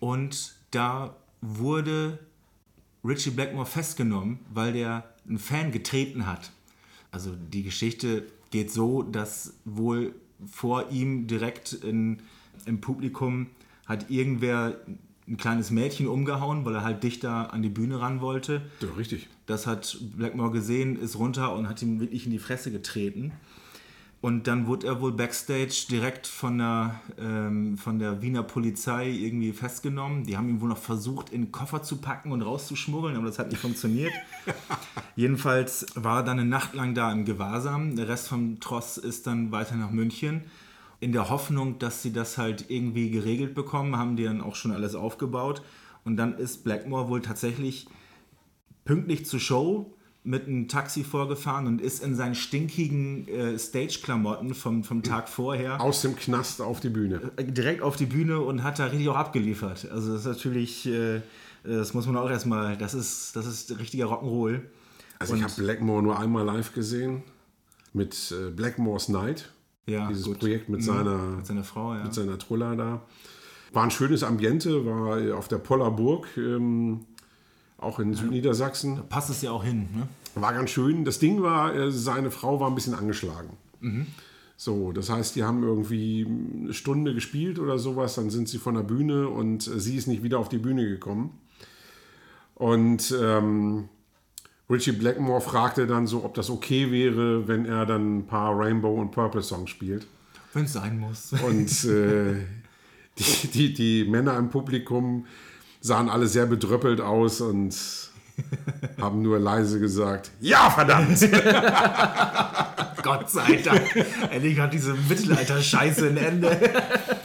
und 0.00 0.54
da 0.70 1.16
wurde 1.40 2.18
Richie 3.04 3.30
Blackmore 3.30 3.66
festgenommen, 3.66 4.38
weil 4.52 4.72
der 4.74 5.04
einen 5.28 5.38
Fan 5.38 5.72
getreten 5.72 6.26
hat. 6.26 6.50
Also 7.10 7.32
die 7.52 7.62
Geschichte 7.62 8.24
geht 8.52 8.70
so, 8.70 9.02
dass 9.02 9.54
wohl 9.64 10.14
vor 10.48 10.90
ihm 10.90 11.26
direkt 11.26 11.72
in, 11.72 12.18
im 12.66 12.80
Publikum 12.80 13.48
hat 13.86 14.10
irgendwer 14.10 14.76
ein 15.28 15.36
kleines 15.36 15.70
Mädchen 15.70 16.06
umgehauen, 16.06 16.64
weil 16.64 16.74
er 16.74 16.84
halt 16.84 17.02
dichter 17.02 17.52
an 17.52 17.62
die 17.62 17.68
Bühne 17.68 18.00
ran 18.00 18.20
wollte. 18.20 18.62
Ja, 18.80 18.88
richtig. 18.96 19.28
Das 19.46 19.66
hat 19.66 19.98
Blackmore 20.16 20.50
gesehen, 20.50 20.96
ist 20.96 21.18
runter 21.18 21.54
und 21.54 21.68
hat 21.68 21.82
ihm 21.82 22.00
wirklich 22.00 22.26
in 22.26 22.32
die 22.32 22.38
Fresse 22.38 22.70
getreten. 22.70 23.32
Und 24.22 24.46
dann 24.46 24.68
wurde 24.68 24.86
er 24.86 25.00
wohl 25.00 25.10
backstage 25.10 25.86
direkt 25.90 26.28
von 26.28 26.58
der, 26.58 27.00
ähm, 27.18 27.76
von 27.76 27.98
der 27.98 28.22
Wiener 28.22 28.44
Polizei 28.44 29.10
irgendwie 29.10 29.52
festgenommen. 29.52 30.24
Die 30.24 30.36
haben 30.36 30.48
ihn 30.48 30.60
wohl 30.60 30.68
noch 30.68 30.78
versucht, 30.78 31.30
in 31.30 31.46
den 31.46 31.52
Koffer 31.52 31.82
zu 31.82 31.96
packen 31.96 32.30
und 32.30 32.40
rauszuschmuggeln, 32.40 33.16
aber 33.16 33.26
das 33.26 33.40
hat 33.40 33.50
nicht 33.50 33.58
funktioniert. 33.58 34.12
Jedenfalls 35.16 35.86
war 35.96 36.20
er 36.20 36.22
dann 36.22 36.38
eine 36.38 36.48
Nacht 36.48 36.72
lang 36.74 36.94
da 36.94 37.10
im 37.10 37.24
Gewahrsam. 37.24 37.96
Der 37.96 38.08
Rest 38.08 38.28
vom 38.28 38.60
Tross 38.60 38.96
ist 38.96 39.26
dann 39.26 39.50
weiter 39.50 39.74
nach 39.74 39.90
München. 39.90 40.44
In 41.00 41.10
der 41.10 41.28
Hoffnung, 41.28 41.80
dass 41.80 42.00
sie 42.00 42.12
das 42.12 42.38
halt 42.38 42.66
irgendwie 42.70 43.10
geregelt 43.10 43.56
bekommen, 43.56 43.96
haben 43.96 44.14
die 44.14 44.22
dann 44.22 44.40
auch 44.40 44.54
schon 44.54 44.70
alles 44.70 44.94
aufgebaut. 44.94 45.62
Und 46.04 46.16
dann 46.16 46.38
ist 46.38 46.62
Blackmore 46.62 47.08
wohl 47.08 47.22
tatsächlich 47.22 47.88
pünktlich 48.84 49.26
zur 49.26 49.40
Show 49.40 49.96
mit 50.24 50.46
einem 50.46 50.68
Taxi 50.68 51.02
vorgefahren 51.02 51.66
und 51.66 51.80
ist 51.80 52.02
in 52.02 52.14
seinen 52.14 52.34
stinkigen 52.36 53.26
äh, 53.26 53.58
Stage-Klamotten 53.58 54.54
vom, 54.54 54.84
vom 54.84 55.02
Tag 55.02 55.28
vorher 55.28 55.80
Aus 55.80 56.02
dem 56.02 56.14
Knast 56.14 56.60
auf 56.62 56.78
die 56.80 56.90
Bühne. 56.90 57.32
äh, 57.36 57.44
direkt 57.44 57.82
auf 57.82 57.96
die 57.96 58.06
Bühne 58.06 58.38
und 58.40 58.62
hat 58.62 58.78
da 58.78 58.86
richtig 58.86 59.08
auch 59.08 59.16
abgeliefert. 59.16 59.88
Also 59.90 60.12
das 60.12 60.20
ist 60.20 60.26
natürlich, 60.28 60.86
äh, 60.86 61.22
das 61.64 61.92
muss 61.94 62.06
man 62.06 62.16
auch 62.16 62.30
erstmal, 62.30 62.76
das 62.76 62.94
ist, 62.94 63.34
das 63.34 63.46
ist 63.46 63.76
richtiger 63.78 64.06
Rock'n'Roll. 64.06 64.60
Also 65.18 65.34
ich 65.34 65.42
Und- 65.42 65.50
habe 65.50 65.62
Blackmore 65.62 66.02
nur 66.02 66.18
einmal 66.18 66.44
live 66.44 66.72
gesehen 66.72 67.22
mit 67.92 68.32
äh, 68.32 68.50
Blackmore's 68.50 69.08
Night. 69.08 69.50
Ja, 69.86 70.06
Dieses 70.08 70.24
gut. 70.26 70.38
Projekt 70.38 70.68
mit 70.68 70.80
Mhm. 70.80 70.84
seiner 70.84 71.18
Mit 71.36 71.46
seiner 71.46 71.64
Frau, 71.64 71.94
ja. 71.94 72.04
mit 72.04 72.14
seiner 72.14 72.38
Trulla 72.38 72.76
da. 72.76 73.02
War 73.72 73.82
ein 73.82 73.90
schönes 73.90 74.22
Ambiente, 74.22 74.84
war 74.86 75.36
auf 75.36 75.48
der 75.48 75.58
Poller 75.58 75.90
Burg, 75.90 76.28
ähm, 76.36 77.06
auch 77.82 77.98
in 77.98 78.14
Südniedersachsen. 78.14 79.00
Passt 79.08 79.30
es 79.30 79.42
ja 79.42 79.50
auch 79.50 79.64
hin, 79.64 79.88
ne? 79.94 80.08
War 80.34 80.54
ganz 80.54 80.70
schön. 80.70 81.04
Das 81.04 81.18
Ding 81.18 81.42
war, 81.42 81.74
äh, 81.74 81.92
seine 81.92 82.30
Frau 82.30 82.58
war 82.60 82.68
ein 82.68 82.74
bisschen 82.74 82.94
angeschlagen. 82.94 83.50
Mhm. 83.80 84.06
So, 84.56 84.92
das 84.92 85.10
heißt, 85.10 85.34
die 85.36 85.42
haben 85.42 85.62
irgendwie 85.62 86.26
eine 86.26 86.72
Stunde 86.72 87.14
gespielt 87.14 87.58
oder 87.58 87.78
sowas, 87.78 88.14
dann 88.14 88.30
sind 88.30 88.48
sie 88.48 88.58
von 88.58 88.74
der 88.76 88.82
Bühne 88.82 89.28
und 89.28 89.66
äh, 89.66 89.80
sie 89.80 89.96
ist 89.96 90.06
nicht 90.06 90.22
wieder 90.22 90.38
auf 90.38 90.48
die 90.48 90.58
Bühne 90.58 90.88
gekommen. 90.88 91.38
Und 92.54 93.12
ähm, 93.20 93.88
Richie 94.70 94.92
Blackmore 94.92 95.40
fragte 95.40 95.86
dann 95.86 96.06
so, 96.06 96.24
ob 96.24 96.34
das 96.34 96.48
okay 96.48 96.90
wäre, 96.92 97.48
wenn 97.48 97.66
er 97.66 97.86
dann 97.86 98.18
ein 98.18 98.26
paar 98.26 98.56
Rainbow 98.56 99.00
und 99.00 99.10
Purple 99.10 99.42
Songs 99.42 99.68
spielt. 99.68 100.06
Wenn 100.54 100.64
es 100.64 100.74
sein 100.74 100.98
muss. 100.98 101.32
Und 101.32 101.84
äh, 101.84 102.36
die, 103.18 103.48
die, 103.48 103.74
die 103.74 104.04
Männer 104.04 104.38
im 104.38 104.48
Publikum 104.48 105.26
sahen 105.82 106.08
alle 106.08 106.26
sehr 106.26 106.46
bedröppelt 106.46 107.00
aus 107.02 107.40
und 107.42 107.76
haben 109.00 109.20
nur 109.20 109.38
leise 109.38 109.78
gesagt, 109.78 110.30
ja, 110.40 110.70
verdammt! 110.70 111.18
Gott 113.02 113.28
sei 113.30 113.56
Dank. 113.56 113.82
Endlich 114.30 114.58
hat 114.60 114.72
diese 114.72 114.94
Mittelalter-Scheiße 114.94 116.06
ein 116.08 116.16
Ende. 116.16 116.56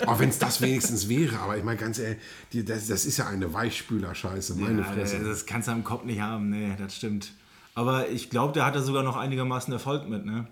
Auch 0.07 0.19
wenn 0.19 0.29
es 0.29 0.39
das 0.39 0.59
wenigstens 0.59 1.07
wäre, 1.07 1.37
aber 1.39 1.55
ich 1.55 1.63
meine 1.63 1.77
ganz 1.79 1.99
ehrlich, 1.99 2.17
die, 2.51 2.65
das, 2.65 2.87
das 2.87 3.05
ist 3.05 3.17
ja 3.17 3.27
eine 3.27 3.53
Weichspüler-Scheiße, 3.53 4.55
meine 4.55 4.81
Ja, 4.81 4.87
Fresse. 4.87 5.19
das 5.23 5.45
kannst 5.45 5.67
du 5.67 5.71
im 5.73 5.83
Kopf 5.83 6.03
nicht 6.03 6.19
haben, 6.19 6.49
nee, 6.49 6.73
das 6.77 6.95
stimmt. 6.95 7.31
Aber 7.75 8.09
ich 8.09 8.29
glaube, 8.31 8.53
der 8.53 8.65
hatte 8.65 8.81
sogar 8.81 9.03
noch 9.03 9.15
einigermaßen 9.17 9.71
Erfolg 9.71 10.09
mit, 10.09 10.25
ne? 10.25 10.47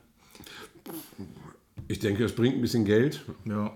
Ich 1.88 2.00
denke, 2.00 2.24
es 2.24 2.34
bringt 2.34 2.56
ein 2.56 2.62
bisschen 2.62 2.86
Geld, 2.86 3.26
Ja. 3.46 3.72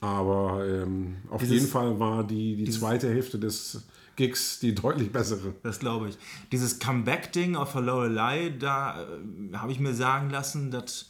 Aber 0.00 0.66
ähm, 0.66 1.16
auf 1.30 1.40
Dieses- 1.40 1.54
jeden 1.54 1.66
Fall 1.68 1.98
war 2.00 2.24
die, 2.24 2.56
die 2.56 2.70
zweite 2.70 3.08
Hälfte 3.08 3.38
des 3.38 3.82
Gigs 4.16 4.58
die 4.60 4.74
deutlich 4.74 5.10
bessere. 5.12 5.54
Das 5.62 5.78
glaube 5.78 6.08
ich. 6.10 6.18
Dieses 6.52 6.78
Comeback-Ding 6.78 7.56
auf 7.56 7.72
der 7.72 7.82
Lorelei, 7.82 8.50
da 8.58 9.02
äh, 9.02 9.56
habe 9.56 9.72
ich 9.72 9.80
mir 9.80 9.94
sagen 9.94 10.30
lassen, 10.30 10.70
dass 10.70 11.06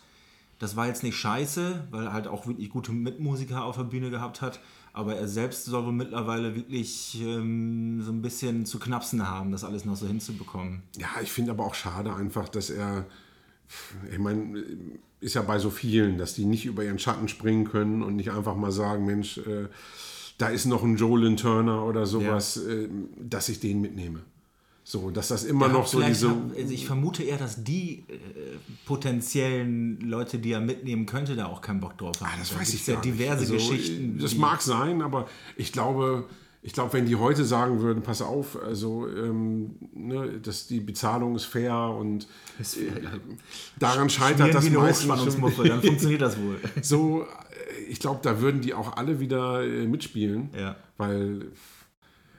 das 0.58 0.76
war 0.76 0.86
jetzt 0.86 1.02
nicht 1.02 1.16
scheiße, 1.16 1.86
weil 1.90 2.04
er 2.06 2.12
halt 2.12 2.26
auch 2.26 2.46
wirklich 2.46 2.68
gute 2.68 2.92
Mitmusiker 2.92 3.64
auf 3.64 3.76
der 3.78 3.84
Bühne 3.84 4.10
gehabt 4.10 4.42
hat. 4.42 4.60
Aber 4.92 5.14
er 5.16 5.26
selbst 5.26 5.64
soll 5.64 5.86
wohl 5.86 5.92
mittlerweile 5.92 6.54
wirklich 6.54 7.18
ähm, 7.22 8.02
so 8.02 8.12
ein 8.12 8.20
bisschen 8.20 8.66
zu 8.66 8.78
knapsen 8.78 9.26
haben, 9.26 9.52
das 9.52 9.64
alles 9.64 9.84
noch 9.86 9.96
so 9.96 10.06
hinzubekommen. 10.06 10.82
Ja, 10.98 11.08
ich 11.22 11.32
finde 11.32 11.52
aber 11.52 11.64
auch 11.64 11.74
schade 11.74 12.12
einfach, 12.14 12.48
dass 12.48 12.68
er, 12.70 13.06
ich 14.10 14.18
meine, 14.18 14.62
ist 15.20 15.34
ja 15.34 15.42
bei 15.42 15.58
so 15.58 15.70
vielen, 15.70 16.18
dass 16.18 16.34
die 16.34 16.44
nicht 16.44 16.66
über 16.66 16.82
ihren 16.84 16.98
Schatten 16.98 17.28
springen 17.28 17.64
können 17.64 18.02
und 18.02 18.16
nicht 18.16 18.30
einfach 18.30 18.56
mal 18.56 18.72
sagen, 18.72 19.04
Mensch, 19.06 19.38
äh, 19.38 19.68
da 20.38 20.48
ist 20.48 20.64
noch 20.64 20.82
ein 20.82 20.96
Joelyn 20.96 21.36
Turner 21.36 21.84
oder 21.84 22.06
sowas, 22.06 22.56
äh, 22.56 22.88
dass 23.18 23.48
ich 23.48 23.60
den 23.60 23.80
mitnehme. 23.80 24.20
So, 24.82 25.10
dass 25.10 25.28
das 25.28 25.44
immer 25.44 25.68
noch 25.68 25.86
so 25.86 26.00
diese... 26.00 26.30
haben- 26.30 26.52
also 26.56 26.72
ich 26.74 26.86
vermute 26.86 27.22
eher, 27.22 27.36
dass 27.36 27.62
die 27.62 28.04
äh, 28.08 28.14
potenziellen 28.86 30.00
Leute, 30.00 30.38
die 30.38 30.52
er 30.52 30.60
mitnehmen 30.60 31.06
könnte, 31.06 31.36
da 31.36 31.46
auch 31.46 31.60
keinen 31.60 31.80
Bock 31.80 31.96
drauf 31.98 32.16
haben. 32.20 32.30
Ah, 32.32 32.36
das 32.38 32.50
Da 32.50 32.58
weiß 32.58 32.74
ich 32.74 32.86
ja 32.86 32.96
diverse 32.96 33.42
nicht. 33.42 33.52
Also, 33.52 33.70
Geschichten. 33.72 34.18
Das 34.20 34.34
mag 34.34 34.62
sein, 34.62 35.02
aber 35.02 35.28
ich 35.56 35.72
glaube, 35.72 36.26
ich 36.62 36.72
glaube, 36.74 36.92
wenn 36.92 37.06
die 37.06 37.16
heute 37.16 37.44
sagen 37.44 37.80
würden, 37.80 38.02
pass 38.02 38.20
auf, 38.20 38.62
also 38.62 39.08
ähm, 39.08 39.76
ne, 39.94 40.38
dass 40.40 40.66
die 40.66 40.80
Bezahlung 40.80 41.34
ist 41.34 41.46
fair 41.46 41.74
und 41.76 42.26
äh, 42.58 42.90
daran 43.78 44.10
scheitert 44.10 44.54
das 44.54 44.68
meistens 44.68 45.34
schon. 45.54 45.66
Dann 45.68 45.82
funktioniert 45.82 46.20
das 46.22 46.36
wohl. 46.38 46.58
So, 46.82 47.22
äh, 47.22 47.82
ich 47.88 47.98
glaube, 47.98 48.20
da 48.22 48.40
würden 48.40 48.60
die 48.60 48.74
auch 48.74 48.96
alle 48.96 49.20
wieder 49.20 49.62
äh, 49.64 49.86
mitspielen, 49.86 50.50
Ja. 50.54 50.76
weil 50.98 51.46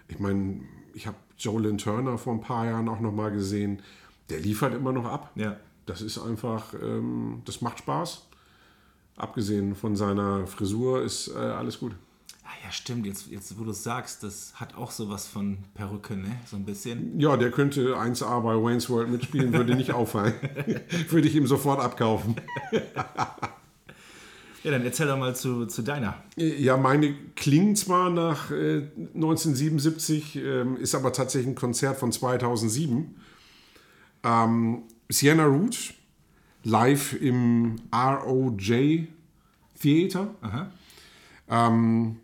ich 0.08 0.20
meine, 0.20 0.62
ich 0.94 1.08
habe 1.08 1.18
Jolyn 1.38 1.78
Turner 1.80 2.18
vor 2.20 2.34
ein 2.34 2.42
paar 2.42 2.66
Jahren 2.66 2.88
auch 2.90 3.00
noch 3.00 3.14
mal 3.14 3.32
gesehen. 3.32 3.82
Der 4.30 4.40
liefert 4.40 4.76
immer 4.76 4.92
noch 4.92 5.06
ab. 5.06 5.32
Ja. 5.36 5.58
Das 5.88 6.02
ist 6.02 6.20
einfach, 6.20 6.74
ähm, 6.80 7.42
das 7.46 7.62
macht 7.62 7.80
Spaß. 7.80 8.28
Abgesehen 9.18 9.74
von 9.76 9.96
seiner 9.96 10.46
Frisur 10.48 11.02
ist 11.02 11.30
äh, 11.30 11.38
alles 11.40 11.80
gut. 11.80 11.94
Ah, 12.44 12.50
ja, 12.64 12.72
stimmt. 12.72 13.06
Jetzt, 13.06 13.28
jetzt 13.28 13.58
wo 13.60 13.64
du 13.64 13.72
es 13.72 13.84
sagst, 13.84 14.24
das 14.24 14.54
hat 14.56 14.76
auch 14.76 14.92
sowas 14.92 15.28
von 15.28 15.60
Perücke, 15.74 16.16
ne? 16.16 16.38
So 16.46 16.58
ein 16.58 16.66
bisschen. 16.66 17.20
Ja, 17.20 17.38
der 17.38 17.52
könnte 17.52 17.96
1A 17.96 18.42
bei 18.42 18.56
Wayne's 18.56 18.90
World 18.90 19.10
mitspielen, 19.10 19.54
würde 19.54 19.76
nicht 19.76 19.94
auffallen. 19.94 20.34
würde 21.10 21.28
ich 21.28 21.36
ihm 21.36 21.48
sofort 21.48 21.80
abkaufen. 21.80 22.36
Ja, 24.64 24.70
dann 24.70 24.84
erzähl 24.84 25.08
doch 25.08 25.18
mal 25.18 25.36
zu, 25.36 25.66
zu 25.66 25.82
deiner. 25.82 26.16
Ja, 26.36 26.78
meine 26.78 27.16
klingen 27.36 27.76
zwar 27.76 28.12
nach 28.12 28.52
äh, 28.52 28.84
1977, 29.16 30.36
ähm, 30.36 30.78
ist 30.78 30.94
aber 30.94 31.14
tatsächlich 31.14 31.50
ein 31.50 31.56
Konzert 31.56 31.98
von 31.98 32.12
2007. 32.12 33.16
Ähm, 34.24 34.84
Sienna 35.10 35.46
Root, 35.46 35.96
live 36.64 37.14
im 37.20 37.78
ROJ 37.92 39.08
Theater. 39.82 40.36
Ähm, 41.50 42.18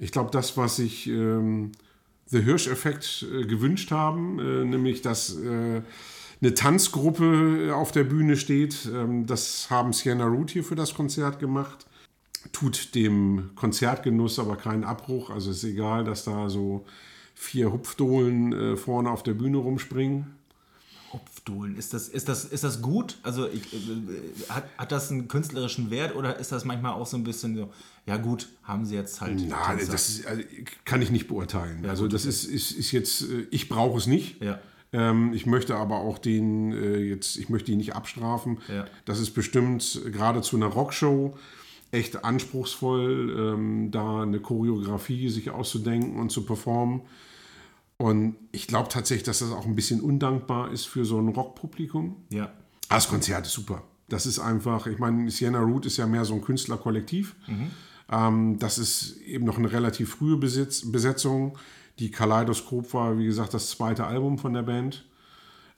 ich 0.00 0.10
glaube, 0.10 0.30
das, 0.32 0.56
was 0.56 0.76
sich 0.76 1.06
ähm, 1.06 1.70
The 2.26 2.42
Hirsch-Effekt 2.42 3.26
äh, 3.32 3.46
gewünscht 3.46 3.92
haben, 3.92 4.38
äh, 4.40 4.64
nämlich 4.64 5.02
dass 5.02 5.36
äh, 5.38 5.82
eine 6.42 6.54
Tanzgruppe 6.54 7.68
äh, 7.68 7.70
auf 7.70 7.92
der 7.92 8.04
Bühne 8.04 8.36
steht, 8.36 8.88
ähm, 8.92 9.26
das 9.26 9.70
haben 9.70 9.92
Sienna 9.92 10.26
Root 10.26 10.50
hier 10.50 10.64
für 10.64 10.76
das 10.76 10.94
Konzert 10.94 11.38
gemacht 11.38 11.86
tut 12.52 12.94
dem 12.94 13.50
Konzertgenuss 13.54 14.38
aber 14.38 14.56
keinen 14.56 14.84
Abbruch. 14.84 15.30
Also 15.30 15.50
ist 15.50 15.64
egal, 15.64 16.04
dass 16.04 16.24
da 16.24 16.48
so 16.48 16.84
vier 17.34 17.72
Hupfdohlen 17.72 18.52
äh, 18.52 18.76
vorne 18.76 19.10
auf 19.10 19.22
der 19.22 19.34
Bühne 19.34 19.58
rumspringen. 19.58 20.34
Hupfdohlen. 21.12 21.76
Ist 21.76 21.92
das, 21.92 22.08
ist 22.08 22.28
das, 22.28 22.44
ist 22.44 22.64
das 22.64 22.82
gut? 22.82 23.18
Also 23.22 23.48
ich, 23.48 23.72
äh, 23.72 23.78
hat, 24.48 24.64
hat 24.78 24.92
das 24.92 25.10
einen 25.10 25.28
künstlerischen 25.28 25.90
Wert 25.90 26.14
oder 26.14 26.38
ist 26.38 26.52
das 26.52 26.64
manchmal 26.64 26.92
auch 26.92 27.06
so 27.06 27.16
ein 27.16 27.24
bisschen 27.24 27.56
so, 27.56 27.70
ja 28.06 28.16
gut, 28.16 28.48
haben 28.62 28.84
sie 28.84 28.94
jetzt 28.94 29.20
halt. 29.20 29.38
Tänzer. 29.38 29.92
das 29.92 30.08
ist, 30.08 30.26
also, 30.26 30.42
kann 30.84 31.02
ich 31.02 31.10
nicht 31.10 31.28
beurteilen. 31.28 31.84
also 31.86 32.04
gut, 32.04 32.12
das 32.12 32.24
ist, 32.24 32.44
ist, 32.44 32.72
ist 32.72 32.92
jetzt, 32.92 33.22
äh, 33.22 33.46
ich 33.50 33.68
brauche 33.68 33.98
es 33.98 34.06
nicht. 34.06 34.42
Ja. 34.42 34.60
Ähm, 34.92 35.32
ich 35.32 35.46
möchte 35.46 35.76
aber 35.76 35.96
auch 35.96 36.18
den 36.18 36.72
äh, 36.72 36.98
jetzt, 36.98 37.36
ich 37.36 37.48
möchte 37.48 37.72
ihn 37.72 37.78
nicht 37.78 37.94
abstrafen. 37.94 38.58
Ja. 38.68 38.86
Das 39.04 39.20
ist 39.20 39.30
bestimmt 39.30 40.00
äh, 40.04 40.10
gerade 40.10 40.42
zu 40.42 40.56
einer 40.56 40.66
Rockshow 40.66 41.36
echt 41.92 42.24
anspruchsvoll, 42.24 43.36
ähm, 43.36 43.90
da 43.90 44.22
eine 44.22 44.40
Choreografie 44.40 45.28
sich 45.28 45.50
auszudenken 45.50 46.18
und 46.20 46.30
zu 46.30 46.44
performen. 46.44 47.02
Und 48.00 48.36
ich 48.50 48.66
glaube 48.66 48.88
tatsächlich, 48.88 49.24
dass 49.24 49.40
das 49.40 49.52
auch 49.52 49.66
ein 49.66 49.76
bisschen 49.76 50.00
undankbar 50.00 50.70
ist 50.72 50.86
für 50.86 51.04
so 51.04 51.18
ein 51.18 51.28
Rockpublikum. 51.28 52.16
ja. 52.30 52.46
Ah, 52.88 52.94
Das 52.94 53.08
Konzert 53.08 53.44
ist 53.46 53.52
super. 53.52 53.82
Das 54.08 54.24
ist 54.24 54.38
einfach, 54.38 54.86
ich 54.86 54.98
meine, 54.98 55.30
Sienna 55.30 55.60
Root 55.60 55.84
ist 55.84 55.98
ja 55.98 56.06
mehr 56.06 56.24
so 56.24 56.32
ein 56.34 56.40
Künstlerkollektiv. 56.40 57.36
Ähm, 58.10 58.58
das 58.58 58.78
ist 58.78 59.18
eben 59.18 59.44
noch 59.44 59.58
eine 59.58 59.70
relativ 59.70 60.14
frühe 60.16 60.38
Besitz, 60.38 60.90
Besetzung. 60.90 61.58
Die 61.98 62.10
Kaleidoskop 62.10 62.92
war, 62.94 63.18
wie 63.18 63.26
gesagt, 63.26 63.52
das 63.52 63.68
zweite 63.70 64.06
Album 64.06 64.38
von 64.38 64.54
der 64.54 64.62
Band. 64.62 65.04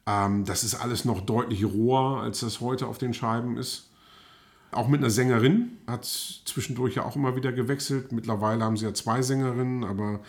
Ähm, 0.06 0.44
das 0.44 0.62
ist 0.62 0.76
alles 0.76 1.04
noch 1.04 1.20
deutlich 1.22 1.64
roher, 1.64 2.22
als 2.22 2.40
das 2.40 2.60
heute 2.60 2.86
auf 2.86 2.98
den 2.98 3.12
Scheiben 3.14 3.56
ist. 3.58 3.90
Auch 4.70 4.86
mit 4.88 5.00
einer 5.00 5.10
Sängerin, 5.10 5.72
hat 5.88 6.04
zwischendurch 6.46 6.94
ja 6.94 7.04
auch 7.04 7.16
immer 7.16 7.34
wieder 7.36 7.52
gewechselt. 7.52 8.12
Mittlerweile 8.12 8.64
haben 8.64 8.76
sie 8.78 8.84
ja 8.86 8.94
zwei 8.94 9.20
Sängerinnen, 9.22 9.84
aber 9.84 10.20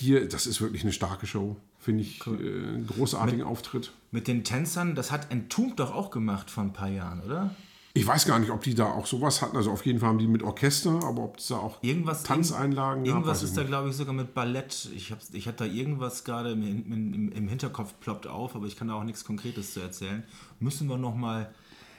Hier, 0.00 0.28
das 0.28 0.46
ist 0.46 0.60
wirklich 0.60 0.82
eine 0.82 0.92
starke 0.92 1.26
Show. 1.26 1.56
Finde 1.78 2.02
ich 2.02 2.26
cool. 2.26 2.40
äh, 2.40 2.68
einen 2.74 2.86
großartigen 2.86 3.40
mit, 3.40 3.46
Auftritt. 3.46 3.92
Mit 4.10 4.26
den 4.26 4.42
Tänzern, 4.42 4.94
das 4.94 5.10
hat 5.10 5.30
Entombed 5.30 5.78
doch 5.78 5.94
auch 5.94 6.10
gemacht 6.10 6.50
vor 6.50 6.64
ein 6.64 6.72
paar 6.72 6.88
Jahren, 6.88 7.22
oder? 7.22 7.54
Ich 7.96 8.04
weiß 8.04 8.26
gar 8.26 8.40
nicht, 8.40 8.50
ob 8.50 8.62
die 8.62 8.74
da 8.74 8.86
auch 8.86 9.06
sowas 9.06 9.40
hatten. 9.40 9.56
Also 9.56 9.70
auf 9.70 9.86
jeden 9.86 10.00
Fall 10.00 10.08
haben 10.08 10.18
die 10.18 10.26
mit 10.26 10.42
Orchester, 10.42 11.04
aber 11.04 11.22
ob 11.22 11.38
es 11.38 11.46
da 11.46 11.58
auch 11.58 11.80
irgendwas, 11.80 12.24
Tanzeinlagen 12.24 13.04
Irgendwas 13.04 13.40
gab, 13.40 13.48
ist 13.48 13.56
da, 13.56 13.62
glaube 13.62 13.90
ich, 13.90 13.94
sogar 13.94 14.14
mit 14.14 14.34
Ballett. 14.34 14.88
Ich 14.96 15.12
habe 15.12 15.20
ich 15.32 15.46
hab 15.46 15.56
da 15.56 15.64
irgendwas 15.64 16.24
gerade 16.24 16.50
im, 16.50 16.62
im, 16.62 17.30
im, 17.30 17.48
Hinterkopf 17.48 17.94
ploppt 18.00 18.26
auf, 18.26 18.56
aber 18.56 18.66
ich 18.66 18.76
kann 18.76 18.88
da 18.88 18.94
auch 18.94 19.04
nichts 19.04 19.24
Konkretes 19.24 19.74
zu 19.74 19.80
erzählen. 19.80 20.24
Müssen 20.58 20.88
wir 20.88 20.96
noch 20.96 21.14
mal 21.14 21.54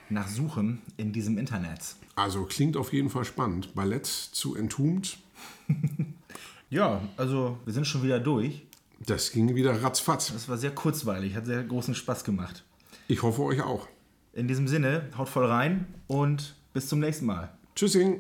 nachsuchen 0.10 0.82
in 0.98 1.14
diesem 1.14 1.38
Internet. 1.38 1.96
Also 2.16 2.43
klingt 2.43 2.76
auf 2.76 2.91
jeden 2.91 3.10
Fall 3.10 3.24
spannend. 3.24 3.74
Ballett 3.74 4.06
zu 4.06 4.56
Entombed. 4.56 5.18
ja, 6.76 7.01
also 7.15 7.57
wir 7.63 7.73
sind 7.73 7.88
schon 7.88 8.03
wieder 8.03 8.19
durch. 8.19 8.61
Das 8.99 9.32
ging 9.32 9.55
wieder 9.55 9.82
ratzfatz. 9.82 10.34
Das 10.34 10.49
war 10.49 10.57
sehr 10.57 10.71
kurzweilig, 10.71 11.36
hat 11.36 11.45
sehr 11.45 11.63
großen 11.63 11.95
Spaß 11.95 12.23
gemacht. 12.23 12.63
Ich 13.07 13.23
hoffe 13.23 13.43
euch 13.43 13.61
auch. 13.61 13.88
In 14.34 14.47
diesem 14.47 14.67
Sinne, 14.67 15.09
haut 15.17 15.30
voll 15.30 15.45
rein 15.45 15.88
und 16.07 16.55
bis 16.73 16.89
zum 16.89 16.99
nächsten 16.99 17.26
Mal. 17.26 17.49
Tschüssing. 17.76 18.19